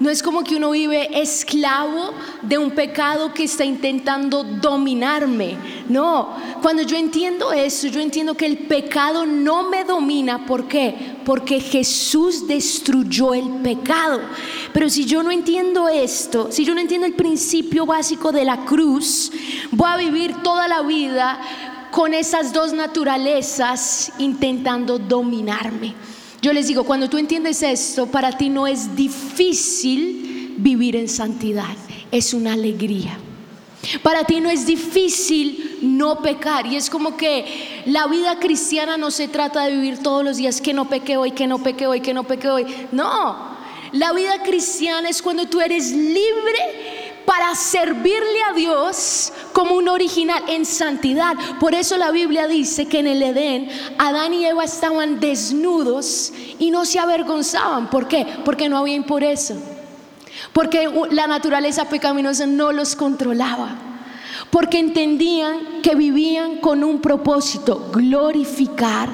No 0.03 0.09
es 0.09 0.21
como 0.21 0.43
que 0.43 0.57
uno 0.57 0.71
vive 0.71 1.21
esclavo 1.21 2.13
de 2.41 2.57
un 2.57 2.71
pecado 2.71 3.33
que 3.33 3.45
está 3.45 3.63
intentando 3.63 4.43
dominarme. 4.43 5.55
No, 5.87 6.35
cuando 6.61 6.81
yo 6.81 6.97
entiendo 6.97 7.53
eso, 7.53 7.87
yo 7.87 8.01
entiendo 8.01 8.33
que 8.33 8.45
el 8.45 8.57
pecado 8.57 9.25
no 9.25 9.69
me 9.69 9.85
domina. 9.85 10.45
¿Por 10.45 10.67
qué? 10.67 11.15
Porque 11.23 11.61
Jesús 11.61 12.45
destruyó 12.45 13.33
el 13.33 13.49
pecado. 13.63 14.19
Pero 14.73 14.89
si 14.89 15.05
yo 15.05 15.23
no 15.23 15.31
entiendo 15.31 15.87
esto, 15.87 16.51
si 16.51 16.65
yo 16.65 16.75
no 16.75 16.81
entiendo 16.81 17.07
el 17.07 17.13
principio 17.13 17.85
básico 17.85 18.33
de 18.33 18.43
la 18.43 18.65
cruz, 18.65 19.31
voy 19.71 19.89
a 19.89 19.95
vivir 19.95 20.35
toda 20.43 20.67
la 20.67 20.81
vida 20.81 21.39
con 21.91 22.13
esas 22.13 22.51
dos 22.51 22.73
naturalezas 22.73 24.11
intentando 24.17 24.99
dominarme. 24.99 25.95
Yo 26.43 26.51
les 26.51 26.67
digo, 26.67 26.83
cuando 26.83 27.09
tú 27.09 27.17
entiendes 27.17 27.63
esto, 27.63 28.07
para 28.07 28.37
ti 28.37 28.49
no 28.49 28.67
es 28.67 28.97
difícil 28.97 30.55
vivir 30.57 30.97
en 30.97 31.07
santidad, 31.07 31.77
es 32.11 32.33
una 32.33 32.51
alegría. 32.51 33.17
Para 34.01 34.25
ti 34.25 34.41
no 34.41 34.49
es 34.49 34.65
difícil 34.65 35.77
no 35.81 36.21
pecar 36.21 36.65
y 36.65 36.75
es 36.75 36.89
como 36.89 37.15
que 37.15 37.83
la 37.85 38.07
vida 38.07 38.39
cristiana 38.39 38.97
no 38.97 39.09
se 39.09 39.29
trata 39.29 39.63
de 39.63 39.71
vivir 39.71 40.03
todos 40.03 40.21
los 40.21 40.35
días 40.35 40.59
que 40.59 40.73
no 40.73 40.89
peque 40.89 41.15
hoy, 41.15 41.31
que 41.31 41.47
no 41.47 41.63
peque 41.63 41.87
hoy, 41.87 42.01
que 42.01 42.13
no 42.13 42.25
peque 42.25 42.49
hoy. 42.49 42.65
No, 42.91 43.53
la 43.93 44.11
vida 44.11 44.43
cristiana 44.43 45.07
es 45.07 45.21
cuando 45.21 45.45
tú 45.45 45.61
eres 45.61 45.93
libre 45.93 47.02
para 47.25 47.55
servirle 47.55 48.43
a 48.49 48.53
Dios 48.53 49.31
como 49.53 49.75
un 49.75 49.87
original 49.89 50.43
en 50.47 50.65
santidad. 50.65 51.35
Por 51.59 51.73
eso 51.73 51.97
la 51.97 52.11
Biblia 52.11 52.47
dice 52.47 52.87
que 52.87 52.99
en 52.99 53.07
el 53.07 53.21
Edén 53.21 53.69
Adán 53.97 54.33
y 54.33 54.45
Eva 54.45 54.63
estaban 54.63 55.19
desnudos 55.19 56.33
y 56.59 56.71
no 56.71 56.85
se 56.85 56.99
avergonzaban. 56.99 57.89
¿Por 57.89 58.07
qué? 58.07 58.25
Porque 58.45 58.69
no 58.69 58.77
había 58.77 58.95
impureza. 58.95 59.55
Porque 60.51 60.89
la 61.11 61.27
naturaleza 61.27 61.89
pecaminosa 61.89 62.45
no 62.45 62.71
los 62.71 62.95
controlaba. 62.95 63.77
porque 64.49 64.77
entendían 64.77 65.81
que 65.81 65.95
vivían 65.95 66.57
con 66.57 66.83
un 66.83 67.01
propósito, 67.01 67.89
glorificar 67.91 69.09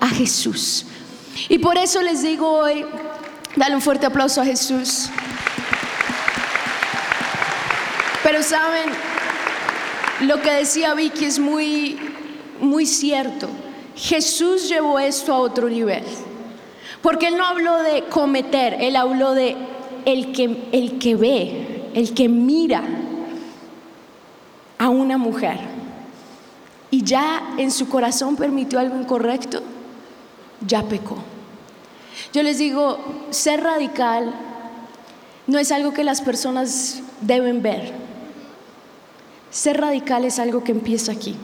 a 0.00 0.08
Jesús. 0.08 0.86
Y 1.48 1.58
por 1.58 1.76
eso 1.76 2.00
les 2.02 2.22
digo 2.22 2.48
hoy, 2.48 2.84
dale 3.56 3.74
un 3.74 3.82
fuerte 3.82 4.06
aplauso 4.06 4.40
a 4.40 4.44
Jesús. 4.44 5.08
Pero 8.26 8.42
saben, 8.42 8.90
lo 10.22 10.42
que 10.42 10.50
decía 10.50 10.94
Vicky 10.94 11.26
es 11.26 11.38
muy, 11.38 11.96
muy 12.60 12.84
cierto. 12.84 13.46
Jesús 13.94 14.68
llevó 14.68 14.98
esto 14.98 15.32
a 15.32 15.38
otro 15.38 15.68
nivel. 15.68 16.02
Porque 17.02 17.28
Él 17.28 17.36
no 17.36 17.46
habló 17.46 17.84
de 17.84 18.02
cometer, 18.10 18.78
Él 18.80 18.96
habló 18.96 19.32
de 19.32 19.56
el 20.06 20.32
que, 20.32 20.64
el 20.72 20.98
que 20.98 21.14
ve, 21.14 21.84
el 21.94 22.14
que 22.14 22.28
mira 22.28 22.82
a 24.76 24.88
una 24.88 25.18
mujer 25.18 25.60
y 26.90 27.04
ya 27.04 27.54
en 27.58 27.70
su 27.70 27.88
corazón 27.88 28.34
permitió 28.34 28.80
algo 28.80 28.98
incorrecto, 28.98 29.62
ya 30.66 30.82
pecó. 30.82 31.18
Yo 32.32 32.42
les 32.42 32.58
digo, 32.58 32.98
ser 33.30 33.62
radical 33.62 34.34
no 35.46 35.60
es 35.60 35.70
algo 35.70 35.92
que 35.92 36.02
las 36.02 36.20
personas 36.22 37.02
deben 37.20 37.62
ver. 37.62 38.05
Ser 39.50 39.80
radical 39.80 40.24
es 40.24 40.38
algo 40.38 40.64
que 40.64 40.72
empieza 40.72 41.12
aquí, 41.12 41.36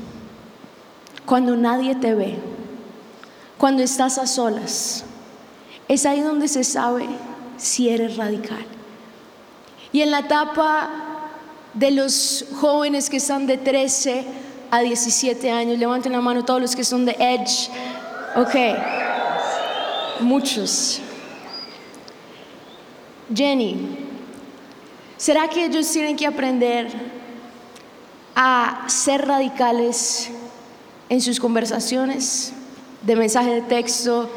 cuando 1.25 1.57
nadie 1.57 1.95
te 1.95 2.15
ve, 2.15 2.39
cuando 3.59 3.83
estás 3.83 4.19
a 4.19 4.27
solas. 4.27 5.05
Es 5.89 6.07
ahí 6.07 6.21
donde 6.21 6.49
se 6.49 6.65
sabe 6.65 7.07
si 7.57 7.89
eres 7.89 8.17
radical. 8.17 8.65
Y 9.93 10.01
en 10.01 10.11
la 10.11 10.21
etapa 10.21 10.91
de 11.75 11.91
los 11.91 12.47
jóvenes 12.61 13.09
que 13.09 13.19
están 13.19 13.47
de 13.47 13.59
13 13.59 14.25
a 14.71 14.81
17 14.81 15.51
años, 15.51 15.79
levanten 15.79 16.13
la 16.13 16.21
mano 16.21 16.45
todos 16.45 16.61
los 16.61 16.75
que 16.75 16.85
son 16.85 17.05
de 17.05 17.13
Edge. 17.19 17.71
Ok, 18.35 18.55
muchos. 20.21 21.01
Jenny, 23.35 23.99
¿será 25.17 25.49
que 25.49 25.67
ellos 25.67 25.91
tienen 25.91 26.17
que 26.17 26.27
aprender 26.27 26.91
a 28.35 28.85
ser 28.89 29.27
radicales 29.27 30.31
en 31.09 31.21
sus 31.21 31.39
conversaciones, 31.39 32.53
de 33.03 33.17
mensaje 33.17 33.51
de 33.51 33.63
texto, 33.63 34.31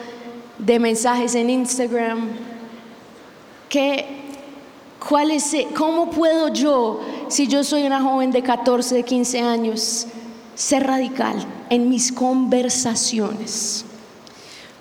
de 0.58 0.80
mensajes 0.80 1.36
en 1.36 1.50
Instagram? 1.50 2.30
¿Qué, 3.70 4.06
cuál 5.08 5.32
es, 5.32 5.56
¿Cómo 5.76 6.10
puedo 6.10 6.54
yo, 6.54 7.02
si 7.30 7.48
yo 7.48 7.64
soy 7.64 7.84
una 7.84 8.02
joven 8.02 8.32
de 8.32 8.42
14, 8.42 8.96
de 8.96 9.04
15 9.04 9.40
años, 9.42 10.08
ser 10.56 10.86
radical 10.86 11.46
en 11.70 11.90
mis 11.90 12.12
conversaciones? 12.12 13.86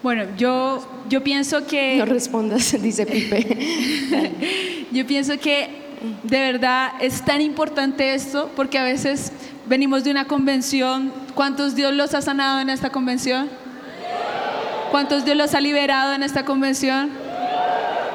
Bueno, 0.02 0.24
yo, 0.36 0.84
yo 1.08 1.24
pienso 1.24 1.66
que... 1.66 1.96
No 1.96 2.04
respondas, 2.04 2.76
dice 2.82 3.06
Pipe. 3.06 4.86
yo 4.92 5.06
pienso 5.06 5.38
que 5.38 5.83
de 6.22 6.40
verdad 6.40 6.92
es 7.00 7.22
tan 7.24 7.40
importante 7.40 8.14
esto 8.14 8.50
porque 8.56 8.78
a 8.78 8.84
veces 8.84 9.32
venimos 9.66 10.04
de 10.04 10.10
una 10.10 10.26
convención. 10.26 11.12
¿Cuántos 11.34 11.74
Dios 11.74 11.94
los 11.94 12.14
ha 12.14 12.22
sanado 12.22 12.60
en 12.60 12.70
esta 12.70 12.90
convención? 12.90 13.48
¿Cuántos 14.90 15.24
Dios 15.24 15.36
los 15.36 15.54
ha 15.54 15.60
liberado 15.60 16.12
en 16.12 16.22
esta 16.22 16.44
convención? 16.44 17.10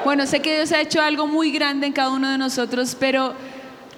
Bueno, 0.04 0.26
sé 0.26 0.40
que 0.40 0.56
Dios 0.56 0.72
ha 0.72 0.80
hecho 0.80 1.02
algo 1.02 1.26
muy 1.26 1.50
grande 1.50 1.86
en 1.86 1.92
cada 1.92 2.10
uno 2.10 2.30
de 2.30 2.38
nosotros, 2.38 2.96
pero 2.98 3.34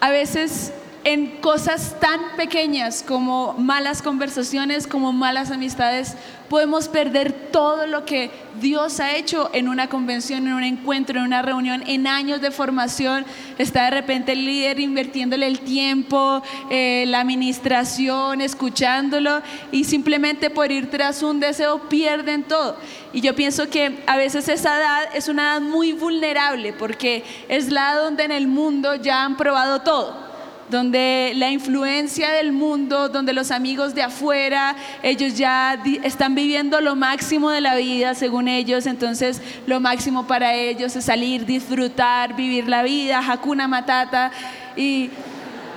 a 0.00 0.10
veces 0.10 0.72
en 1.04 1.26
cosas 1.40 1.96
tan 1.98 2.20
pequeñas 2.36 3.02
como 3.02 3.54
malas 3.54 4.02
conversaciones, 4.02 4.86
como 4.86 5.12
malas 5.12 5.50
amistades, 5.50 6.16
podemos 6.48 6.88
perder 6.88 7.32
todo 7.50 7.86
lo 7.86 8.04
que 8.04 8.30
Dios 8.60 9.00
ha 9.00 9.16
hecho 9.16 9.50
en 9.52 9.68
una 9.68 9.88
convención, 9.88 10.46
en 10.46 10.52
un 10.52 10.62
encuentro, 10.62 11.18
en 11.18 11.24
una 11.24 11.42
reunión, 11.42 11.82
en 11.86 12.06
años 12.06 12.40
de 12.40 12.50
formación. 12.50 13.24
Está 13.58 13.86
de 13.86 13.90
repente 13.92 14.32
el 14.32 14.44
líder 14.44 14.78
invirtiéndole 14.78 15.46
el 15.46 15.60
tiempo, 15.60 16.42
eh, 16.70 17.04
la 17.08 17.20
administración, 17.20 18.40
escuchándolo 18.40 19.40
y 19.72 19.84
simplemente 19.84 20.50
por 20.50 20.70
ir 20.70 20.90
tras 20.90 21.22
un 21.22 21.40
deseo 21.40 21.88
pierden 21.88 22.44
todo. 22.44 22.76
Y 23.12 23.22
yo 23.22 23.34
pienso 23.34 23.68
que 23.70 24.02
a 24.06 24.16
veces 24.16 24.48
esa 24.48 24.76
edad 24.76 25.02
es 25.14 25.28
una 25.28 25.54
edad 25.54 25.60
muy 25.62 25.94
vulnerable 25.94 26.72
porque 26.74 27.24
es 27.48 27.72
la 27.72 27.94
donde 27.94 28.24
en 28.24 28.32
el 28.32 28.46
mundo 28.46 28.94
ya 28.94 29.24
han 29.24 29.36
probado 29.36 29.80
todo 29.80 30.31
donde 30.68 31.32
la 31.36 31.50
influencia 31.50 32.30
del 32.30 32.52
mundo, 32.52 33.08
donde 33.08 33.32
los 33.32 33.50
amigos 33.50 33.94
de 33.94 34.02
afuera, 34.02 34.74
ellos 35.02 35.36
ya 35.36 35.82
están 36.02 36.34
viviendo 36.34 36.80
lo 36.80 36.96
máximo 36.96 37.50
de 37.50 37.60
la 37.60 37.76
vida 37.76 38.14
según 38.14 38.48
ellos, 38.48 38.86
entonces 38.86 39.40
lo 39.66 39.80
máximo 39.80 40.26
para 40.26 40.54
ellos 40.54 40.96
es 40.96 41.04
salir, 41.04 41.44
disfrutar, 41.44 42.34
vivir 42.34 42.68
la 42.68 42.82
vida, 42.82 43.18
Hakuna 43.18 43.68
Matata. 43.68 44.32
Y 44.76 45.10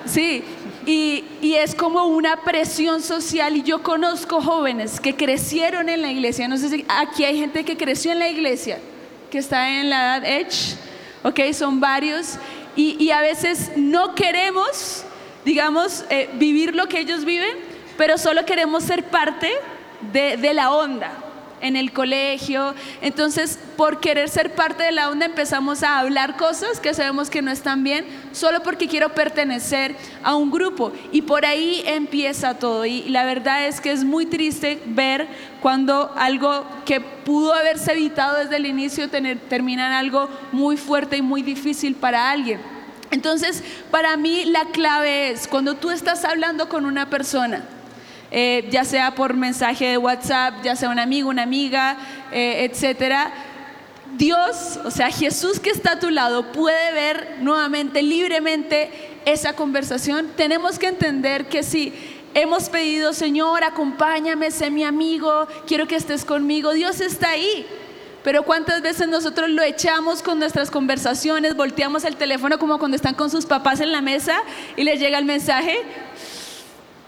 sí, 0.06 0.44
y, 0.86 1.24
es 1.56 1.74
como 1.74 2.06
una 2.06 2.38
presión 2.38 3.02
social. 3.02 3.58
Y 3.58 3.64
yo 3.64 3.82
conozco 3.82 4.42
jóvenes 4.42 5.00
que 5.00 5.16
crecieron 5.16 5.90
en 5.90 6.02
la 6.02 6.12
iglesia, 6.12 6.48
no 6.48 6.58
sé 6.58 6.70
si 6.70 6.86
aquí 6.88 7.24
hay 7.24 7.40
gente 7.40 7.64
que 7.64 7.78
creció 7.78 8.12
en 8.12 8.20
la 8.20 8.30
iglesia, 8.30 8.80
que 9.30 9.40
está 9.40 9.80
en 9.80 9.90
la 9.90 10.18
edad 10.18 10.26
Edge, 10.26 10.76
ok, 11.24 11.40
son 11.54 11.80
varios 11.80 12.38
y, 12.76 13.10
a 13.12 13.22
veces 13.22 13.72
no 13.76 14.16
queremos, 14.16 15.04
digamos, 15.44 16.06
eh, 16.10 16.30
vivir 16.34 16.76
lo 16.76 16.88
que 16.88 17.00
ellos 17.00 17.26
viven, 17.26 17.58
pero 17.98 18.18
solo 18.18 18.46
queremos 18.46 18.84
ser 18.84 19.06
parte 19.06 19.52
de, 20.12 20.38
de 20.38 20.54
la 20.54 20.72
onda 20.72 21.25
en 21.62 21.76
el 21.76 21.92
colegio. 21.92 22.74
Entonces, 23.02 23.60
por 23.78 24.00
querer 24.00 24.30
ser 24.30 24.56
parte 24.56 24.84
de 24.84 24.92
la 24.92 25.10
onda 25.10 25.26
empezamos 25.26 25.84
a 25.84 26.00
hablar 26.00 26.38
cosas 26.38 26.80
que 26.80 26.94
sabemos 26.94 27.30
que 27.30 27.42
no 27.42 27.52
están 27.52 27.84
bien, 27.84 28.06
solo 28.32 28.62
porque 28.64 28.88
quiero 28.88 29.10
pertenecer 29.10 29.96
a 30.24 30.36
un 30.36 30.52
grupo. 30.52 30.92
Y 31.12 31.24
por 31.24 31.46
ahí 31.46 31.84
empieza 31.86 32.60
todo. 32.60 32.86
Y 32.86 33.04
la 33.10 33.26
verdad 33.26 33.68
es 33.68 33.82
que 33.82 33.92
es 33.92 34.04
muy 34.04 34.26
triste 34.26 34.82
ver 34.86 35.28
cuando 35.62 36.14
algo 36.18 36.66
que 36.86 37.02
pudo 37.02 37.54
haberse 37.54 37.94
evitado 37.94 38.38
desde 38.38 38.58
el 38.58 38.66
inicio 38.66 39.10
termina 39.10 39.88
en 39.88 39.94
algo 39.94 40.30
muy 40.52 40.78
fuerte 40.78 41.18
y 41.18 41.22
muy 41.22 41.42
difícil 41.42 41.96
para 41.96 42.30
alguien. 42.32 42.60
Entonces, 43.12 43.64
para 43.92 44.18
mí 44.18 44.46
la 44.46 44.66
clave 44.66 45.30
es 45.30 45.48
cuando 45.48 45.76
tú 45.76 45.92
estás 45.92 46.26
hablando 46.26 46.68
con 46.68 46.86
una 46.86 47.10
persona, 47.10 47.64
eh, 48.38 48.68
ya 48.70 48.84
sea 48.84 49.16
por 49.16 49.34
mensaje 49.34 49.88
de 49.88 49.98
WhatsApp, 49.98 50.56
ya 50.62 50.76
sea 50.76 50.90
un 50.90 51.00
amigo, 51.00 51.30
una 51.30 51.44
amiga, 51.44 51.96
eh, 52.34 52.68
etcétera. 52.70 53.32
Dios, 54.18 54.78
o 54.84 54.92
sea, 54.92 55.10
Jesús 55.10 55.62
que 55.62 55.70
está 55.70 55.94
a 55.94 56.00
tu 56.00 56.10
lado, 56.10 56.52
puede 56.52 56.92
ver 56.92 57.38
nuevamente, 57.40 58.04
libremente 58.04 58.92
esa 59.24 59.54
conversación. 59.54 60.32
Tenemos 60.36 60.78
que 60.78 60.88
entender 60.88 61.48
que 61.48 61.64
si 61.64 61.94
hemos 62.34 62.68
pedido, 62.68 63.14
Señor, 63.14 63.64
acompáñame, 63.64 64.52
sé 64.52 64.70
mi 64.70 64.84
amigo, 64.84 65.48
quiero 65.66 65.88
que 65.88 65.96
estés 65.96 66.26
conmigo, 66.26 66.74
Dios 66.74 67.00
está 67.00 67.30
ahí. 67.30 67.66
Pero 68.22 68.44
cuántas 68.44 68.82
veces 68.82 69.08
nosotros 69.08 69.50
lo 69.50 69.64
echamos 69.64 70.22
con 70.22 70.40
nuestras 70.40 70.70
conversaciones, 70.70 71.56
volteamos 71.56 72.04
el 72.04 72.18
teléfono 72.18 72.60
como 72.60 72.80
cuando 72.80 72.98
están 72.98 73.16
con 73.16 73.30
sus 73.30 73.46
papás 73.46 73.80
en 73.80 73.94
la 73.94 74.02
mesa 74.02 74.42
y 74.76 74.84
les 74.84 75.00
llega 75.00 75.20
el 75.20 75.26
mensaje 75.26 75.78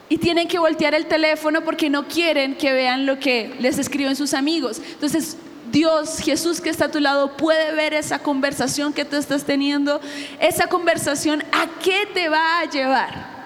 y 0.10 0.18
tienen 0.18 0.48
que 0.48 0.60
voltear 0.60 0.94
el 0.94 1.06
teléfono 1.06 1.64
porque 1.64 1.90
no 1.90 2.08
quieren 2.08 2.56
que 2.56 2.74
vean 2.74 3.06
lo 3.06 3.20
que 3.20 3.56
les 3.60 3.78
escriben 3.78 4.16
sus 4.16 4.34
amigos. 4.34 4.82
Entonces, 4.94 5.38
Dios, 5.72 6.20
Jesús 6.20 6.62
que 6.62 6.70
está 6.70 6.86
a 6.86 6.92
tu 6.92 7.00
lado, 7.00 7.36
puede 7.36 7.74
ver 7.74 7.94
esa 7.94 8.20
conversación 8.20 8.94
que 8.94 9.06
tú 9.06 9.18
estás 9.18 9.44
teniendo. 9.44 10.00
Esa 10.40 10.68
conversación, 10.68 11.44
¿a 11.52 11.68
qué 11.84 12.08
te 12.14 12.30
va 12.30 12.60
a 12.60 12.70
llevar? 12.70 13.38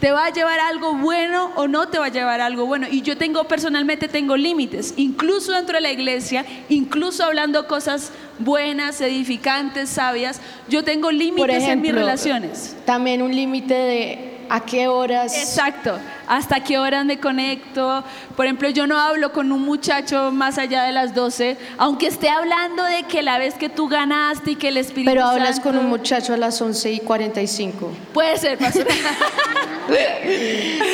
¿Te 0.00 0.12
va 0.12 0.26
a 0.26 0.30
llevar 0.30 0.60
algo 0.60 0.94
bueno 0.94 1.50
o 1.56 1.66
no 1.66 1.88
te 1.88 1.98
va 1.98 2.06
a 2.06 2.10
llevar 2.10 2.40
algo 2.40 2.66
bueno? 2.66 2.86
Y 2.88 3.02
yo 3.02 3.16
tengo 3.16 3.44
personalmente 3.44 4.06
tengo 4.06 4.36
límites, 4.36 4.94
incluso 4.96 5.52
dentro 5.52 5.74
de 5.74 5.80
la 5.80 5.90
iglesia, 5.90 6.44
incluso 6.68 7.24
hablando 7.24 7.66
cosas 7.66 8.12
buenas, 8.38 9.00
edificantes, 9.00 9.88
sabias, 9.88 10.40
yo 10.68 10.84
tengo 10.84 11.10
límites 11.10 11.64
en 11.64 11.80
mis 11.82 11.92
relaciones. 11.92 12.76
También 12.84 13.22
un 13.22 13.34
límite 13.34 13.74
de 13.74 14.37
a 14.48 14.60
qué 14.60 14.88
horas. 14.88 15.36
Exacto, 15.36 15.98
hasta 16.26 16.60
qué 16.60 16.78
horas 16.78 17.04
me 17.04 17.18
conecto. 17.18 18.04
Por 18.36 18.46
ejemplo, 18.46 18.68
yo 18.70 18.86
no 18.86 18.98
hablo 18.98 19.32
con 19.32 19.52
un 19.52 19.62
muchacho 19.62 20.30
más 20.32 20.58
allá 20.58 20.82
de 20.84 20.92
las 20.92 21.14
12, 21.14 21.56
aunque 21.78 22.06
esté 22.06 22.28
hablando 22.28 22.84
de 22.84 23.04
que 23.04 23.22
la 23.22 23.38
vez 23.38 23.54
que 23.54 23.68
tú 23.68 23.88
ganaste 23.88 24.52
y 24.52 24.56
que 24.56 24.68
el 24.68 24.76
Espíritu 24.76 25.10
Pero 25.10 25.24
hablas 25.26 25.60
con 25.60 25.76
un 25.76 25.86
muchacho 25.86 26.34
a 26.34 26.36
las 26.36 26.60
11 26.60 26.92
y 26.92 27.00
45. 27.00 27.90
Puede 28.12 28.36
ser, 28.38 28.58
pastor. 28.58 28.86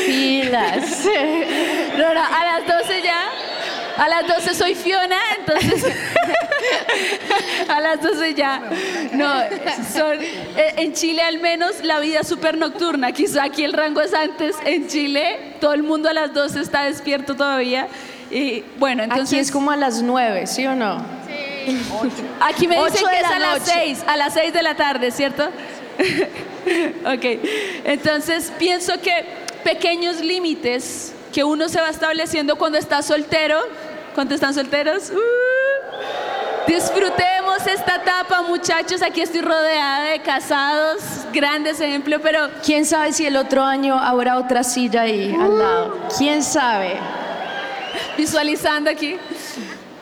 Pilas. 0.07 0.85
No, 1.95 2.13
no, 2.13 2.21
a 2.21 2.45
las 2.45 2.67
12 2.67 3.03
ya. 3.03 3.31
A 3.97 4.09
las 4.09 4.27
12 4.27 4.55
soy 4.55 4.75
Fiona, 4.75 5.19
entonces 5.39 5.85
a 7.69 7.81
las 7.81 8.01
12 8.01 8.35
ya. 8.35 8.63
No, 9.13 9.33
son, 9.93 10.21
eh, 10.21 10.75
en 10.77 10.93
Chile 10.93 11.23
al 11.23 11.39
menos 11.39 11.83
la 11.83 12.01
vida 12.01 12.21
es 12.21 12.29
súper 12.29 12.57
nocturna. 12.59 13.13
Quizá 13.13 13.45
aquí 13.45 13.65
el 13.65 13.73
rango 13.73 14.01
es 14.01 14.15
antes. 14.15 14.57
En 14.65 14.89
Chile 14.89 15.55
todo 15.61 15.75
el 15.75 15.83
mundo 15.83 16.09
a 16.09 16.13
las 16.13 16.33
12 16.35 16.61
está 16.61 16.85
despierto 16.85 17.35
todavía. 17.35 17.89
Y 18.31 18.65
bueno, 18.79 19.05
entonces. 19.05 19.29
Aquí 19.29 19.39
es 19.39 19.51
como 19.51 19.71
a 19.71 19.77
las 19.77 20.03
9, 20.03 20.47
¿sí 20.47 20.67
o 20.67 20.75
no? 20.75 20.97
Aquí 22.41 22.67
me 22.67 22.77
dicen 22.77 23.07
que 23.09 23.17
es 23.17 23.23
la 23.23 23.37
a 23.37 23.39
las 23.39 23.61
noche. 23.61 23.73
6, 23.73 24.05
a 24.07 24.17
las 24.17 24.35
6 24.35 24.53
de 24.53 24.63
la 24.63 24.75
tarde, 24.75 25.11
¿cierto? 25.11 25.45
ok, 27.07 27.25
entonces 27.85 28.53
pienso 28.59 29.01
que 29.01 29.25
pequeños 29.63 30.21
límites 30.21 31.13
que 31.33 31.45
uno 31.45 31.69
se 31.69 31.81
va 31.81 31.89
estableciendo 31.91 32.57
cuando 32.57 32.79
está 32.79 33.03
soltero, 33.03 33.59
cuando 34.15 34.35
están 34.35 34.55
solteros, 34.55 35.11
uh, 35.11 36.67
disfrutemos 36.67 37.67
esta 37.67 37.97
etapa 37.97 38.43
muchachos, 38.43 39.03
aquí 39.03 39.21
estoy 39.21 39.41
rodeada 39.41 40.11
de 40.11 40.21
casados, 40.23 41.03
grandes 41.33 41.81
ejemplos, 41.81 42.21
pero 42.23 42.49
¿Quién 42.65 42.87
sabe 42.87 43.13
si 43.13 43.27
el 43.27 43.37
otro 43.37 43.63
año 43.63 43.99
habrá 43.99 44.39
otra 44.39 44.63
silla 44.63 45.03
ahí 45.03 45.35
al 45.39 45.59
lado? 45.59 45.99
¿Quién 46.17 46.43
sabe? 46.43 46.99
visualizando 48.17 48.91
aquí. 48.91 49.17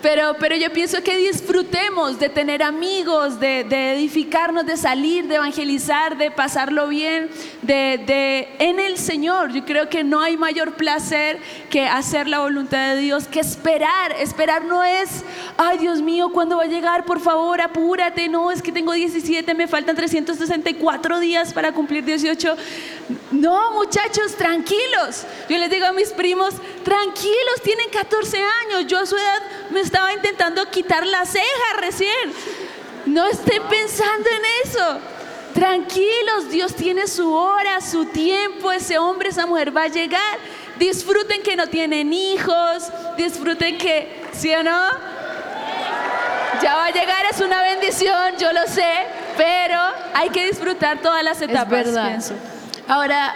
Pero, 0.02 0.34
pero 0.40 0.56
yo 0.56 0.72
pienso 0.72 1.00
que 1.02 1.16
disfrutemos 1.16 2.18
de 2.18 2.28
tener 2.28 2.60
amigos, 2.60 3.38
de, 3.38 3.60
edificarnos, 3.94 4.66
de 4.66 4.76
salir, 4.76 5.28
de 5.28 5.36
evangelizar, 5.36 6.18
de 6.18 6.32
pasarlo 6.32 6.88
bien, 6.88 7.30
de, 7.62 8.02
de 8.04 8.48
en 8.58 8.80
el 8.80 8.98
Señor. 8.98 9.52
Yo 9.52 9.64
creo 9.64 9.88
que 9.88 10.02
no 10.02 10.20
hay 10.20 10.36
mayor 10.36 10.74
placer 10.74 11.38
que 11.70 11.86
hacer 11.86 12.26
la 12.26 12.40
voluntad 12.40 12.96
de 12.96 13.00
Dios, 13.00 13.28
que 13.28 13.38
esperar. 13.38 14.10
Esperar 14.18 14.64
no 14.64 14.82
es, 14.82 15.24
ay 15.56 15.78
Dios 15.78 16.02
mío, 16.02 16.30
¿cuándo 16.32 16.56
va 16.56 16.64
a 16.64 16.66
llegar? 16.66 17.04
Por 17.04 17.20
favor, 17.20 17.60
apúrate. 17.60 18.28
No, 18.28 18.50
es 18.50 18.60
que 18.60 18.72
tengo 18.72 18.92
17, 18.92 19.54
me 19.54 19.68
faltan 19.68 19.94
364 19.94 21.20
días 21.20 21.52
para 21.52 21.72
cumplir 21.72 22.04
18. 22.04 22.56
No, 23.30 23.72
muchachos, 23.72 24.34
tranquilos. 24.36 25.24
Yo 25.48 25.58
les 25.58 25.70
digo 25.70 25.86
a 25.86 25.92
mis 25.92 26.10
primos, 26.10 26.54
tranquilos, 26.82 27.62
tienen 27.62 27.88
14 27.90 28.38
años. 28.38 28.86
Yo 28.88 28.98
a 28.98 29.06
su 29.06 29.16
edad 29.16 29.42
me 29.70 29.80
estaba 29.92 30.14
intentando 30.14 30.64
quitar 30.70 31.06
la 31.06 31.26
ceja 31.26 31.76
recién. 31.78 32.32
No 33.04 33.26
estén 33.26 33.62
pensando 33.64 34.26
en 34.30 34.68
eso. 34.68 34.98
Tranquilos, 35.52 36.50
Dios 36.50 36.74
tiene 36.74 37.06
su 37.06 37.30
hora, 37.30 37.78
su 37.82 38.06
tiempo. 38.06 38.72
Ese 38.72 38.96
hombre, 38.96 39.28
esa 39.28 39.44
mujer 39.44 39.76
va 39.76 39.82
a 39.82 39.88
llegar. 39.88 40.38
Disfruten 40.78 41.42
que 41.42 41.56
no 41.56 41.66
tienen 41.66 42.10
hijos. 42.10 42.90
Disfruten 43.18 43.76
que, 43.76 44.22
¿sí 44.32 44.54
o 44.54 44.62
no? 44.62 44.88
Ya 46.62 46.74
va 46.74 46.86
a 46.86 46.90
llegar, 46.90 47.26
es 47.30 47.40
una 47.40 47.60
bendición, 47.60 48.38
yo 48.38 48.50
lo 48.50 48.66
sé. 48.66 48.94
Pero 49.36 49.78
hay 50.14 50.30
que 50.30 50.46
disfrutar 50.46 51.02
todas 51.02 51.22
las 51.22 51.42
etapas. 51.42 51.80
es 51.80 51.86
verdad. 51.92 52.08
pienso. 52.08 52.34
Ahora, 52.88 53.34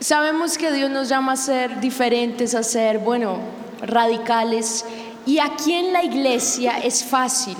sabemos 0.00 0.58
que 0.58 0.70
Dios 0.70 0.90
nos 0.90 1.08
llama 1.08 1.32
a 1.32 1.36
ser 1.36 1.80
diferentes, 1.80 2.54
a 2.54 2.62
ser, 2.62 2.98
bueno, 2.98 3.38
radicales. 3.80 4.84
Y 5.26 5.38
aquí 5.38 5.72
en 5.74 5.92
la 5.92 6.04
iglesia 6.04 6.78
es 6.78 7.04
fácil, 7.04 7.56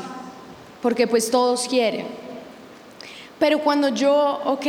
porque 0.80 1.06
pues 1.06 1.30
todos 1.30 1.68
quieren. 1.68 2.06
Pero 3.38 3.60
cuando 3.60 3.88
yo, 3.88 4.40
ok, 4.44 4.66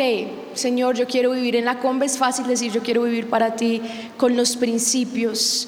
Señor, 0.53 0.95
yo 0.95 1.07
quiero 1.07 1.31
vivir 1.31 1.55
en 1.55 1.65
la 1.65 1.79
comba, 1.79 2.05
es 2.05 2.17
fácil 2.17 2.45
decir, 2.45 2.71
yo 2.71 2.83
quiero 2.83 3.03
vivir 3.03 3.27
para 3.27 3.55
ti 3.55 3.81
con 4.17 4.35
los 4.35 4.55
principios 4.55 5.67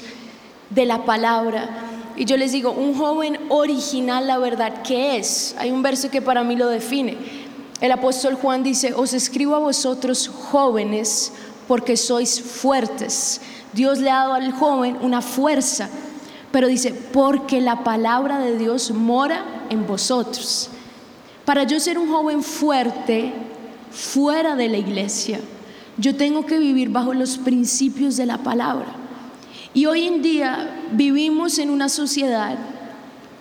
de 0.70 0.86
la 0.86 1.04
palabra. 1.04 1.70
Y 2.16 2.26
yo 2.26 2.38
les 2.38 2.52
digo, 2.52 2.72
un 2.72 2.96
joven 2.96 3.40
original, 3.50 4.28
la 4.28 4.38
verdad, 4.38 4.84
¿qué 4.84 5.18
es? 5.18 5.56
Hay 5.58 5.72
un 5.72 5.82
verso 5.82 6.12
que 6.12 6.22
para 6.22 6.44
mí 6.44 6.56
lo 6.56 6.68
define. 6.68 7.18
El 7.80 7.92
apóstol 7.92 8.36
Juan 8.36 8.62
dice, 8.62 8.94
os 8.94 9.14
escribo 9.14 9.56
a 9.56 9.60
vosotros 9.60 10.28
jóvenes 10.28 11.34
porque 11.68 11.98
sois 11.98 12.40
fuertes. 12.40 13.42
Dios 13.74 14.00
le 14.00 14.10
ha 14.12 14.20
dado 14.20 14.34
al 14.34 14.52
joven 14.52 14.98
una 15.02 15.22
fuerza, 15.22 15.90
pero 16.52 16.68
dice, 16.68 16.94
porque 16.94 17.62
la 17.62 17.84
palabra 17.84 18.40
de 18.40 18.58
Dios 18.58 18.92
mora 18.92 19.66
en 19.70 19.88
vosotros. 19.88 20.70
Para 21.46 21.64
yo 21.64 21.80
ser 21.80 21.98
un 21.98 22.10
joven 22.10 22.44
fuerte 22.44 23.34
fuera 23.92 24.56
de 24.56 24.68
la 24.68 24.78
iglesia, 24.78 25.40
yo 25.98 26.16
tengo 26.16 26.46
que 26.46 26.60
vivir 26.60 26.90
bajo 26.90 27.14
los 27.14 27.38
principios 27.38 28.18
de 28.18 28.26
la 28.26 28.38
palabra. 28.38 28.88
Y 29.74 29.86
hoy 29.86 30.08
en 30.08 30.22
día 30.22 30.70
vivimos 30.92 31.58
en 31.58 31.70
una 31.70 31.88
sociedad 31.88 32.58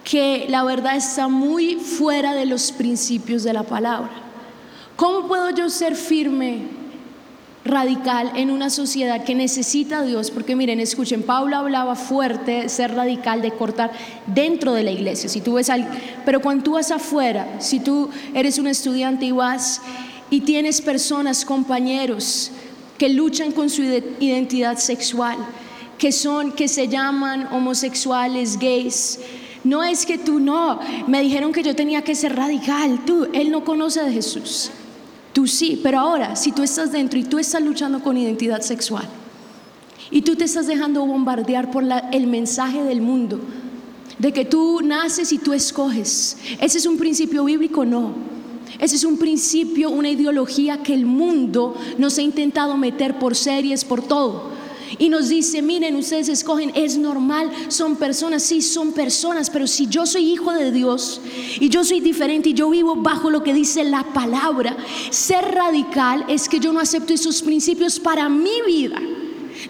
que 0.05 0.47
la 0.49 0.65
verdad 0.65 0.97
está 0.97 1.29
muy 1.29 1.77
fuera 1.77 2.35
de 2.35 2.47
los 2.47 2.73
principios 2.73 3.43
de 3.43 3.53
la 3.53 3.65
palabra. 3.65 4.11
¿Cómo 4.97 5.27
puedo 5.27 5.51
yo 5.51 5.69
ser 5.71 5.97
firme, 5.97 6.80
radical 7.65 8.33
en 8.37 8.51
una 8.51 8.71
sociedad 8.71 9.25
que 9.25 9.35
necesita 9.35 9.99
a 9.99 10.03
Dios? 10.03 10.31
Porque 10.31 10.57
miren, 10.57 10.81
escuchen, 10.81 11.23
Pablo 11.23 11.57
hablaba 11.57 11.95
fuerte, 11.97 12.69
ser 12.69 12.95
radical, 12.95 13.43
de 13.43 13.53
cortar 13.53 13.93
dentro 14.27 14.73
de 14.73 14.83
la 14.83 14.91
iglesia. 14.91 15.29
Si 15.29 15.41
tú 15.41 15.55
ves 15.55 15.71
al, 15.71 15.89
pero 16.25 16.41
cuando 16.41 16.65
tú 16.65 16.73
vas 16.73 16.91
afuera, 16.91 17.57
si 17.59 17.81
tú 17.81 18.11
eres 18.35 18.59
un 18.59 18.67
estudiante 18.67 19.27
y 19.27 19.33
vas 19.33 19.81
y 20.31 20.41
tienes 20.41 20.81
personas, 20.81 21.45
compañeros 21.45 22.51
que 22.99 23.09
luchan 23.09 23.53
con 23.53 23.71
su 23.71 23.83
ide- 23.83 24.17
identidad 24.21 24.77
sexual, 24.79 25.37
que 25.99 26.13
son, 26.13 26.53
que 26.53 26.69
se 26.69 26.89
llaman 26.89 27.49
homosexuales, 27.53 28.59
gays. 28.59 29.19
No 29.65 29.85
es 29.85 30.07
que 30.07 30.17
tú 30.17 30.41
no, 30.41 30.81
me 31.07 31.21
dijeron 31.21 31.53
que 31.53 31.63
yo 31.63 31.77
tenía 31.77 32.03
que 32.03 32.15
ser 32.15 32.37
radical, 32.37 33.05
tú, 33.05 33.29
él 33.35 33.51
no 33.51 33.65
conoce 33.65 34.03
de 34.03 34.13
Jesús. 34.13 34.71
Tú 35.33 35.47
sí, 35.47 35.81
pero 35.83 36.01
ahora, 36.01 36.35
si 36.37 36.53
tú 36.53 36.63
estás 36.63 36.91
dentro 36.91 37.19
y 37.19 37.25
tú 37.25 37.39
estás 37.39 37.63
luchando 37.63 38.01
con 38.01 38.17
identidad 38.17 38.61
sexual 38.63 39.09
y 40.11 40.23
tú 40.23 40.35
te 40.35 40.45
estás 40.45 40.67
dejando 40.67 41.07
bombardear 41.07 41.71
por 41.71 41.85
el 42.13 42.27
mensaje 42.27 42.83
del 42.83 43.01
mundo, 43.01 43.41
de 44.19 44.33
que 44.33 44.45
tú 44.45 44.81
naces 44.83 45.33
y 45.33 45.39
tú 45.39 45.53
escoges, 45.53 46.37
¿ese 46.61 46.79
es 46.79 46.87
un 46.87 46.99
principio 46.99 47.45
bíblico? 47.45 47.85
No. 47.85 48.13
Ese 48.79 48.97
es 48.97 49.05
un 49.05 49.19
principio, 49.19 49.91
una 49.91 50.11
ideología 50.11 50.83
que 50.83 50.95
el 50.95 51.05
mundo 51.05 51.77
nos 51.99 52.19
ha 52.19 52.23
intentado 52.23 52.77
meter 52.77 53.19
por 53.19 53.35
series, 53.35 53.85
por 53.85 54.03
todo. 54.03 54.51
Y 54.99 55.09
nos 55.09 55.29
dice, 55.29 55.63
miren, 55.63 55.97
ustedes 55.97 56.29
escogen, 56.29 56.73
es 56.75 56.97
normal, 56.97 57.51
son 57.69 57.97
personas, 57.97 58.43
sí, 58.43 58.61
son 58.61 58.93
personas, 58.93 59.51
pero 59.51 59.67
si 59.67 59.87
yo 59.87 60.07
soy 60.07 60.33
hijo 60.33 60.53
de 60.53 60.73
Dios 60.73 61.21
y 61.61 61.69
yo 61.69 61.85
soy 61.85 62.01
diferente 62.01 62.51
y 62.51 62.55
yo 62.55 62.69
vivo 62.71 62.97
bajo 62.97 63.31
lo 63.31 63.43
que 63.43 63.55
dice 63.55 63.85
la 63.85 64.05
palabra, 64.13 64.77
ser 65.11 65.45
radical 65.55 66.25
es 66.29 66.49
que 66.49 66.61
yo 66.61 66.73
no 66.73 66.81
acepto 66.81 67.13
esos 67.13 67.43
principios 67.43 68.01
para 68.01 68.29
mi 68.29 68.63
vida. 68.67 69.01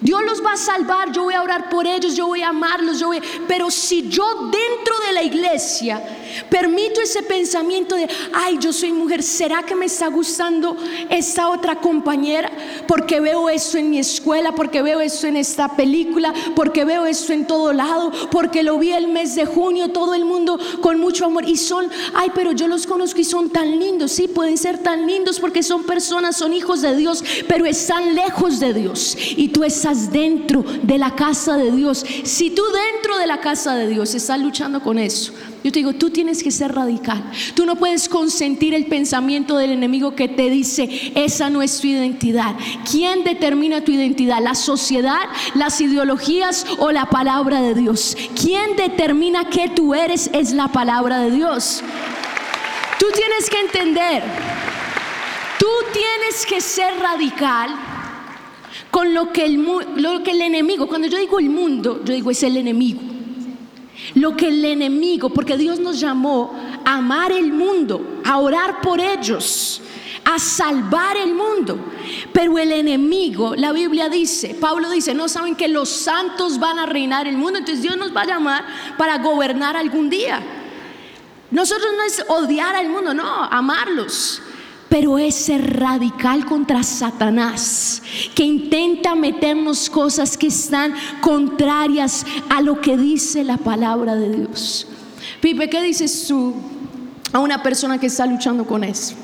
Dios 0.01 0.21
los 0.25 0.43
va 0.45 0.53
a 0.53 0.57
salvar, 0.57 1.13
yo 1.13 1.25
voy 1.25 1.35
a 1.35 1.43
orar 1.43 1.69
por 1.69 1.87
ellos, 1.87 2.17
yo 2.17 2.27
voy 2.27 2.43
a 2.43 2.49
amarlos, 2.49 3.01
yo 3.01 3.09
voy, 3.09 3.21
pero 3.49 3.71
si 3.71 4.09
yo 4.09 4.25
dentro 4.45 4.95
de 5.07 5.13
la 5.13 5.23
iglesia 5.23 6.03
permito 6.49 7.01
ese 7.01 7.23
pensamiento 7.23 7.95
de, 7.95 8.09
ay, 8.33 8.59
yo 8.61 8.73
soy 8.73 8.93
mujer, 8.93 9.23
¿será 9.23 9.63
que 9.63 9.75
me 9.75 9.87
está 9.87 10.09
gustando 10.09 10.77
esta 11.09 11.49
otra 11.49 11.77
compañera? 11.77 12.51
Porque 12.87 13.21
veo 13.21 13.49
esto 13.49 13.79
en 13.79 13.91
mi 13.91 13.99
escuela, 13.99 14.55
porque 14.55 14.83
veo 14.83 15.01
esto 15.01 15.27
en 15.27 15.37
esta 15.37 15.77
película, 15.77 16.33
porque 16.55 16.85
veo 16.85 17.07
esto 17.07 17.33
en 17.33 17.47
todo 17.47 17.73
lado, 17.73 18.13
porque 18.31 18.63
lo 18.63 18.79
vi 18.79 18.93
el 18.93 19.09
mes 19.09 19.35
de 19.35 19.47
junio, 19.47 19.89
todo 19.89 20.15
el 20.15 20.25
mundo 20.25 20.59
con 20.81 21.01
mucho 21.01 21.27
amor 21.27 21.49
y 21.49 21.57
son, 21.57 21.89
ay, 22.15 22.31
pero 22.35 22.53
yo 22.53 22.69
los 22.69 22.87
conozco 22.87 23.21
y 23.21 23.25
son 23.25 23.51
tan 23.51 23.79
lindos, 23.79 24.13
sí, 24.13 24.29
pueden 24.29 24.59
ser 24.59 24.79
tan 24.79 25.07
lindos 25.07 25.41
porque 25.41 25.63
son 25.63 25.85
personas, 25.85 26.37
son 26.37 26.53
hijos 26.53 26.83
de 26.83 26.97
Dios, 26.97 27.25
pero 27.49 27.67
están 27.67 28.15
lejos 28.15 28.61
de 28.61 28.75
Dios 28.75 29.17
y 29.37 29.49
tú 29.49 29.65
estás 29.65 30.13
dentro 30.13 30.65
de 30.83 30.99
la 30.99 31.15
casa 31.15 31.57
de 31.57 31.71
Dios. 31.73 32.05
Si 32.25 32.51
tú 32.51 32.63
dentro 32.93 33.19
de 33.19 33.27
la 33.27 33.41
casa 33.41 33.75
de 33.75 33.89
Dios 33.89 34.15
estás 34.15 34.41
luchando 34.41 34.81
con 34.81 34.99
eso, 34.99 35.33
yo 35.63 35.71
te 35.71 35.81
digo, 35.81 35.93
tú 35.93 36.09
tienes 36.09 36.43
que 36.43 36.51
ser 36.51 36.75
radical. 36.75 37.23
Tú 37.55 37.67
no 37.67 37.77
puedes 37.77 38.09
consentir 38.09 38.73
el 38.73 38.87
pensamiento 38.87 39.59
del 39.59 39.73
enemigo 39.73 40.15
que 40.15 40.27
te 40.27 40.49
dice, 40.49 41.13
esa 41.15 41.51
no 41.51 41.61
es 41.61 41.81
tu 41.81 41.87
identidad. 41.87 42.55
¿Quién 42.91 43.25
determina 43.25 43.85
tu 43.85 43.93
identidad? 43.93 44.41
¿La 44.41 44.55
sociedad, 44.55 45.21
las 45.55 45.81
ideologías 45.81 46.67
o 46.79 46.93
la 46.93 47.07
palabra 47.07 47.61
de 47.61 47.75
Dios? 47.75 48.17
¿Quién 48.41 48.75
determina 48.77 49.51
que 49.51 49.69
tú 49.69 49.95
eres? 49.95 50.31
Es 50.33 50.53
la 50.53 50.69
palabra 50.69 51.19
de 51.19 51.31
Dios. 51.31 51.83
Tú 52.99 53.07
tienes 53.15 53.51
que 53.51 53.61
entender, 53.61 54.23
tú 55.59 55.67
tienes 55.93 56.47
que 56.47 56.61
ser 56.61 56.99
radical 56.99 57.71
con 58.91 59.15
lo 59.15 59.33
que 59.33 59.45
el, 59.45 59.63
lo 59.97 60.23
que 60.23 60.31
el 60.31 60.41
enemigo, 60.41 60.89
cuando 60.89 61.07
yo 61.07 61.19
digo 61.19 61.39
el 61.39 61.51
mundo, 61.51 62.03
yo 62.05 62.15
digo 62.15 62.31
es 62.31 62.43
el 62.43 62.57
enemigo. 62.57 63.10
Lo 64.15 64.37
que 64.37 64.49
el 64.49 64.65
enemigo, 64.65 65.31
porque 65.31 65.57
Dios 65.57 65.79
nos 65.79 66.01
llamó 66.01 66.55
a 66.85 66.97
amar 66.97 67.33
el 67.33 67.53
mundo, 67.53 68.21
a 68.25 68.39
orar 68.39 68.81
por 68.81 69.01
ellos, 69.01 69.83
a 70.25 70.39
salvar 70.39 71.17
el 71.17 71.35
mundo. 71.35 71.79
Pero 72.33 72.59
el 72.59 72.73
enemigo, 72.73 73.55
la 73.55 73.73
Biblia 73.73 74.09
dice, 74.09 74.55
Pablo 74.55 74.91
dice, 74.91 75.15
no 75.15 75.29
saben 75.29 75.55
que 75.55 75.69
los 75.69 75.89
santos 75.89 76.59
van 76.59 76.79
a 76.79 76.87
reinar 76.87 77.27
el 77.27 77.37
mundo, 77.37 77.59
entonces 77.59 77.83
Dios 77.83 77.97
nos 77.97 78.15
va 78.15 78.23
a 78.23 78.27
llamar 78.27 78.65
para 78.97 79.19
gobernar 79.19 79.77
algún 79.77 80.11
día. 80.11 80.43
Nosotros 81.51 81.91
no 81.97 82.03
es 82.05 82.25
odiar 82.29 82.77
al 82.77 82.89
mundo, 82.89 83.13
no, 83.13 83.45
amarlos. 83.45 84.43
Pero 84.91 85.19
es 85.19 85.35
ser 85.37 85.79
radical 85.79 86.45
contra 86.45 86.83
Satanás, 86.83 88.03
que 88.35 88.45
intenta 88.45 89.15
meternos 89.15 89.89
cosas 89.89 90.37
que 90.37 90.49
están 90.49 90.93
contrarias 91.23 92.27
a 92.51 92.61
lo 92.61 92.83
que 92.83 92.99
dice 92.99 93.43
la 93.43 93.57
palabra 93.57 94.17
de 94.17 94.37
Dios. 94.37 94.87
Pipe, 95.41 95.71
¿qué 95.71 95.83
dices 95.83 96.27
tú 96.29 96.55
a 97.33 97.39
una 97.39 97.63
persona 97.63 97.99
que 97.99 98.09
está 98.09 98.27
luchando 98.27 98.67
con 98.67 98.85
eso? 98.85 99.15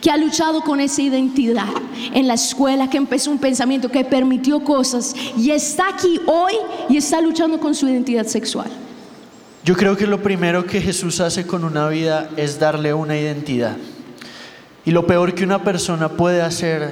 que 0.00 0.10
ha 0.10 0.16
luchado 0.16 0.62
con 0.62 0.80
esa 0.80 1.02
identidad 1.02 1.68
en 2.14 2.26
la 2.26 2.34
escuela, 2.34 2.88
que 2.88 2.96
empezó 2.96 3.30
un 3.30 3.38
pensamiento, 3.38 3.90
que 3.90 4.04
permitió 4.04 4.62
cosas 4.62 5.14
y 5.36 5.50
está 5.50 5.88
aquí 5.88 6.20
hoy 6.26 6.54
y 6.88 6.96
está 6.96 7.20
luchando 7.20 7.58
con 7.58 7.74
su 7.74 7.88
identidad 7.88 8.26
sexual. 8.26 8.70
Yo 9.64 9.76
creo 9.76 9.96
que 9.96 10.06
lo 10.06 10.22
primero 10.22 10.64
que 10.64 10.80
Jesús 10.80 11.20
hace 11.20 11.46
con 11.46 11.64
una 11.64 11.88
vida 11.88 12.30
es 12.36 12.58
darle 12.58 12.94
una 12.94 13.18
identidad. 13.18 13.76
Y 14.84 14.92
lo 14.92 15.06
peor 15.06 15.34
que 15.34 15.44
una 15.44 15.62
persona 15.62 16.08
puede 16.08 16.40
hacer 16.42 16.90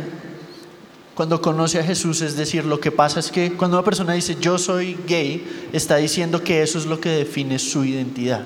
cuando 1.14 1.40
conoce 1.40 1.80
a 1.80 1.82
Jesús 1.82 2.20
es 2.20 2.36
decir, 2.36 2.64
lo 2.64 2.78
que 2.78 2.92
pasa 2.92 3.18
es 3.18 3.32
que 3.32 3.52
cuando 3.54 3.76
una 3.76 3.84
persona 3.84 4.12
dice 4.12 4.36
yo 4.40 4.56
soy 4.56 4.96
gay, 5.06 5.68
está 5.72 5.96
diciendo 5.96 6.44
que 6.44 6.62
eso 6.62 6.78
es 6.78 6.86
lo 6.86 7.00
que 7.00 7.08
define 7.08 7.58
su 7.58 7.84
identidad. 7.84 8.44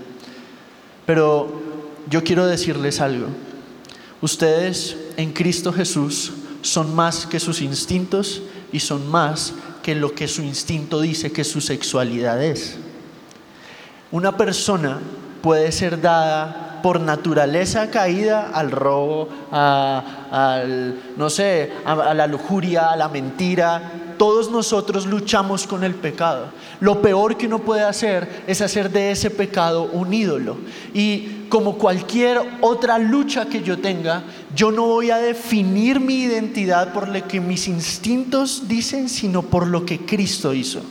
Pero 1.05 1.61
yo 2.09 2.25
quiero 2.25 2.47
decirles 2.47 3.01
algo. 3.01 3.27
Ustedes 4.23 4.97
en 5.17 5.33
Cristo 5.33 5.73
Jesús 5.73 6.33
son 6.63 6.95
más 6.95 7.27
que 7.27 7.41
sus 7.41 7.61
instintos 7.61 8.43
y 8.73 8.81
son 8.81 9.11
más 9.11 9.53
que 9.83 9.95
lo 9.95 10.15
que 10.15 10.29
su 10.29 10.43
instinto 10.43 11.01
dice 11.01 11.33
que 11.33 11.45
su 11.45 11.61
sexualidad 11.61 12.43
es. 12.43 12.77
Una 14.13 14.37
persona 14.37 15.01
puede 15.43 15.73
ser 15.73 16.01
dada 16.01 16.72
por 16.83 17.01
naturaleza 17.01 17.91
caída 17.91 18.51
al 18.53 18.71
robo, 18.71 19.29
a, 19.51 20.03
al, 20.31 21.01
no 21.17 21.31
sé, 21.31 21.73
a 21.85 22.13
la 22.15 22.27
lujuria, 22.27 22.91
a 22.91 22.97
la 22.97 23.09
mentira, 23.09 24.15
todos 24.23 24.51
nosotros 24.51 25.07
luchamos 25.07 25.67
con 25.67 25.83
el 25.85 25.95
pecado. 25.95 26.47
Lo 26.81 27.03
peor 27.03 27.37
que 27.37 27.47
uno 27.47 27.59
puede 27.59 27.83
hacer 27.83 28.45
es 28.47 28.61
hacer 28.61 28.91
de 28.91 29.11
ese 29.11 29.31
pecado 29.31 29.85
un 29.85 30.15
ídolo. 30.15 30.59
Y 30.95 31.47
como 31.49 31.77
cualquier 31.77 32.41
otra 32.61 32.99
lucha 32.99 33.47
que 33.47 33.63
yo 33.63 33.79
tenga, 33.79 34.23
yo 34.55 34.71
no 34.71 34.87
voy 34.87 35.11
a 35.11 35.19
definir 35.19 36.01
mi 36.01 36.23
identidad 36.23 36.93
por 36.93 37.09
lo 37.09 37.27
que 37.27 37.41
mis 37.41 37.69
instintos 37.69 38.69
dicen, 38.69 39.09
sino 39.09 39.43
por 39.43 39.67
lo 39.67 39.85
que 39.85 40.07
Cristo 40.07 40.55
hizo. 40.55 40.83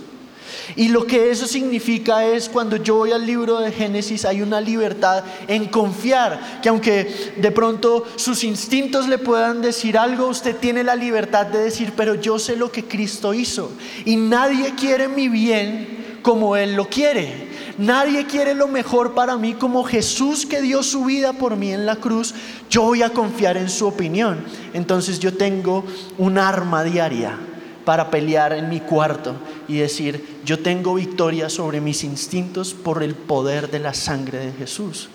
Y 0.75 0.89
lo 0.89 1.05
que 1.05 1.31
eso 1.31 1.47
significa 1.47 2.25
es 2.25 2.49
cuando 2.49 2.77
yo 2.77 2.95
voy 2.95 3.11
al 3.11 3.25
libro 3.25 3.59
de 3.59 3.71
Génesis 3.71 4.25
hay 4.25 4.41
una 4.41 4.61
libertad 4.61 5.23
en 5.47 5.65
confiar, 5.65 6.61
que 6.61 6.69
aunque 6.69 7.33
de 7.37 7.51
pronto 7.51 8.05
sus 8.15 8.43
instintos 8.43 9.07
le 9.07 9.17
puedan 9.17 9.61
decir 9.61 9.97
algo, 9.97 10.27
usted 10.27 10.55
tiene 10.55 10.83
la 10.83 10.95
libertad 10.95 11.47
de 11.47 11.59
decir, 11.59 11.93
pero 11.95 12.15
yo 12.15 12.39
sé 12.39 12.55
lo 12.55 12.71
que 12.71 12.85
Cristo 12.85 13.33
hizo. 13.33 13.71
Y 14.05 14.15
nadie 14.15 14.75
quiere 14.75 15.07
mi 15.07 15.27
bien 15.27 16.19
como 16.21 16.55
Él 16.55 16.75
lo 16.75 16.87
quiere. 16.87 17.49
Nadie 17.77 18.25
quiere 18.25 18.53
lo 18.53 18.67
mejor 18.67 19.13
para 19.13 19.37
mí 19.37 19.53
como 19.53 19.83
Jesús 19.83 20.45
que 20.45 20.61
dio 20.61 20.83
su 20.83 21.05
vida 21.05 21.33
por 21.33 21.55
mí 21.55 21.73
en 21.73 21.85
la 21.85 21.95
cruz. 21.95 22.33
Yo 22.69 22.83
voy 22.83 23.01
a 23.01 23.09
confiar 23.09 23.57
en 23.57 23.69
su 23.69 23.87
opinión. 23.87 24.43
Entonces 24.73 25.19
yo 25.19 25.33
tengo 25.35 25.83
un 26.17 26.37
arma 26.37 26.83
diaria 26.83 27.37
para 27.85 28.11
pelear 28.11 28.53
en 28.53 28.69
mi 28.69 28.79
cuarto 28.79 29.35
y 29.67 29.77
decir, 29.77 30.39
yo 30.45 30.59
tengo 30.59 30.95
victoria 30.95 31.49
sobre 31.49 31.81
mis 31.81 32.03
instintos 32.03 32.73
por 32.73 33.03
el 33.03 33.15
poder 33.15 33.69
de 33.71 33.79
la 33.79 33.93
sangre 33.93 34.39
de 34.39 34.51
Jesús. 34.53 35.09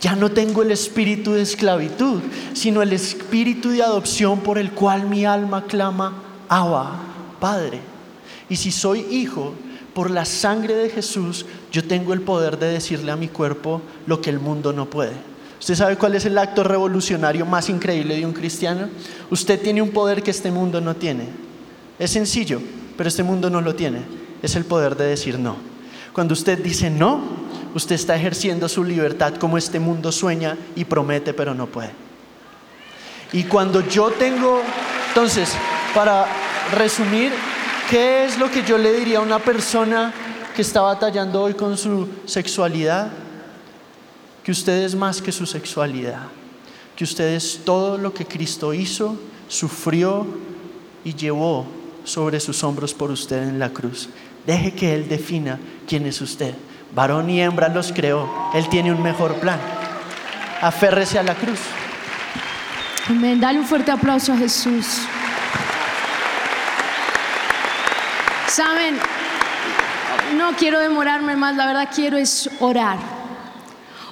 Ya 0.00 0.14
no 0.14 0.30
tengo 0.30 0.62
el 0.62 0.70
espíritu 0.70 1.32
de 1.32 1.42
esclavitud, 1.42 2.20
sino 2.52 2.82
el 2.82 2.92
espíritu 2.92 3.70
de 3.70 3.82
adopción 3.82 4.40
por 4.40 4.58
el 4.58 4.72
cual 4.72 5.08
mi 5.08 5.24
alma 5.24 5.64
clama, 5.64 6.22
Abba, 6.48 7.00
Padre. 7.40 7.80
Y 8.48 8.56
si 8.56 8.70
soy 8.70 9.00
hijo, 9.10 9.54
por 9.94 10.10
la 10.10 10.24
sangre 10.24 10.74
de 10.74 10.90
Jesús, 10.90 11.46
yo 11.72 11.84
tengo 11.84 12.12
el 12.12 12.20
poder 12.20 12.58
de 12.58 12.66
decirle 12.66 13.12
a 13.12 13.16
mi 13.16 13.28
cuerpo 13.28 13.80
lo 14.06 14.20
que 14.20 14.28
el 14.28 14.40
mundo 14.40 14.72
no 14.72 14.90
puede. 14.90 15.14
¿Usted 15.60 15.76
sabe 15.76 15.96
cuál 15.96 16.14
es 16.14 16.26
el 16.26 16.36
acto 16.36 16.64
revolucionario 16.64 17.46
más 17.46 17.70
increíble 17.70 18.16
de 18.16 18.26
un 18.26 18.32
cristiano? 18.32 18.88
Usted 19.30 19.62
tiene 19.62 19.80
un 19.80 19.90
poder 19.90 20.22
que 20.22 20.32
este 20.32 20.50
mundo 20.50 20.80
no 20.80 20.96
tiene. 20.96 21.28
Es 21.98 22.10
sencillo, 22.10 22.60
pero 22.96 23.08
este 23.08 23.22
mundo 23.22 23.50
no 23.50 23.60
lo 23.60 23.74
tiene. 23.74 24.02
Es 24.42 24.56
el 24.56 24.64
poder 24.64 24.96
de 24.96 25.06
decir 25.06 25.38
no. 25.38 25.56
Cuando 26.12 26.32
usted 26.32 26.58
dice 26.58 26.90
no, 26.90 27.20
usted 27.74 27.94
está 27.94 28.16
ejerciendo 28.16 28.68
su 28.68 28.84
libertad 28.84 29.34
como 29.34 29.58
este 29.58 29.80
mundo 29.80 30.12
sueña 30.12 30.56
y 30.76 30.84
promete, 30.84 31.34
pero 31.34 31.54
no 31.54 31.66
puede. 31.66 31.90
Y 33.32 33.44
cuando 33.44 33.80
yo 33.88 34.10
tengo, 34.10 34.60
entonces, 35.08 35.50
para 35.94 36.26
resumir, 36.72 37.32
¿qué 37.90 38.24
es 38.24 38.38
lo 38.38 38.50
que 38.50 38.62
yo 38.64 38.78
le 38.78 38.92
diría 38.92 39.18
a 39.18 39.22
una 39.22 39.38
persona 39.38 40.12
que 40.54 40.62
está 40.62 40.80
batallando 40.82 41.42
hoy 41.42 41.54
con 41.54 41.76
su 41.76 42.08
sexualidad? 42.26 43.10
Que 44.44 44.52
usted 44.52 44.84
es 44.84 44.94
más 44.94 45.20
que 45.20 45.32
su 45.32 45.46
sexualidad, 45.46 46.26
que 46.94 47.04
usted 47.04 47.34
es 47.34 47.60
todo 47.64 47.98
lo 47.98 48.12
que 48.12 48.26
Cristo 48.26 48.72
hizo, 48.74 49.16
sufrió 49.48 50.26
y 51.02 51.14
llevó 51.14 51.66
sobre 52.04 52.40
sus 52.40 52.62
hombros 52.62 52.94
por 52.94 53.10
usted 53.10 53.42
en 53.42 53.58
la 53.58 53.70
cruz. 53.70 54.08
Deje 54.46 54.72
que 54.72 54.94
Él 54.94 55.08
defina 55.08 55.58
quién 55.88 56.06
es 56.06 56.20
usted. 56.20 56.54
Varón 56.94 57.28
y 57.30 57.40
hembra 57.40 57.68
los 57.68 57.92
creó. 57.92 58.30
Él 58.54 58.68
tiene 58.68 58.92
un 58.92 59.02
mejor 59.02 59.34
plan. 59.40 59.58
Aférrese 60.60 61.18
a 61.18 61.22
la 61.22 61.34
cruz. 61.34 61.58
Amén. 63.08 63.40
Dale 63.40 63.58
un 63.58 63.66
fuerte 63.66 63.90
aplauso 63.90 64.32
a 64.32 64.36
Jesús. 64.36 65.00
Saben, 68.46 68.96
no 70.36 70.52
quiero 70.52 70.78
demorarme 70.78 71.34
más, 71.34 71.56
la 71.56 71.66
verdad 71.66 71.88
quiero 71.92 72.16
es 72.16 72.48
orar. 72.60 72.98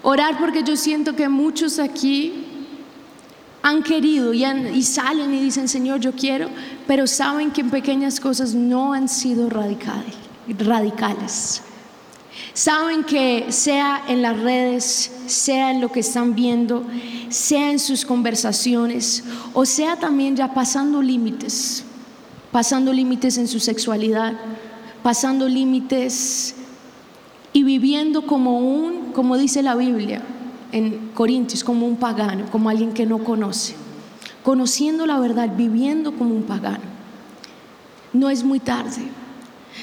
Orar 0.03 0.36
porque 0.38 0.64
yo 0.64 0.76
siento 0.76 1.14
que 1.14 1.28
muchos 1.28 1.78
aquí 1.78 2.51
han 3.62 3.82
querido 3.82 4.34
y, 4.34 4.82
salen 4.82 5.32
y 5.32 5.40
dicen, 5.40 5.68
Señor, 5.68 6.00
yo 6.00 6.12
quiero, 6.12 6.48
pero 6.86 7.06
saben 7.06 7.52
que 7.52 7.60
en 7.60 7.70
pequeñas 7.70 8.18
cosas 8.18 8.54
no 8.54 8.92
han 8.92 9.08
sido 9.08 9.48
radicales. 9.48 11.62
Saben 12.54 13.04
que 13.04 13.46
sea 13.50 14.02
en 14.08 14.20
las 14.20 14.38
redes, 14.38 15.12
sea 15.26 15.70
en 15.70 15.80
lo 15.80 15.90
que 15.90 16.00
están 16.00 16.34
viendo, 16.34 16.84
sea 17.28 17.70
en 17.70 17.78
sus 17.78 18.04
conversaciones, 18.04 19.24
o 19.54 19.64
sea 19.64 19.96
también 19.96 20.36
ya 20.36 20.52
pasando 20.52 21.00
límites, 21.00 21.84
pasando 22.50 22.92
límites 22.92 23.38
en 23.38 23.48
su 23.48 23.60
sexualidad, 23.60 24.34
pasando 25.02 25.48
límites 25.48 26.56
y 27.52 27.62
viviendo 27.62 28.26
como 28.26 28.58
un, 28.58 29.12
como 29.12 29.38
dice 29.38 29.62
la 29.62 29.74
Biblia, 29.74 30.22
en 30.72 31.10
Corintios 31.14 31.62
como 31.62 31.86
un 31.86 31.96
pagano, 31.96 32.46
como 32.50 32.68
alguien 32.68 32.92
que 32.92 33.06
no 33.06 33.18
conoce, 33.18 33.74
conociendo 34.42 35.06
la 35.06 35.18
verdad, 35.18 35.50
viviendo 35.56 36.12
como 36.12 36.34
un 36.34 36.42
pagano. 36.42 36.84
No 38.12 38.30
es 38.30 38.42
muy 38.42 38.58
tarde. 38.58 39.02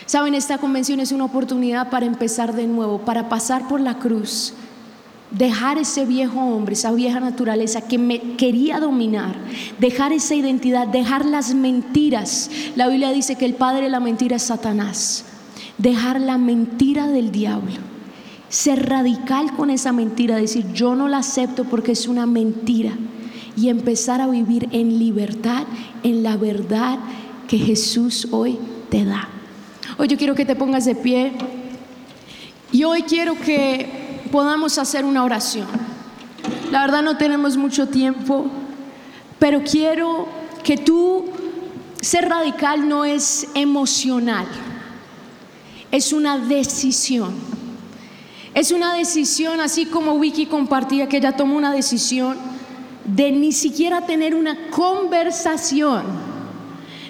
Saben, 0.05 0.35
esta 0.35 0.57
convención 0.57 0.99
es 0.99 1.11
una 1.11 1.25
oportunidad 1.25 1.89
para 1.89 2.05
empezar 2.05 2.53
de 2.53 2.67
nuevo, 2.67 2.99
para 2.99 3.29
pasar 3.29 3.67
por 3.67 3.79
la 3.79 3.99
cruz, 3.99 4.53
dejar 5.31 5.77
ese 5.77 6.05
viejo 6.05 6.39
hombre, 6.39 6.73
esa 6.73 6.91
vieja 6.91 7.19
naturaleza 7.19 7.81
que 7.81 7.97
me 7.97 8.35
quería 8.35 8.79
dominar, 8.79 9.35
dejar 9.79 10.11
esa 10.11 10.35
identidad, 10.35 10.87
dejar 10.87 11.25
las 11.25 11.53
mentiras. 11.53 12.49
La 12.75 12.87
Biblia 12.87 13.11
dice 13.11 13.35
que 13.35 13.45
el 13.45 13.55
padre 13.55 13.83
de 13.83 13.89
la 13.89 13.99
mentira 13.99 14.35
es 14.35 14.43
Satanás. 14.43 15.25
Dejar 15.77 16.19
la 16.19 16.37
mentira 16.37 17.07
del 17.07 17.31
diablo 17.31 17.98
ser 18.49 18.89
radical 18.89 19.55
con 19.55 19.69
esa 19.69 19.91
mentira, 19.91 20.35
decir 20.35 20.65
yo 20.73 20.95
no 20.95 21.07
la 21.07 21.19
acepto 21.19 21.63
porque 21.65 21.91
es 21.91 22.07
una 22.07 22.25
mentira 22.25 22.93
y 23.55 23.69
empezar 23.69 24.21
a 24.21 24.27
vivir 24.27 24.67
en 24.71 24.97
libertad, 24.99 25.65
en 26.03 26.23
la 26.23 26.37
verdad 26.37 26.97
que 27.47 27.57
Jesús 27.57 28.27
hoy 28.31 28.57
te 28.89 29.05
da. 29.05 29.29
Hoy 29.97 30.07
yo 30.07 30.17
quiero 30.17 30.35
que 30.35 30.45
te 30.45 30.55
pongas 30.55 30.85
de 30.85 30.95
pie 30.95 31.33
y 32.71 32.83
hoy 32.83 33.03
quiero 33.03 33.37
que 33.39 34.21
podamos 34.31 34.77
hacer 34.77 35.05
una 35.05 35.23
oración. 35.23 35.67
La 36.71 36.81
verdad 36.81 37.01
no 37.01 37.17
tenemos 37.17 37.57
mucho 37.57 37.87
tiempo, 37.87 38.45
pero 39.39 39.63
quiero 39.63 40.27
que 40.63 40.77
tú, 40.77 41.25
ser 42.01 42.29
radical 42.29 42.87
no 42.87 43.05
es 43.05 43.47
emocional, 43.55 44.45
es 45.91 46.13
una 46.13 46.37
decisión. 46.37 47.58
Es 48.53 48.71
una 48.71 48.95
decisión, 48.95 49.61
así 49.61 49.85
como 49.85 50.13
Wiki 50.13 50.47
compartía 50.47 51.07
que 51.07 51.17
ella 51.17 51.35
tomó 51.35 51.55
una 51.55 51.71
decisión 51.71 52.37
de 53.05 53.31
ni 53.31 53.51
siquiera 53.51 54.05
tener 54.05 54.35
una 54.35 54.69
conversación, 54.69 56.03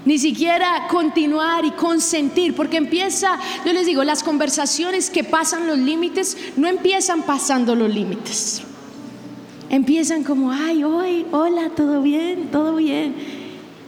ni 0.06 0.18
siquiera 0.18 0.88
continuar 0.90 1.66
y 1.66 1.72
consentir, 1.72 2.56
porque 2.56 2.78
empieza, 2.78 3.38
yo 3.66 3.74
les 3.74 3.86
digo, 3.86 4.04
las 4.04 4.24
conversaciones 4.24 5.10
que 5.10 5.24
pasan 5.24 5.68
los 5.68 5.78
límites 5.78 6.38
no 6.58 6.68
empiezan 6.68 7.24
pasando 7.24 7.76
los 7.76 7.94
límites. 7.94 8.62
Empiezan 9.70 10.24
como, 10.24 10.52
ay, 10.52 10.84
hoy, 10.84 11.26
hola, 11.32 11.70
todo 11.76 12.02
bien, 12.02 12.50
todo 12.52 12.76
bien. 12.76 13.16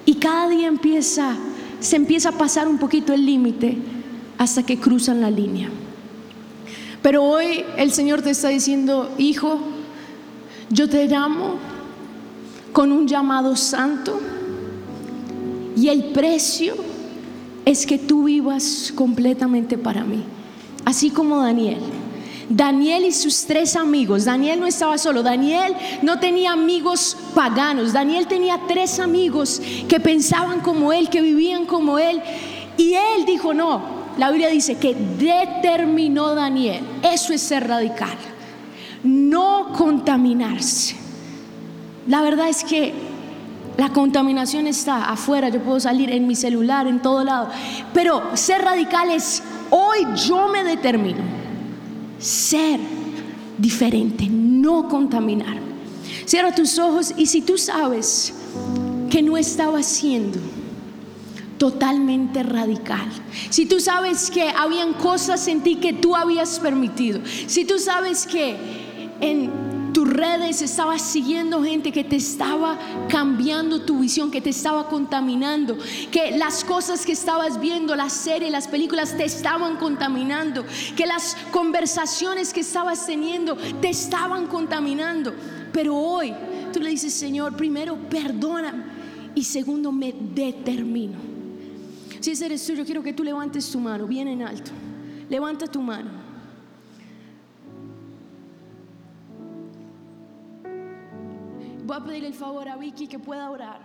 Y 0.05 0.15
cada 0.15 0.47
día 0.47 0.67
empieza, 0.67 1.35
se 1.79 1.95
empieza 1.95 2.29
a 2.29 2.33
pasar 2.33 2.67
un 2.67 2.77
poquito 2.77 3.13
el 3.13 3.25
límite 3.25 3.77
hasta 4.37 4.63
que 4.63 4.79
cruzan 4.79 5.21
la 5.21 5.31
línea. 5.31 5.69
Pero 7.01 7.23
hoy 7.23 7.65
el 7.77 7.91
Señor 7.91 8.21
te 8.21 8.29
está 8.29 8.49
diciendo, 8.49 9.09
hijo, 9.17 9.59
yo 10.69 10.87
te 10.87 11.07
llamo 11.07 11.55
con 12.71 12.91
un 12.91 13.07
llamado 13.07 13.55
santo 13.55 14.19
y 15.75 15.89
el 15.89 16.05
precio 16.05 16.75
es 17.65 17.85
que 17.85 17.97
tú 17.97 18.25
vivas 18.25 18.93
completamente 18.95 19.77
para 19.77 20.03
mí, 20.03 20.23
así 20.85 21.09
como 21.09 21.41
Daniel. 21.41 21.79
Daniel 22.49 23.05
y 23.05 23.13
sus 23.13 23.45
tres 23.45 23.77
amigos, 23.77 24.25
Daniel 24.25 24.59
no 24.59 24.67
estaba 24.67 24.97
solo, 24.97 25.23
Daniel 25.23 25.73
no 26.01 26.19
tenía 26.19 26.51
amigos 26.51 27.15
paganos, 27.33 27.93
Daniel 27.93 28.27
tenía 28.27 28.59
tres 28.67 28.99
amigos 28.99 29.61
que 29.87 29.99
pensaban 30.01 30.59
como 30.59 30.91
él, 30.91 31.09
que 31.09 31.21
vivían 31.21 31.65
como 31.65 31.97
él, 31.97 32.21
y 32.77 32.93
él 32.93 33.25
dijo, 33.25 33.53
no, 33.53 34.00
la 34.21 34.29
Biblia 34.29 34.49
dice 34.49 34.75
que 34.75 34.93
determinó 34.93 36.35
Daniel, 36.35 36.83
eso 37.01 37.33
es 37.33 37.41
ser 37.41 37.67
radical, 37.67 38.15
no 39.03 39.73
contaminarse. 39.75 40.95
La 42.07 42.21
verdad 42.21 42.47
es 42.47 42.63
que 42.63 42.93
la 43.77 43.89
contaminación 43.89 44.67
está 44.67 45.05
afuera, 45.05 45.49
yo 45.49 45.63
puedo 45.63 45.79
salir 45.79 46.11
en 46.11 46.27
mi 46.27 46.35
celular, 46.35 46.85
en 46.85 47.01
todo 47.01 47.23
lado, 47.23 47.49
pero 47.95 48.21
ser 48.35 48.61
radical 48.61 49.09
es, 49.09 49.41
hoy 49.71 50.05
yo 50.27 50.49
me 50.49 50.63
determino 50.65 51.23
ser 52.19 52.79
diferente, 53.57 54.27
no 54.29 54.87
contaminar. 54.87 55.57
Cierra 56.25 56.53
tus 56.53 56.77
ojos 56.77 57.11
y 57.17 57.25
si 57.25 57.41
tú 57.41 57.57
sabes 57.57 58.35
que 59.09 59.23
no 59.23 59.35
estaba 59.35 59.81
siendo 59.81 60.37
totalmente 61.61 62.41
radical, 62.41 63.07
si 63.51 63.67
tú 63.67 63.79
sabes 63.79 64.31
que 64.31 64.49
habían 64.49 64.95
cosas 64.95 65.47
en 65.47 65.61
ti 65.61 65.75
que 65.75 65.93
tú 65.93 66.15
habías 66.15 66.59
permitido, 66.59 67.21
si 67.45 67.65
tú 67.65 67.77
sabes 67.77 68.25
que 68.25 68.55
en 69.19 69.93
tus 69.93 70.09
redes 70.09 70.63
estabas 70.63 71.03
siguiendo 71.03 71.63
gente 71.63 71.91
que 71.91 72.03
te 72.03 72.15
estaba 72.15 72.79
cambiando 73.07 73.81
tu 73.81 73.99
visión, 73.99 74.31
que 74.31 74.41
te 74.41 74.49
estaba 74.49 74.89
contaminando, 74.89 75.77
que 76.09 76.35
las 76.35 76.63
cosas 76.63 77.05
que 77.05 77.11
estabas 77.11 77.61
viendo, 77.61 77.95
las 77.95 78.13
series, 78.13 78.51
las 78.51 78.67
películas 78.67 79.15
te 79.15 79.25
estaban 79.25 79.77
contaminando, 79.77 80.65
que 80.97 81.05
las 81.05 81.37
conversaciones 81.51 82.53
que 82.53 82.61
estabas 82.61 83.05
teniendo 83.05 83.55
te 83.79 83.89
estaban 83.89 84.47
contaminando. 84.47 85.31
Pero 85.71 85.95
hoy 85.95 86.33
tú 86.73 86.79
le 86.79 86.89
dices, 86.89 87.13
Señor, 87.13 87.55
primero 87.55 87.95
perdona 88.09 89.31
y 89.35 89.43
segundo 89.43 89.91
me 89.91 90.11
determino. 90.11 91.30
Si 92.21 92.29
ese 92.29 92.45
eres 92.45 92.63
tú, 92.65 92.73
yo 92.73 92.85
quiero 92.85 93.01
que 93.01 93.13
tú 93.13 93.23
levantes 93.23 93.71
tu 93.71 93.79
mano 93.79 94.05
bien 94.05 94.27
en 94.27 94.43
alto. 94.43 94.71
Levanta 95.27 95.65
tu 95.65 95.81
mano. 95.81 96.11
Voy 101.83 101.97
a 101.97 102.03
pedir 102.03 102.23
el 102.25 102.33
favor 102.35 102.69
a 102.69 102.77
Vicky 102.77 103.07
que 103.07 103.17
pueda 103.17 103.49
orar, 103.49 103.81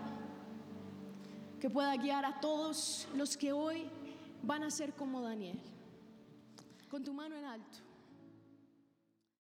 que 1.58 1.70
pueda 1.70 1.96
guiar 1.96 2.26
a 2.26 2.38
todos 2.38 3.08
los 3.16 3.38
que 3.38 3.52
hoy 3.52 3.86
van 4.42 4.64
a 4.64 4.70
ser 4.70 4.92
como 4.92 5.22
Daniel. 5.22 5.58
Con 6.90 7.02
tu 7.02 7.14
mano 7.14 7.36
en 7.36 7.44
alto. 7.46 7.85